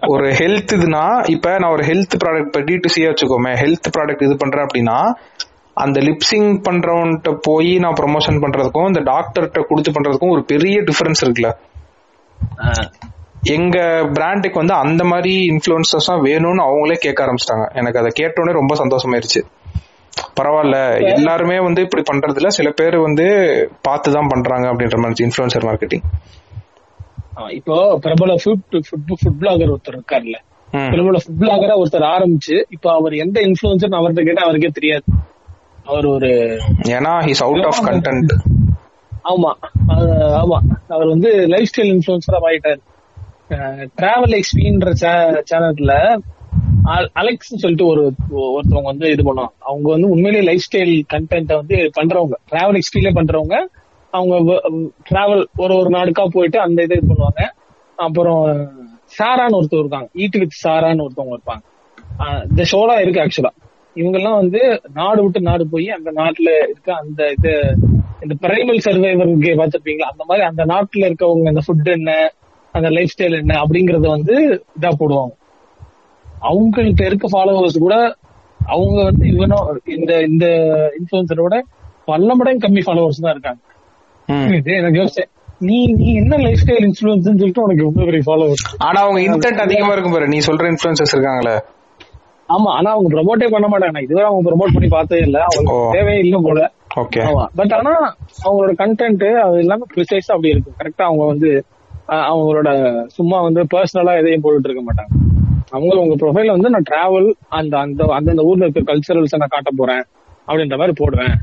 [0.07, 3.53] ஒரு ஹெல்த் இதுனா இப்ப நான் ஒரு ஹெல்த் ப்ராடக்ட் இப்போ டி டு சியா வச்சுக்கோமே.
[3.53, 4.97] ஹெல்த் ப்ராடக்ட் இது பண்றேன் அப்படின்னா
[5.73, 11.51] அந்த லிப்சிங் பண்றவன்ட்ட போய் நான் ப்ரொமோஷன் பண்றதுக்கும் இந்த டாக்டர்கிட்ட கொடுத்து பண்றதுக்கும் ஒரு பெரிய டிஃபரன்ஸ் இருக்குல்ல.
[13.53, 13.77] எங்க
[14.13, 17.65] பிராண்டுக்கு வந்து அந்த மாதிரி இன்ஃபுளுசர்ஸ் வேணும்னு அவங்களே கேட்க ஆரம்பிச்சிட்டாங்க.
[17.73, 19.41] எனக்கு அதை கேட்டோடனே ரொம்ப சந்தோஷமாயிருச்சு.
[20.37, 20.77] பரவாயில்ல
[21.11, 23.25] எல்லாருமே வந்து இப்படி பண்றது இல்ல சில பேர் வந்து
[23.81, 26.05] பார்த்து தான் பண்றாங்க அப்படின்ற மாதிரி இன்ஃபுளுசர் மார்க்கெட்டிங்
[27.49, 30.37] இப்போ பிரபல ஃபுட் ஃபுட் பிளாகர் ஒருத்தர் இருக்காருல்ல
[30.69, 30.89] ம்.
[30.91, 35.05] பிரபல ஃபுட் பிளாகரா ஒருத்தர் ஆரம்பிச்சு இப்போ அவர் எந்த இன்ஃபுளுசர் அவர்கிட்ட கேட்டா அவருக்கே தெரியாது.
[35.85, 36.29] அவர் ஒரு
[36.93, 38.33] ஏன்னா ஹிஸ் அவுட் ஆஃப் கண்டென்ட்
[39.25, 39.51] ஆமா
[40.39, 40.57] ஆமா.
[40.89, 42.81] அவர் வந்து லைஃப் ஸ்டைல் இன்ஃபுளுசரா ஆயிட்டாரு
[43.99, 44.91] டிராவல் எக்ஸ்பின்ற
[45.49, 45.93] சேனல்ல
[47.21, 48.01] அலெக்ஸ் சொல்லிட்டு ஒரு
[48.53, 49.53] ஒருத்தவங்க வந்து இது பண்ணுவாங்க.
[49.69, 52.35] அவங்க வந்து உண்மையிலேயே லைஃப் ஸ்டைல் கண்டென்ட்டை வந்து பண்றவங்க.
[52.51, 53.57] டிராவல் எக்ஸ்பீரியே பண்றவங்க.
[54.13, 54.35] அவங்க
[55.09, 57.43] டிராவல் ஒரு ஒரு நாடுக்கா போயிட்டு அந்த இது இது பண்ணுவாங்க.
[57.97, 58.43] அப்புறம்
[59.17, 60.09] சாரான்னு ஒருத்தர் இருக்காங்க.
[60.23, 61.63] ஈட் வித் சாரான்னு ஒருத்தவங்க இருப்பாங்க.
[62.49, 63.53] இந்த ஷோலாம் இருக்கு ஆக்சுவலா
[63.95, 64.61] இவங்க எல்லாம் வந்து
[64.99, 67.51] நாடு விட்டு நாடு போய் அந்த நாட்டுல இருக்க அந்த இது
[68.23, 69.31] இந்த பிரைமல் சர்வைவர்
[69.61, 70.09] பார்த்துருப்பீங்களா?
[70.13, 72.11] அந்த மாதிரி அந்த நாட்டுல இருக்கவங்க அந்த ஃபுட் என்ன
[72.75, 74.35] அந்த லைஃப் ஸ்டைல் என்ன அப்படிங்கறத வந்து
[74.77, 75.33] இதா போடுவாங்க.
[76.45, 77.95] அவங்கள்ட்ட இருக்க ஃபாலோவர்ஸ் கூட
[78.59, 79.59] அவங்க வந்து இவனோ
[79.95, 80.45] இந்த இந்த
[80.99, 81.55] இன்ஃபுளுசரோட
[82.07, 83.61] பல மடங்கு கம்மி ஃபாலோவர்ஸ் தான் இருக்காங்க.
[84.79, 85.31] எனக்கு யோசிச்சேன்
[85.61, 89.93] நீ நீ என்ன லைஃப் ஸ்டைல் இன்ஃபுளுன்ஸ் சொல்லிட்டு உனக்கு எவ்வளவு பெரிய ஃபாலோவர்ஸ் ஆனா அவங்க இன்டென்ட் அதிகமா
[89.93, 90.27] இருக்கும் பாரு.
[90.27, 91.55] நீ சொல்ற இன்ஃபுளுசர்ஸ் இருக்காங்களே
[92.49, 94.01] ஆமா ஆனா அவங்க ப்ரொமோட்டே பண்ண மாட்டாங்க.
[94.05, 95.37] இதுவரை அவங்க ப்ரொமோட் பண்ணி பார்த்ததே இல்ல.
[95.45, 95.93] அவங்களுக்கு.
[95.95, 96.59] தேவையே இல்லை போல
[97.59, 97.93] பட் ஆனா
[98.43, 100.75] அவங்களோட கண்டென்ட் அது எல்லாமே ப்ரிசைஸா அப்படி இருக்கும்.
[100.79, 101.49] கரெக்டா அவங்க வந்து
[102.07, 105.13] அவங்களோட சும்மா வந்து பர்சனலா எதையும் போட்டுட்டு இருக்க மாட்டாங்க.
[105.69, 110.03] அவங்க உங்க ப்ரொஃபைல வந்து நான் டிராவல் அந்த அந்த அந்தந்த ஊர்ல இருக்க கல்ச்சரல்ஸ் நான் காட்ட போறேன்.
[110.47, 111.33] அப்படின்ற மாதிரி போடுவேன்.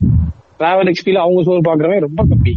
[0.58, 2.52] டிராவல் எக்ஸ்பியில அவங்க சோறு பாக்குறவங்க ரொம்ப கம்மி.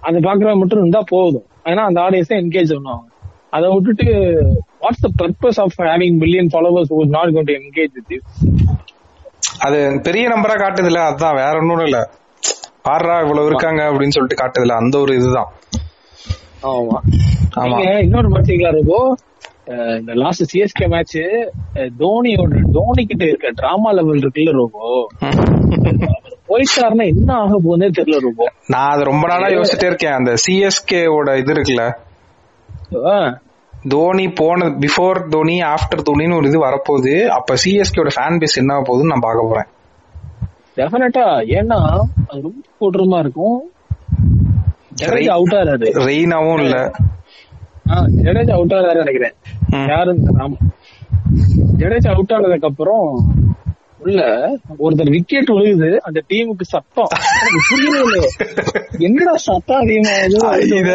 [0.00, 1.44] அது பாக்குறவங்க மட்டும் இருந்தா போதும்.
[1.64, 3.10] ஏன்னா அந்த ஆடியன்ஸை என்கேஜ் பண்ணுவாங்க.
[3.50, 4.04] அதை விட்டுட்டு
[4.80, 8.22] what's the purpose of having million followers who is engage with
[9.62, 11.98] அது பெரிய நம்பரா காட்டுதுல அதுதான் வேற ஒண்ணும் இல்ல.
[12.88, 15.50] ஆறா இவ்வளவு இருக்காங்க அப்படின்னு சொல்லிட்டு காட்டுதுல அந்த ஒரு இதுதான்.
[16.62, 16.98] ஆமா.
[17.56, 17.98] ஆமா.
[18.00, 19.16] இன்னொரு பாத்தீங்களா ரொம்ப
[19.98, 21.18] இந்த லாஸ்ட் சிஎஸ்கே மேட்ச்
[21.98, 24.80] தோனியோட தோனி கிட்ட இருக்க டிராமா லெவல் இருக்குல்ல ரோபோ?
[26.48, 28.46] போயிட்டாருன்னா என்ன ஆக போகுதுன்னே தெரியல ரோபோ.
[28.66, 30.12] நான் அது ரொம்ப நாளா யோசிச்சுட்டே இருக்கேன்.
[30.12, 31.84] அந்த சிஎஸ்கே ஓட இது இருக்குல்ல.
[33.88, 37.26] தோனி போன பிஃபோர் தோனி ஆஃப்டர் தோனின்னு ஒரு இது வரப்போகுது.
[37.26, 39.68] அப்ப சிஎஸ்கே ஓட ஃபேன் பேஸ் என்ன போகுதுன்னு நான் பார்க்க போறேன்.
[40.76, 41.24] டெஃபினட்டா
[41.58, 41.78] ஏன்னா
[42.28, 43.58] அது ரொம்ப கொடூரமா இருக்கும்.
[45.00, 46.76] ஜடேஜா அவுட் ஆறாரு ரெய்னாவும் இல்ல.
[48.24, 49.34] ஜடேஜா அவுட் ஆறாரு நினைக்கிறேன்.
[50.44, 50.56] ஆமா
[51.80, 53.06] ஜடேஜா அவுட் ஆனதுக்கு அப்புறம்
[54.02, 54.20] உள்ள
[54.84, 57.10] ஒருத்தர் விக்கெட் விழுகுது அந்த டீமுக்கு சத்தம்.
[57.76, 58.28] இல்லையே
[59.06, 60.92] என்னடா சத்தம் அதிகமாகுது இத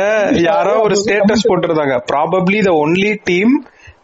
[0.49, 1.97] யாரோ ஒரு ஸ்டேட்டஸ் போட்டிருந்தாங்க.
[2.11, 3.53] Probably the only team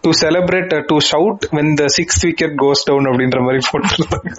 [0.06, 4.32] to celebrate to shout when the six wicket goes down அப்படின்ற மாதிரி போட்டிருந்தாங்க.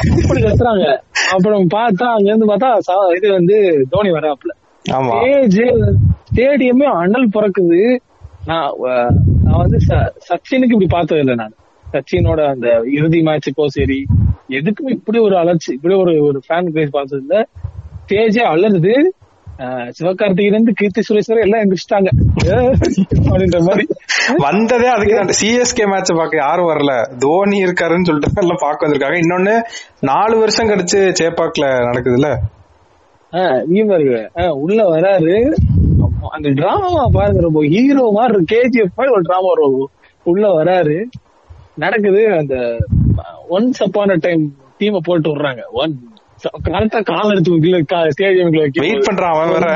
[0.00, 0.86] அப்படி கத்துறாங்க
[1.34, 3.56] அப்புறம் பார்த்தா அங்க இருந்து பார்த்தா இது வந்து
[3.94, 4.52] தோனி வராப்புல.
[4.84, 5.14] ஆமா.
[6.28, 7.80] ஸ்டேடியமே அனல் பறக்குது.
[8.50, 8.72] நான்
[9.44, 9.78] நான் வந்து
[10.28, 11.54] சச்சினுக்கு இப்படி பார்த்தது இல்லை நான்.
[11.96, 14.00] சச்சினோட அந்த இறுதி மேட்சுக்கோ சரி
[14.50, 17.36] எதுக்குமே இப்படி ஒரு அலர்ச்சி இப்படி ஒரு ஒரு ஃபேன் கிரேஸ் பார்த்தது இல்ல
[18.02, 18.96] ஸ்டேஜே அலருது
[19.58, 22.08] அஹ், சிவகார்த்திகேயன் இருந்து கீர்த்தி சுரேஷ் வரை எல்லாம் எந்திரிச்சிட்டாங்க.
[23.26, 23.84] அப்படின்ற மாதிரி.
[24.36, 26.92] வந்ததே அதுக்கு சிஎஸ்கே மேட்ச் பார்க்க யாரும் வரல.
[27.18, 29.18] தோனி இருக்காருன்னு சொல்லிட்டு எல்லாம் பார்க்க வந்திருக்காங்க.
[29.18, 29.54] இன்னொன்னு
[30.00, 32.30] நாலு வருஷம் கழிச்சு சேப்பாக்ல நடக்குதுல்ல?
[33.68, 34.18] இங்க பாருங்க.
[34.56, 35.34] உள்ள வராரு.
[36.28, 37.60] அந்த டிராமா பாருங்க ரொம்ப.
[37.66, 39.80] ஹீரோ மாதிரி கேஜிஎஃப் மாதிரி ஒரு டிராமா வரும்.
[40.26, 40.98] உள்ள வராரு.
[41.76, 42.22] நடக்குது.
[42.38, 42.54] அந்த
[43.50, 44.42] ஒன்ஸ் அப்பான டைம்
[44.78, 45.62] டீமை போட்டு விடுறாங்க.
[45.82, 45.94] ஒன்
[46.64, 47.52] கரெக்டா கால் எடுத்து
[48.14, 49.68] ஸ்டேடியம்ல வெயிட் பண்றான் அவன் வேற.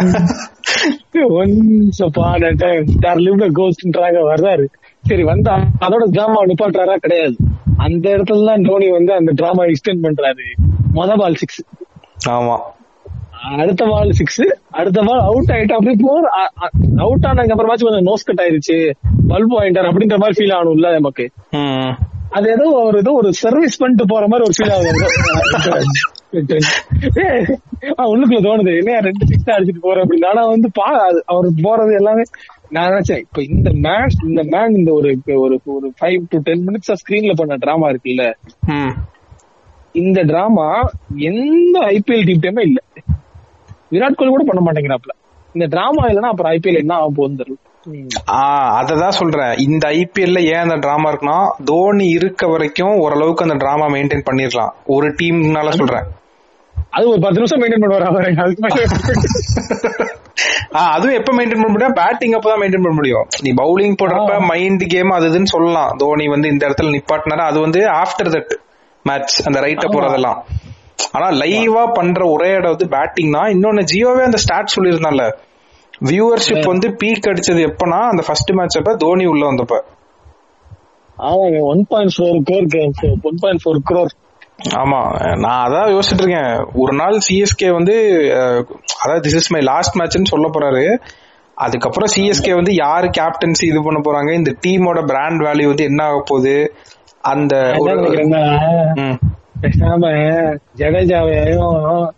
[1.38, 4.66] ஒன்ஸ் அப்பான டைம் ஸ்டார் லிவ்ல கோஸ்ட்ன்றாங்க வர்றாரு.
[5.04, 6.96] சரி வந்தா அதோட டிராமா நிப்பாட்டுறாரா?
[6.96, 7.36] கிடையாது.
[7.76, 10.46] அந்த இடத்துல தான் டோனி வந்து அந்த டிராமா எக்ஸ்டெண்ட் பண்றாரு.
[10.94, 11.62] மொத பால் சிக்ஸ்
[12.28, 12.56] ஆமா.
[13.42, 14.40] அடுத்த பால் சிக்ஸ்
[14.70, 16.30] அடுத்த பால் அவுட் ஆயிட்டு அப்படியே போர்
[16.96, 18.90] அவுட் ஆனதுக்கு அப்புறமாச்சும் கொஞ்சம் நோஸ் கட் ஆயிருச்சு
[19.28, 21.30] பல்பு வாங்கிட்டார் அப்படின்ற மாதிரி ஃபீல் ஆகணும்ல நமக்கு.
[22.30, 25.08] அது ஏதோ ஒரு ஏதோ ஒரு சர்வீஸ் பண்ணிட்டு போற மாதிரி ஒரு ஃபீல் ஆகுது.
[27.14, 27.44] ஏய்,
[27.98, 28.76] ஆ, உள்ளுக்குள்ள தோணுது.
[28.76, 30.26] என்ன ரெண்டு சிக்ஸ் அடிச்சிட்டு போறேன் அப்படின்னு.
[30.26, 30.84] ஆனா வந்து பா
[31.24, 32.22] அவர் போறது எல்லாமே
[32.68, 36.92] நான் நினைச்சேன் இப்ப இந்த மேட்ச் இந்த மேன் இந்த ஒரு ஒரு ஒரு ஃபைவ் டு டென் மினிட்ஸ்
[36.92, 38.34] ஸ்கிரீன்ல பண்ண டிராமா இருக்குல்ல.
[38.66, 38.96] ம்.
[39.92, 42.82] இந்த டிராமா எந்த ஐபிஎல் டீம் இல்ல.
[43.92, 45.12] விராட் கோலி கூட பண்ண மாட்டேங்கிறாப்ல.
[45.54, 47.58] இந்த டிராமா இல்லைன்னா அப்புறம் ஐபிஎல் என்ன ஆக போகுதுன்னு தெரியல.
[48.80, 49.52] அததான் சொல்றேன்.
[49.58, 55.08] இந்த ஐபிஎல்ல ஏன் அந்த டிராமா இருக்குன்னா தோனி இருக்க வரைக்கும் ஓரளவுக்கு அந்த டிராமா மெயின்டைன் பண்ணிருக்கலாம் ஒரு
[55.10, 56.06] டீம்னால சொல்றேன்.
[56.90, 58.06] அது ஒரு பத்து நிமிஷம் மெயின்டைன் பண்ணுவார்
[60.92, 61.92] அதுவும் எப்ப மெயின்டைன் பண்ண முடியும்?
[61.92, 63.26] பேட்டிங் அப்பதான் மெயின்டைன் பண்ண முடியும்.
[63.42, 65.90] நீ பவுலிங் போடுறப்ப மைண்ட் கேம் அது இதுன்னு சொல்லலாம்.
[65.96, 67.44] தோனி வந்து இந்த இடத்துல நிப்பாட்டினாரு?
[67.50, 68.52] அது வந்து ஆஃப்டர் தட்
[69.04, 69.86] மேட்ச் அந்த ரைட்ட.
[69.94, 70.38] போறதெல்லாம்.
[71.12, 75.26] ஆனா லைவா பண்ற ஒரே இடம் வந்து பேட்டிங் தான் இன்னொன்னு ஜியோவே அந்த ஸ்டாட் சொல்லியிருந்தான்ல.
[76.08, 79.78] வியூவர்ஷிப் வந்து பீக் அடிச்சது எப்பனா அந்த ஃபர்ஸ்ட் மேட்ச் அப்ப தோனி உள்ள வந்தப்ப.
[81.18, 82.66] ஆமாங்க one point four crore
[83.30, 84.12] one point four crore
[84.80, 85.00] ஆமா
[85.42, 86.54] நான் அதான் யோசிச்சுட்டு இருக்கேன்.
[86.74, 87.94] ஒரு நாள் சிஎஸ்கே வந்து
[89.02, 90.84] அதாவது திஸ் இஸ் மை லாஸ்ட் மேட்ச்னு சொல்ல போறாரு.
[91.56, 94.30] அதுக்கப்புறம் சிஎஸ்கே வந்து யாரு கேப்டன்சி இது பண்ண போறாங்க?
[94.32, 96.54] இந்த டீமோட பிராண்ட் வேல்யூ வந்து என்ன ஆக போகுது?
[97.32, 97.94] அந்த ஒரு.
[99.62, 100.02] பேசாம
[100.76, 102.08] ஜடேஜாவையும்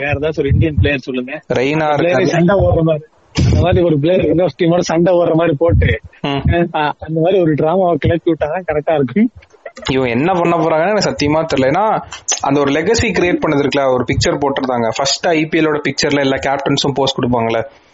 [0.00, 1.32] யாரதாச்சும் ஒரு இந்தியன் பிளேயர் சொல்லுங்க.
[2.26, 3.04] சண்டை ஓடுற மாதிரி.
[3.46, 6.00] அந்த மாதிரி ஒரு பிளேயர் இன்னொரு டீமோட சண்டை ஓடுற மாதிரி போட்டு
[7.06, 9.30] அந்த மாதிரி ஒரு டிராமாவை கிளப்பி விட்டாதான் கரெக்டா இருக்கும்.
[9.90, 11.68] இவன் என்ன பண்ண போறாங்கன்னு எனக்கு சத்தியமா தெரியல.
[11.68, 11.84] ஏன்னா
[12.40, 14.88] அந்த ஒரு லெகசி கிரியேட் பண்ணது இருக்குல்ல ஒரு பிக்சர் போட்டிருந்தாங்க.
[14.96, 17.60] ஃபர்ஸ்ட் ஐபிஎலோட பிக்சர்ல எல்லா கேப்டன்ஸும் போஸ்ட் கொடுப்பாங்கல்ல.
[17.60, 17.87] அஹ்,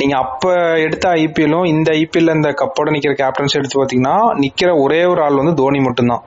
[0.00, 5.22] நீங்க அப்ப எடுத்த ஐபிஎல்லும் இந்த ஐபிஎல்ல இந்த கப்போட நிக்கிற கேப்டன்ஸ் எடுத்து பாத்தீங்கன்னா நிக்கிற ஒரே ஒரு
[5.22, 6.24] ஆள் வந்து தோனி மட்டும்தான்.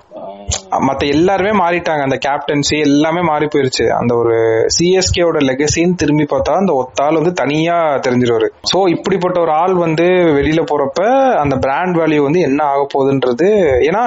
[0.88, 2.02] மத்த எல்லாருமே மாறிட்டாங்க.
[2.02, 3.86] அந்த கேப்டன்சி எல்லாமே மாறி போயிருச்சு.
[3.90, 4.36] அந்த ஒரு
[4.78, 8.48] சிஎஸ்கேவோட லெகசின்னு திரும்பி பார்த்தா அந்த ஒத்த ஆள் வந்து தனியா தெரிஞ்சிருவாரு.
[8.72, 10.08] சோ இப்படிப்பட்ட ஒரு ஆள் வந்து
[10.38, 11.02] வெளியில போறப்ப
[11.36, 13.50] அந்த பிராண்ட் வேல்யூ வந்து என்ன ஆக போகுதுன்றது
[13.90, 14.04] ஏன்னா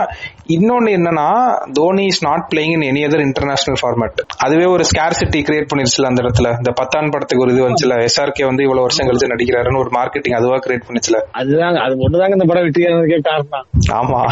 [0.48, 1.28] இன்னொன்னு என்னன்னா
[1.72, 6.22] Dhoni is not playing in any other international format அதுவே ஒரு ஸ்கேர்சிட்டி கிரியேட் பண்ணிருச்சுல அந்த
[6.22, 6.48] இடத்துல.
[6.48, 10.56] இந்த பத்தான் படத்துக்கு ஒரு இது வந்துச்சுல எஸ்ஆர்கே வந்து இவ்வளவு வருஷம் கழிச்சு நடிக்கிறாருன்னு ஒரு மார்க்கெட்டிங் அதுவா
[10.56, 11.20] கிரியேட் பண்ணிச்சுல.
[11.34, 13.66] அதுதாங்க அது ஒண்ணுதாங்க இந்த படம் வெற்றியானதுக்கே காரணம்.
[13.92, 14.22] ஆமா.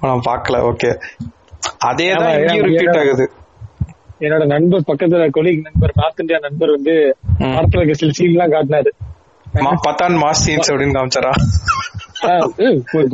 [0.00, 1.00] நான் பாக்கல ஓகே.
[1.78, 3.30] அதே ஆமா, தான் இங்கேயும் ஏன்னா- ரிப்பீட் ஆகுது.
[4.20, 7.16] என்னோட நண்பர் பக்கத்துல கொலீக் நண்பர் நார்த் இந்தியா நண்பர் வந்து.
[7.38, 8.88] படத்துல இருக்க சில சீன் எல்லாம் காட்டினாரு.
[9.54, 11.30] பத்தான் மாஸ் சீன்ஸ் அப்படின்னு காமிச்சாரா?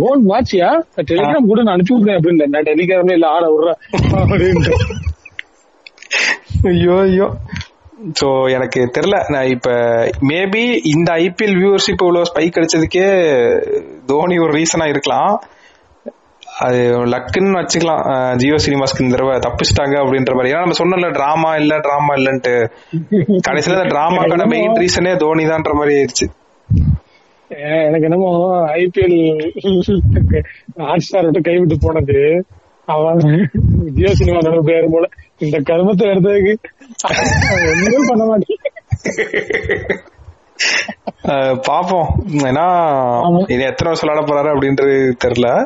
[0.01, 0.69] கோல்ட் வாட்சியா
[1.11, 3.79] டெலிகிராம் கூட நான் அனுப்பி விடுறேன் அப்படின்னு நான் டெலிகிராம்ல இல்ல ஆட விடுறேன்.
[4.23, 4.75] அப்படின்ட்டு.
[6.71, 7.29] ஐயோ ஐயோ.
[8.21, 9.29] சோ எனக்கு தெரியல.
[9.29, 9.71] நான் இப்ப
[10.29, 13.09] மேபி இந்த ஐபிஎல் வியூவர்ஷிப் இவ்வளவு ஸ்பைக் அடிச்சதுக்கே
[14.07, 15.43] தோனி ஒரு ரீசனா இருக்கலாம்.
[16.61, 16.81] அது
[17.13, 18.03] லக்குன்னு வச்சுக்கலாம்.
[18.37, 20.53] ஜியோ சினிமாஸ்க்கு இந்த தடவை தப்பிச்சிட்டாங்க அப்படின்ற மாதிரி.
[20.53, 22.55] ஏன்னா நம்ம சொன்னல டிராமா இல்ல டிராமா இல்லன்ட்டு.
[23.49, 26.29] கடைசியில இந்த டிராமாக்கான மெயின் ரீசனே தோனி தான்ற மாதிரி ஆயிடுச்சு.
[27.59, 28.31] எனக்கு என்னமோ
[28.67, 30.43] ஐபிஎல்
[30.79, 32.45] ஹாட் ஸ்டார் விட்டு கைவிட்டு போனது.
[32.85, 33.19] அவன்
[33.95, 35.09] ஜியோ சினிமா நடந்த பேர் போல
[35.39, 36.55] இந்த கருமத்தை எடுத்ததுக்கு
[37.73, 38.57] ஒண்ணுமே பண்ண மாட்டேன்.
[41.71, 42.09] பாப்போம்.
[42.29, 42.67] ஏன்னா.
[43.51, 45.65] இது எத்தனை வருஷம் விளையாட போறாரு அப்படின்றது தெரியல.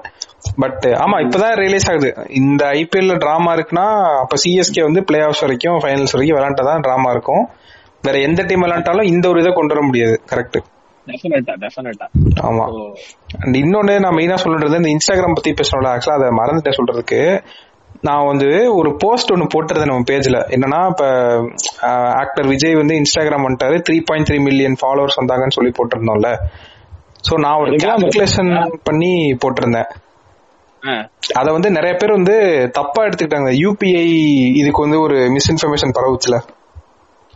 [0.57, 2.15] பட் ஆமா இப்பதான் ரியலைஸ் ஆகுது.
[2.31, 7.49] இந்த ஐபிஎல்ல டிராமா இருக்குன்னா அப்ப சிஎஸ்கே வந்து பிளே ஆஃப்ஸ் வரைக்கும் ஃபைனல்ஸ் வரைக்கும் விளையாண்டாதான் டிராமா இருக்கும்.
[8.03, 10.21] வேற எந்த டீம் விளையாண்டாலும் இந்த ஒரு இதை கொண்டு வர முடியாது.
[10.31, 10.76] கரெக்ட்
[12.41, 12.93] ஆமா.
[13.41, 17.45] அண்ட் இன்னொன்னு நான் மெயினா சொல்றது இந்த இன்ஸ்டாகிராம் பத்தி பேசணும்ல ஆக்சுவலா அதை மறந்துட்டேன் சொல்றதுக்கு.
[18.01, 21.07] நான் வந்து ஒரு போஸ்ட் ஒன்னு போட்டிருந்தேன் நம்ம பேஜ்ல என்னன்னா இப்ப
[22.13, 23.83] ஆக்டர் விஜய் வந்து இன்ஸ்டாகிராம் வந்துட்டாரு.
[23.91, 26.37] Three point three million followers வந்தாங்கன்னு சொல்லி போட்டிருந்தோம்ல.
[27.31, 29.89] சோ நான் ஒரு கால்குலேஷன் பண்ணி போட்டிருந்தேன்.
[31.35, 33.51] அத வந்து நிறைய பேர் வந்து தப்பா எடுத்துக்கிட்டாங்க.
[33.51, 34.07] யூபிஐ
[34.55, 37.36] இதுக்கு வந்து ஒரு மிஸ்இன்ஃபர்மேஷன் பரவுச்சுல அது மாதிரி அது- உங்களோட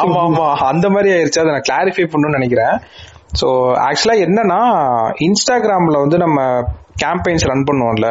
[0.00, 1.42] ஆமா ஆமா அந்த மாதிரி ஆயிருச்சு.
[1.42, 2.74] அதை நான் கிளாரிஃபை பண்ணணும்னு நினைக்கிறேன்.
[3.40, 3.48] சோ
[3.88, 4.60] ஆக்சுவலா என்னன்னா
[5.28, 6.40] இன்ஸ்டாகிராம்ல வந்து நம்ம
[7.04, 8.08] கேம்பெயின்ஸ் ரன் பண்ணுவோம்ல.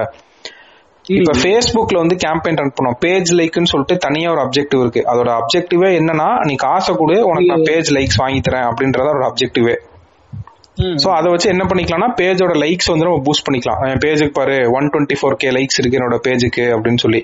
[1.06, 3.00] இப்ப ஃபேஸ்புக்ல வந்து கேம்பெயின் ரன் பண்ணுவோம்.
[3.06, 5.02] பேஜ் லைக்னு சொல்லிட்டு தனியா ஒரு அப்ஜெக்டிவ் இருக்கு.
[5.12, 9.76] அதோட அப்ஜெக்டிவே என்னன்னா நீ காசை கொடு உனக்கு நான் பேஜ் லைக்ஸ் வாங்கி தரேன் அப்படின்றத ஒரு அப்ஜெக்டிவே.
[11.04, 13.82] சோ அதை வச்சு என்ன பண்ணிக்கலாம்னா பேஜோட லைக்ஸ் வந்து நம்ம பூஸ்ட் பண்ணிக்கலாம்.
[14.06, 17.22] பேஜுக்கு பாரு one twenty four K likes இருக்கு என்னோட பேஜுக்கு அப்படின்னு சொல்லி.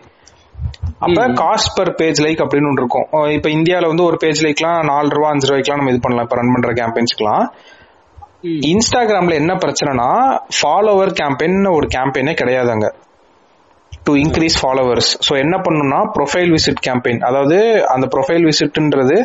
[1.06, 3.06] அப்ப காஸ்ட் பர் பேஜ் லைக் அப்படின்னு ஒன்று இருக்கும்.
[3.38, 6.26] இப்ப இந்தியால வந்து ஒரு பேஜ் லைக்லாம் நாலு ரூபா அஞ்சு ரூபாய்க்குலாம் நம்ம இது பண்ணலாம்.
[6.28, 7.46] இப்ப ரன் பண்ற கேம்பெயின்ஸ்க்குலாம்.
[8.72, 10.10] இன்ஸ்டாகிராம்ல என்ன பிரச்சனைனா
[10.58, 12.90] ஃபாலோவர் கேம்பெயின் ஒரு கேம்பெயினே கிடையாது அங்க.
[14.08, 17.58] டு இன்க்ரீஸ் ஃபாலோவர்ஸ் ஸோ என்ன பண்ணணும்னா ப்ரொஃபைல் விசிட் கேம்பெயின் அதாவது
[17.94, 19.18] அந்த ப்ரொஃபைல் விசிட்ன்றது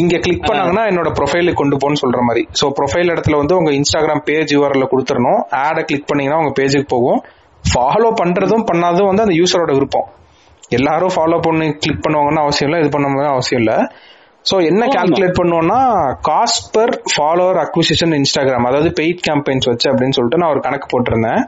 [0.00, 2.42] இங்க கிளிக் பண்ணாங்கன்னா என்னோட ப்ரொஃபைலுக்கு கொண்டு போன்னு சொல்ற மாதிரி.
[2.60, 5.40] ஸோ ப்ரொஃபைல் இடத்துல வந்து உங்க இன்ஸ்டாகிராம் பேஜ் யூஆர்எல் கொடுத்துடணும்.
[5.64, 7.20] ஆடை கிளிக் பண்ணீங்கன்னா உங்க பேஜுக்கு போகும்.
[7.64, 10.08] ஃபாலோ பண்றதும் பண்ணாதும் வந்து அந்த யூசரோட விருப்பம்.
[10.70, 13.78] எல்லாரும் ஃபாலோ பண்ணி கிளிக் பண்ணுவாங்கன்னு அவசியம் இல்லை இது பண்ண அவசியம் இல்லை.
[14.50, 14.86] ஸோ என்ன.
[14.94, 15.80] கால்குலேட் பண்ணுவோம்னா
[16.28, 21.42] cost per follower acquisition Instagram அதாவது பெய்ட் கேம்பெயின்ஸ் வச்சு அப்படின்னு சொல்லிட்டு நான் ஒரு கணக்கு போட்டிருந்தேன்.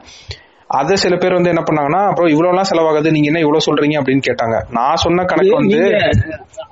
[0.69, 3.95] அது சில பேர் வந்து என்ன பண்ணாங்கன்னா அப்புறம் இவ்வளவுலாம் செலவாகுது நீங்க என்ன இவ்வளவு சொல்றீங்க?
[4.01, 4.55] அப்படின்னு கேட்டாங்க.
[4.69, 5.79] நான் சொன்ன கணக்கு வந்து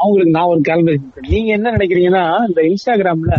[0.02, 3.38] அவங்களுக்கு நான் ஒரு கால்குலேஷன் நீங்க என்ன நினைக்கிறீங்கன்னா இந்த இன்ஸ்டாகிராம்ல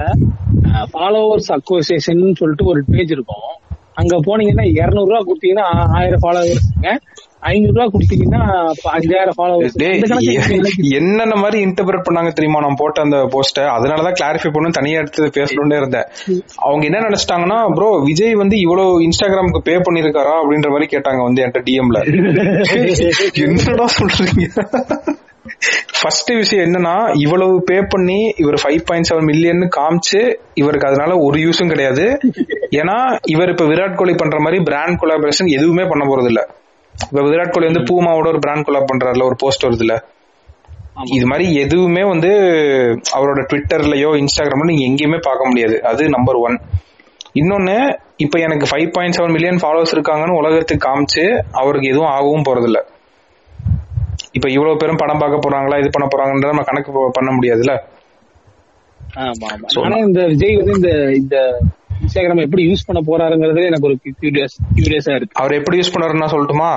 [0.95, 3.47] ஃபாலோவர்ஸ் அக்வசேஷன் சொல்லிட்டு ஒரு பேஜ் இருக்கும்.
[4.01, 5.67] அங்க போனீங்கன்னா 200 ரூபா கொடுத்தீங்கன்னா
[5.99, 6.67] ஆயிரம் ஃபாலோவர்ஸ்
[7.43, 8.41] ஐநூறு ரூபா கொடுத்தீங்கன்னா
[8.93, 9.77] அஞ்சாயிரம் ஃபாலோவர்ஸ்
[10.99, 12.61] என்னென்ன மாதிரி இன்டர்பிரட் பண்ணாங்க தெரியுமா?
[12.61, 16.09] நான் போட்ட அந்த போஸ்ட அதனாலதான் கிளாரிஃபை பண்ணு தனியா எடுத்து பேசணும்னு இருந்தேன்.
[16.67, 20.35] அவங்க என்ன நினைச்சிட்டாங்கன்னா ப்ரோ விஜய் வந்து இவ்வளவு இன்ஸ்டாகிராமுக்கு பே பண்ணிருக்காரா?
[20.41, 22.01] அப்படின்ற மாதிரி கேட்டாங்க வந்து என்கிட்ட டிஎம்ல
[23.45, 24.47] என்னடா சொல்றீங்க?
[25.99, 26.95] ஃபர்ஸ்ட் விஷயம் என்னன்னா
[27.25, 30.21] இவ்வளவு பே பண்ணி இவர் ஃபைவ் பாயிண்ட் செவன் மில்லியன் காமிச்சு
[30.55, 32.05] இவருக்கு அதனால ஒரு யூஸும் கிடையாது.
[32.81, 32.97] ஏன்னா
[33.27, 36.43] இவர் இப்ப விராட் கோலி பண்ற மாதிரி பிராண்ட் கொலாபரேஷன் எதுவுமே பண்ண போறது இல்ல
[37.05, 39.95] இப்ப விராட் கோலி வந்து பூமாவோட ஒரு பிராண்ட் கொலாப் பண்றாருல ஒரு போஸ்ட் வருது இல்ல
[41.11, 42.31] இது மாதிரி எதுவுமே வந்து
[43.17, 45.77] அவரோட ட்விட்டர்லயோ இன்ஸ்டாகிராம்ல நீங்க எங்கேயுமே பார்க்க முடியாது.
[45.91, 46.57] அது நம்பர் ஒன்
[47.35, 47.75] இன்னொன்னு
[48.17, 51.25] இப்ப எனக்கு five point seven million followers இருக்காங்கன்னு உலகத்துக்கு காமிச்சு
[51.61, 52.79] அவருக்கு எதுவும் ஆகவும் போறது இல்ல
[54.33, 57.75] இப்ப இவ்வளவு பேரும் படம் பார்க்க போறாங்களா இது பண்ண போறாங்கன்றத நம்ம கணக்கு பண்ண முடியாதுல்ல?
[59.23, 59.49] ஆமா
[59.83, 60.91] ஆனா இந்த விஜய் வந்து இந்த
[61.21, 61.37] இந்த
[62.03, 65.41] இன்ஸ்டாகிராம் எப்படி யூஸ் பண்ண போறாருங்கிறது எனக்கு ஒரு கியூரியஸ் கியூரியஸா இருக்கு.
[65.43, 66.71] அவர் எப்படி யூஸ் பண்ணாருன்னா சொல்லட்டுமா?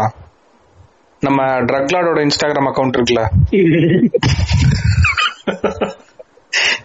[1.22, 3.24] நம்ம ட்ரக்லாடோட இன்ஸ்டாகிராம் அக்கவுண்ட் இருக்குல்ல.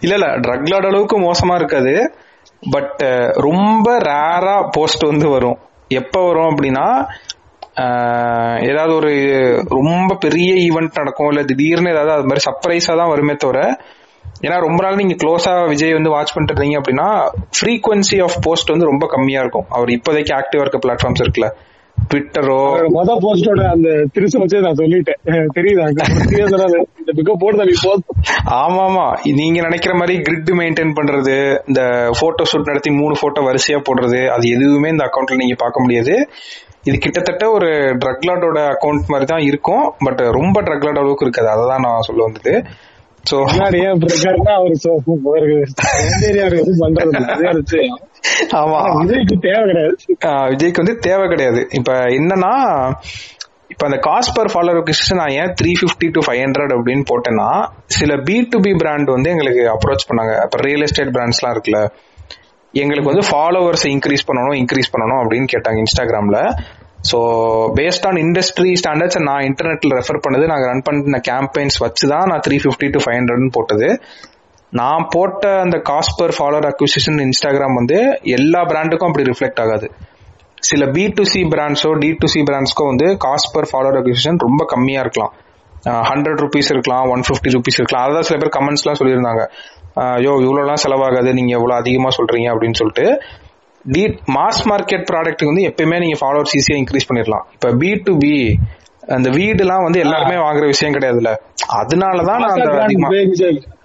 [0.01, 1.93] இல்ல இல்ல ட்ரக்லாட் அளவுக்கு மோசமா இருக்காது.
[2.73, 3.01] பட்
[3.47, 5.57] ரொம்ப ரேரா போஸ்ட் வந்து வரும்.
[5.87, 6.85] எப்ப வரும் அப்படின்னா
[8.69, 9.13] ஏதாவது ஒரு
[9.77, 13.59] ரொம்ப பெரிய ஈவெண்ட் நடக்கும் இல்ல திடீர்னு ஏதாவது அது மாதிரி சர்ப்ரைஸா தான் வருமே தவிர
[14.41, 17.07] ஏன்னா ரொம்ப நாள் நீங்க க்ளோஸா விஜய் வந்து வாட்ச் பண்ணிட்டு இருந்தீங்க அப்படின்னா
[17.57, 19.65] ஃப்ரீக்வன்சி ஆஃப் போஸ்ட் வந்து ரொம்ப கம்மியா இருக்கும்.
[19.69, 21.49] அவர் இப்போதைக்கு ஆக்டிவா இருக்க பிளாட்ஃபார்ம்ஸ் இருக்குல்ல.
[21.97, 22.57] ட்விட்டரோ
[22.95, 25.49] மொத போஸ்டோட அந்த திருசு வச்சே நான் சொல்லிட்டேன்.
[25.53, 25.85] தெரியுதா?
[27.05, 28.17] தம்பி போதும்
[28.47, 33.79] ஆமா ஆமா நீங்க நினைக்கிற மாதிரி கிரிட் மெயின்டைன் பண்றது இந்த போட்டோ ஷூட் நடத்தி மூணு போட்டோ வரிசையா
[33.89, 36.29] போடுறது அது எதுவுமே இந்த அக்கவுண்ட்ல நீங்க பார்க்க முடியாது.
[36.83, 37.69] இது கிட்டத்தட்ட ஒரு
[38.01, 39.93] ட்ரக்லாடோட அக்கவுண்ட் மாதிரி தான் இருக்கும்.
[39.97, 41.49] பட் ரொம்ப ட்ரக்லாட் அளவுக்கு இருக்காது.
[41.49, 42.65] அதை தான் நான் சொல்ல வந்தது.
[43.31, 43.99] முன்னாடி ஏன்
[44.45, 44.75] அவரு
[46.79, 47.91] பண்றது.
[48.51, 48.79] ஆமா.
[49.01, 49.95] விஜய்க்கு தேவை கிடையாது.
[50.55, 51.67] விஜய்க்கு வந்து தேவை கிடையாது.
[51.71, 52.93] இப்ப என்னன்னா
[53.67, 58.15] இப்ப அந்த காஸ்ட் பர் ஃபாலோவர் நான் ஏன் three fifty to five hundred அப்படின்னு போட்டேன்னா சில
[58.15, 60.43] பி டு பி பிராண்ட் வந்து எங்களுக்கு அப்ரோச் பண்ணாங்க.
[60.43, 61.87] இப்ப ரியல் எஸ்டேட் பிராண்ட்ஸ்லாம் இருக்குல்ல
[62.71, 66.57] எங்களுக்கு வந்து ஃபாலோவர்ஸ் இன்க்ரீஸ் பண்ணணும் இன்க்ரீஸ் பண்ணணும் அப்படின்னு கேட்டாங்க இன்ஸ்டாகிராம்ல
[67.09, 67.17] so
[67.77, 72.43] based on industry standards நான் இன்டர்நெட்டில் ரெஃபர் பண்ணது நாங்கள் ரன் பண்ண கேம்பெயின்ஸ் வச்சு தான் நான்
[72.47, 73.89] த்ரீ ஃபிஃப்டி டு ஃபைவ் ஹண்ட்ரட்னு போட்டது.
[74.73, 77.97] நான் போட்ட அந்த cost per follower acquisition Instagram வந்து
[78.37, 79.87] எல்லா பிராண்டுக்கும் அப்படி ரிஃப்ளெக்ட் ஆகாது.
[80.69, 84.61] சில பி டு சி பிராண்ட்ஸோ டி டு சி பிராண்ட்ஸ்க்கோ வந்து காஸ்ட் பர் ஃபாலோவர் அக்விசிஷன் ரொம்ப
[84.73, 85.33] கம்மியாக இருக்கலாம்.
[86.11, 88.05] ஹண்ட்ரட் ருபீஸ் இருக்கலாம் ஒன் ஃபிஃப்டி ருபீஸ் இருக்கலாம்.
[88.07, 89.43] அதான் சில பேர் கமெண்ட்ஸ்லாம் சொல்லியிருந்தாங்க.
[90.25, 93.05] யோ இவ்வளோலாம் செலவாகாது நீங்கள் எவ்வளோ அதிகமாக சொல்கிறீங்க அப்படின்னு சொல்லிட்டு
[93.85, 94.01] டி
[94.35, 98.33] மாஸ் மார்க்கெட் ப்ராடக்ட்டுக்கு வந்து எப்பயுமே நீங்க ஃபாலோவர்ஸ் ஈஸியா இன்க்ரீஸ் பண்ணிடலாம் இப்ப பி டு பி
[99.15, 101.31] அந்த வீடுலாம் வந்து எல்லாருமே வாங்குற விஷயம் கிடையாதுல்ல.
[101.79, 103.09] அதனாலதான் நான் அந்த அதிகமா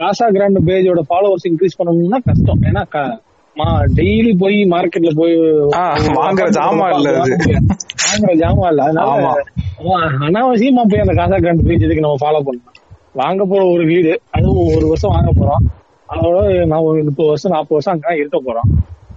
[0.00, 2.62] காசா கிராண்ட் பேஜோட ஃபாலோவர்ஸ் இன்க்ரீஸ் பண்ணணும்னா கஷ்டம்.
[2.68, 2.82] ஏன்னா
[3.98, 5.34] டெய்லி போய் மார்க்கெட்ல போய்
[6.20, 7.36] வாங்குற ஜாமான் இல்ல அது.
[8.04, 8.82] வாங்குற ஜாமா இல்ல.
[8.86, 9.34] அதனால
[10.28, 12.76] அனாவசியமா போய் அந்த காசா கிராண்ட் பேஜ் இதுக்கு நம்ம ஃபாலோ பண்ணணும்.
[13.22, 15.64] வாங்க போற ஒரு வீடு அதுவும் ஒரு வருஷம் வாங்க போறோம்.
[16.08, 16.38] அதோட
[16.72, 18.70] நான் ஒரு முப்பது வருஷம் நாற்பது வருஷம் அங்கதான் இருக்க போறோம்.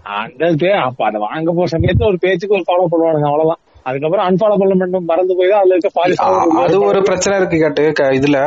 [0.06, 0.44] அந்த
[0.86, 3.60] அப்ப அதை வாங்க போற சமயத்துல ஒரு பேச்சுக்கு ஒரு ஃபாலோ பண்ணுவானுங்க அவ்வளவுதான்.
[3.86, 7.86] அதுக்கப்புறம் அன்ஃபாலோ பண்ண மட்டும் மறந்து போய் தான் அதுல இருக்க அது ஒரு பிரச்சனை இருக்கு கேட்டு.
[8.20, 8.40] இதுல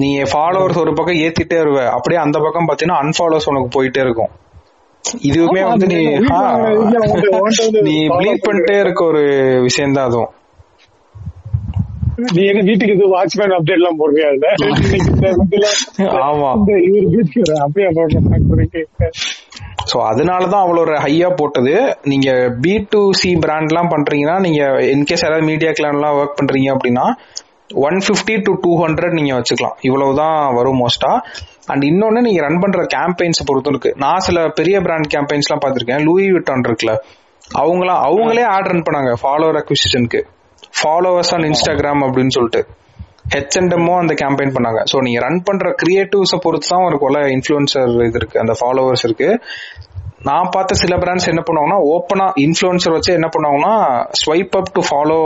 [0.00, 4.32] நீ ஃபாலோவர்ஸ் ஒரு பக்கம் ஏத்திட்டே இருவ அப்படியே அந்த பக்கம் பாத்தீங்கன்னா அன்ஃபாலோஸ் உனக்கு போயிட்டே இருக்கும்.
[5.24, 5.98] இதுவுமே வந்து நீ
[7.88, 9.00] நீ ப்ளீட் பண்ணிட்டே இருக்க.
[9.10, 9.22] ஒரு
[9.66, 10.32] விஷயம் தான் அதுவும்.
[12.34, 14.48] நீ என்ன வீட்டுக்கு இது வாட்ச்மேன் அப்டேட் எல்லாம் போடுறியா இதுல
[16.28, 16.50] ஆமா.
[16.86, 17.88] இவர் வீட்டுக்கு அப்படியே
[19.90, 21.72] ஸோ அதனால அதனாலதான் அவ்வளோ ஒரு ஹையா போட்டது.
[22.10, 22.30] நீங்க
[22.62, 24.62] பி டு சி பிராண்ட்லாம் பண்றீங்கன்னா நீங்க
[24.94, 27.04] இன்கேஸ் யாராவது மீடியா கிளான்லாம் ஒர்க் பண்றீங்க அப்படின்னா
[27.86, 29.76] one fifty to two hundred நீங்க வச்சுக்கலாம்.
[29.88, 31.12] இவ்வளவுதான் வரும் மோஸ்டா
[31.72, 36.02] அண்ட் இன்னொன்று நீங்க ரன் பண்ற கேம்பெயின்ஸ் பொறுத்தும் இருக்கு நான் சில பெரிய பிராண்ட் கேம்பெயின்ஸ்லாம் பார்த்துருக்கேன்.
[36.08, 36.94] லூயி விட்டான் இருக்குல்ல
[37.60, 40.22] அவங்களாம் அவங்களே ஆட் ரன் பண்ணாங்க ஃபாலோவர் அக்விசிஷனுக்கு
[40.80, 42.62] ஃபாலோவர்ஸ் ஆன் இன்ஸ்டாகிராம் அப்படின்னு சொல்லிட்டு.
[43.34, 44.80] ஹெச்என்டமோ அந்த கேம்பெயின் பண்ணாங்க.
[44.90, 49.30] ஸோ நீங்க ரன் பண்ற கிரியேட்டிவ்ஸை பொறுத்து தான் ஒரு கொலை இன்ஃபுளுசர் இது இருக்கு அந்த ஃபாலோவர்ஸ் இருக்கு.
[50.28, 53.74] நான் பார்த்த சில பிராண்ட்ஸ் என்ன பண்ணுவாங்கன்னா ஓப்பனா இன்ஃபுளுசர் வச்சு என்ன பண்ணுவாங்கன்னா
[54.20, 55.18] swipe up to follow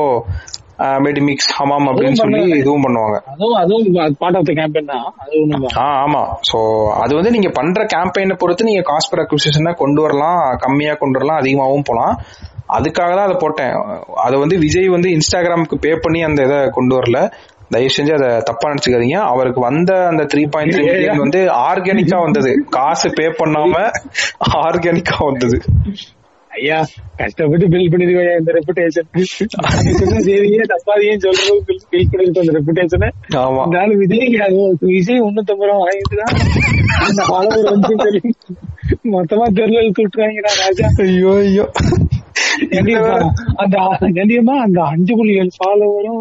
[1.06, 3.16] Medimix Hamam அப்படின்னு சொல்லி இதுவும் பண்ணுவாங்க.
[3.32, 3.88] அதுவும் அதுவும்
[4.20, 5.74] பார்ட் ஆஃப் த கேம்பெயின் தான்.
[5.82, 6.22] ஆ ஆமா.
[6.50, 6.58] சோ
[7.04, 11.40] அது வந்து நீங்க பண்ற கேம்பெயினை பொறுத்து நீங்க காஸ்ட் பர் அக்விசிஷனை கொண்டு வரலாம் கம்மியா கொண்டு வரலாம்
[11.42, 12.14] அதிகமாகவும் போலாம்.
[12.78, 13.74] அதுக்காக தான் அதை போட்டேன்.
[14.26, 17.20] அதை வந்து விஜய் வந்து இன்ஸ்டாகிராமுக்கு பே பண்ணி அந்த இதை கொண்டு வரல.
[17.70, 19.18] தயவு செஞ்சு அதை தப்பா நினைச்சுக்காதீங்க.
[19.32, 22.52] அவருக்கு வந்த அந்த த்ரீ பாயிண்ட் த்ரீ மில்லியன் வந்து ஆர்கானிக்கா வந்தது.
[22.76, 23.74] காசு பே பண்ணாம
[24.62, 25.58] ஆர்கானிக்கா வந்தது.
[26.50, 26.78] ஐயா
[27.18, 29.06] கஷ்டப்பட்டு பில் பண்ணிருக்கோம் இந்த ரெப்புடேஷன்
[30.26, 33.08] சரியே தப்பாதையே சொல்றது பில் பண்ணிருக்கோம் இந்த ரெப்புடேஷனை
[33.82, 34.58] ஆளு விஜய் அது
[34.90, 36.34] விஜய் முன்னூத்தம்பது ரூபா வாங்கிட்டு தான்
[37.06, 38.22] அந்த ஃபாலோவர் வந்து சொல்லி
[39.14, 40.88] மொத்தமா தெருல இழுத்து விட்டுறாங்கடா ராஜா.
[41.04, 41.66] ஐயோ ஐயோ.
[42.72, 43.14] கண்டிப்பா
[43.62, 43.76] அந்த
[44.18, 46.20] கண்டிப்பா அந்த அஞ்சு புள்ளி ஏழு ஃபாலோவரும்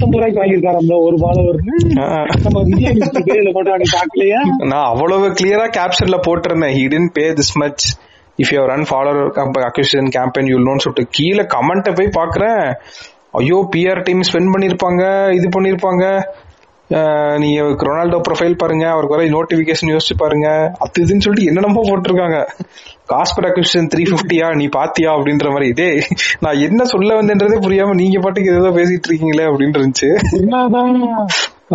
[0.00, 1.76] முன்னூத்தம்பது ரூபாய்க்கு வாங்கியிருக்காரு அந்த ஒரு ஃபாலோவர்னு
[2.44, 6.74] நம்ம விஜய் போட்டு நான் அவ்வளவு கிளியரா கேப்ஷன்ல போட்டிருந்தேன்.
[6.76, 7.84] He tend pay this much
[8.42, 12.62] if you run follower acquisition campaign you lone சொல்லிட்டு கீழே கமெண்ட்டை போய் பாக்குறேன்
[13.40, 15.02] ஐயோ பிஆர் டீம் ஸ்பெண்ட் பண்ணிருப்பாங்க
[15.38, 16.04] இது பண்ணிருப்பாங்க
[17.42, 20.46] நீங்க ரொனால்டோ ப்ரொஃபைல் பாருங்க அவருக்கு வர நோட்டிபிகேஷன் யோசிச்சு பாருங்க.
[20.84, 22.38] அது இதுன்னு சொல்லிட்டு என்னென்னமோ போட்டிருக்காங்க.
[23.12, 25.68] காஸ்பர் அக்விசிஷன் த்ரீ பிப்டியா நீ பாத்தியா அப்படின்ற மாதிரி.
[25.74, 25.90] இதே
[26.44, 30.10] நான் என்ன சொல்ல வந்தேன்றதே புரியாம நீங்க பாட்டுக்கு ஏதோ பேசிட்டு இருக்கீங்களே அப்படின்னு இருந்துச்சு.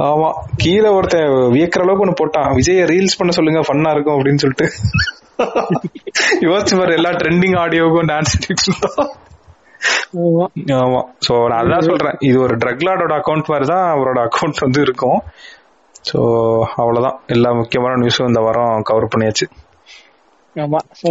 [0.10, 0.30] ஆமா
[0.61, 2.49] கீழே ஒருத்தன் வியக்கிற அளவுக்கு ஒண்ணு போட்டான்.
[2.60, 4.68] விஜய ரீல்ஸ் பண்ண சொல்லுங்க ஃபன்னா இருக்கும் அப்படின்னு சொல்லிட்டு.
[6.45, 8.35] யோசிச்சு பாரு எல்லா ட்ரெண்டிங் ஆடியோக்கும் டான்ஸ்
[10.23, 10.45] ஆமா.
[10.84, 12.18] ஆமா சோ நான் அதான் சொல்றேன்.
[12.27, 15.19] இது ஒரு ட்ரக் லார்டோட அக்கௌண்ட் மாதிரி தான் அவரோட அக்கௌண்ட் வந்து இருக்கும்.
[16.10, 16.19] சோ
[16.81, 17.18] அவ்வளவுதான்.
[17.35, 19.47] எல்லா முக்கியமான நியூஸும் இந்த வாரம் கவர் பண்ணியாச்சு.
[20.55, 20.80] ஆமா.
[21.01, 21.09] சோ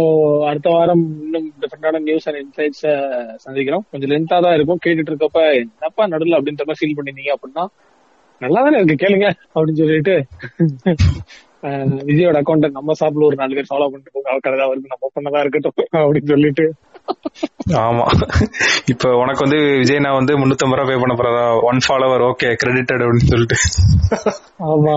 [0.49, 2.83] அடுத்த வாரம் இன்னும் டிஃபரெண்டான நியூஸ் அண்ட் இன்சைட்ஸ்
[3.45, 3.83] சந்திக்கிறோம்.
[3.91, 4.81] கொஞ்சம் லென்த்தா தான் இருக்கும்.
[4.85, 7.65] கேட்டுட்டு இருக்கப்ப என்னப்பா நடுல அப்படின்ற மாதிரி ஃபீல் பண்ணிருந்தீங்க அப்படின்னா
[8.41, 9.01] நல்லா தானே இருக்கு.
[9.03, 10.15] கேளுங்க அப்படின்னு சொல்லிட்டு
[12.07, 14.29] விஜயோட அக்கௌண்ட்டை நம்ம சாப்பிட ஒரு நாலு பேர் ஃபாலோ பண்ணிட்டு போங்க.
[14.31, 16.65] அவர் கதை வருது நம்ம பண்ணதா இருக்கட்டும் அப்படின்னு சொல்லிட்டு.
[17.83, 18.05] ஆமா.
[18.93, 23.03] இப்ப உனக்கு வந்து விஜய் நான் வந்து முன்னூத்தம்பது ரூபா பே பண்ண போறதா ஒன் ஃபாலோவர் ஓகே கிரெடிட்டட்
[23.05, 23.57] அப்படின்னு சொல்லிட்டு.
[24.71, 24.95] ஆமா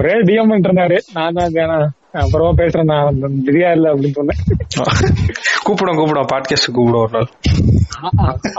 [0.00, 0.98] ஒரே டிஎம் இருந்தாரு.
[1.18, 2.90] நான் தான் அப்புறமா பேசுறேன்.
[2.92, 4.40] நான் பிரியா இல்ல அப்படின்னு சொன்னேன்.
[5.62, 6.28] கூப்பிடும் கூப்பிடும்.
[6.32, 7.28] பாட்காஸ்ட் கூப்பிடும் ஒரு நாள்.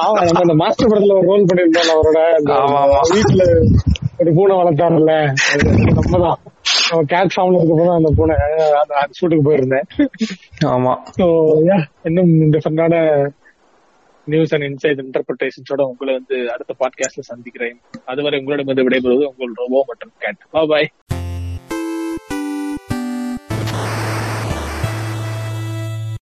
[0.04, 2.20] ஆமா நம்ம அந்த மாஸ்டர் படத்துல ஒரு ரோல் பண்ணிருந்தோம் அவரோட.
[3.16, 3.44] வீட்டுல
[4.20, 5.14] ஒரு பூனை வளர்த்தாருல்ல.
[5.54, 6.34] அது நம்ம
[7.14, 8.36] கேட் ஃபார்ம்ல இருக்கப்போ அந்த பூனை
[8.82, 9.88] அந்த ஷூட்டுக்கு போயிருந்தேன்.
[10.66, 10.94] ஆமா.
[11.20, 11.28] ஸோ
[12.04, 12.96] இன்னும் டிஃபரெண்டான
[14.28, 17.78] நியூஸ் அண்ட் இன்சைட் இன்டர்பிரேஷன்ஸோட உங்களை வந்து அடுத்த பாட்காஸ்ட்ல சந்திக்கிறேன்.
[18.06, 20.90] அதுவரை உங்களிடம் வந்து விடைபெறுவது உங்கள் ரோபோ மற்றும் கேட் பாய்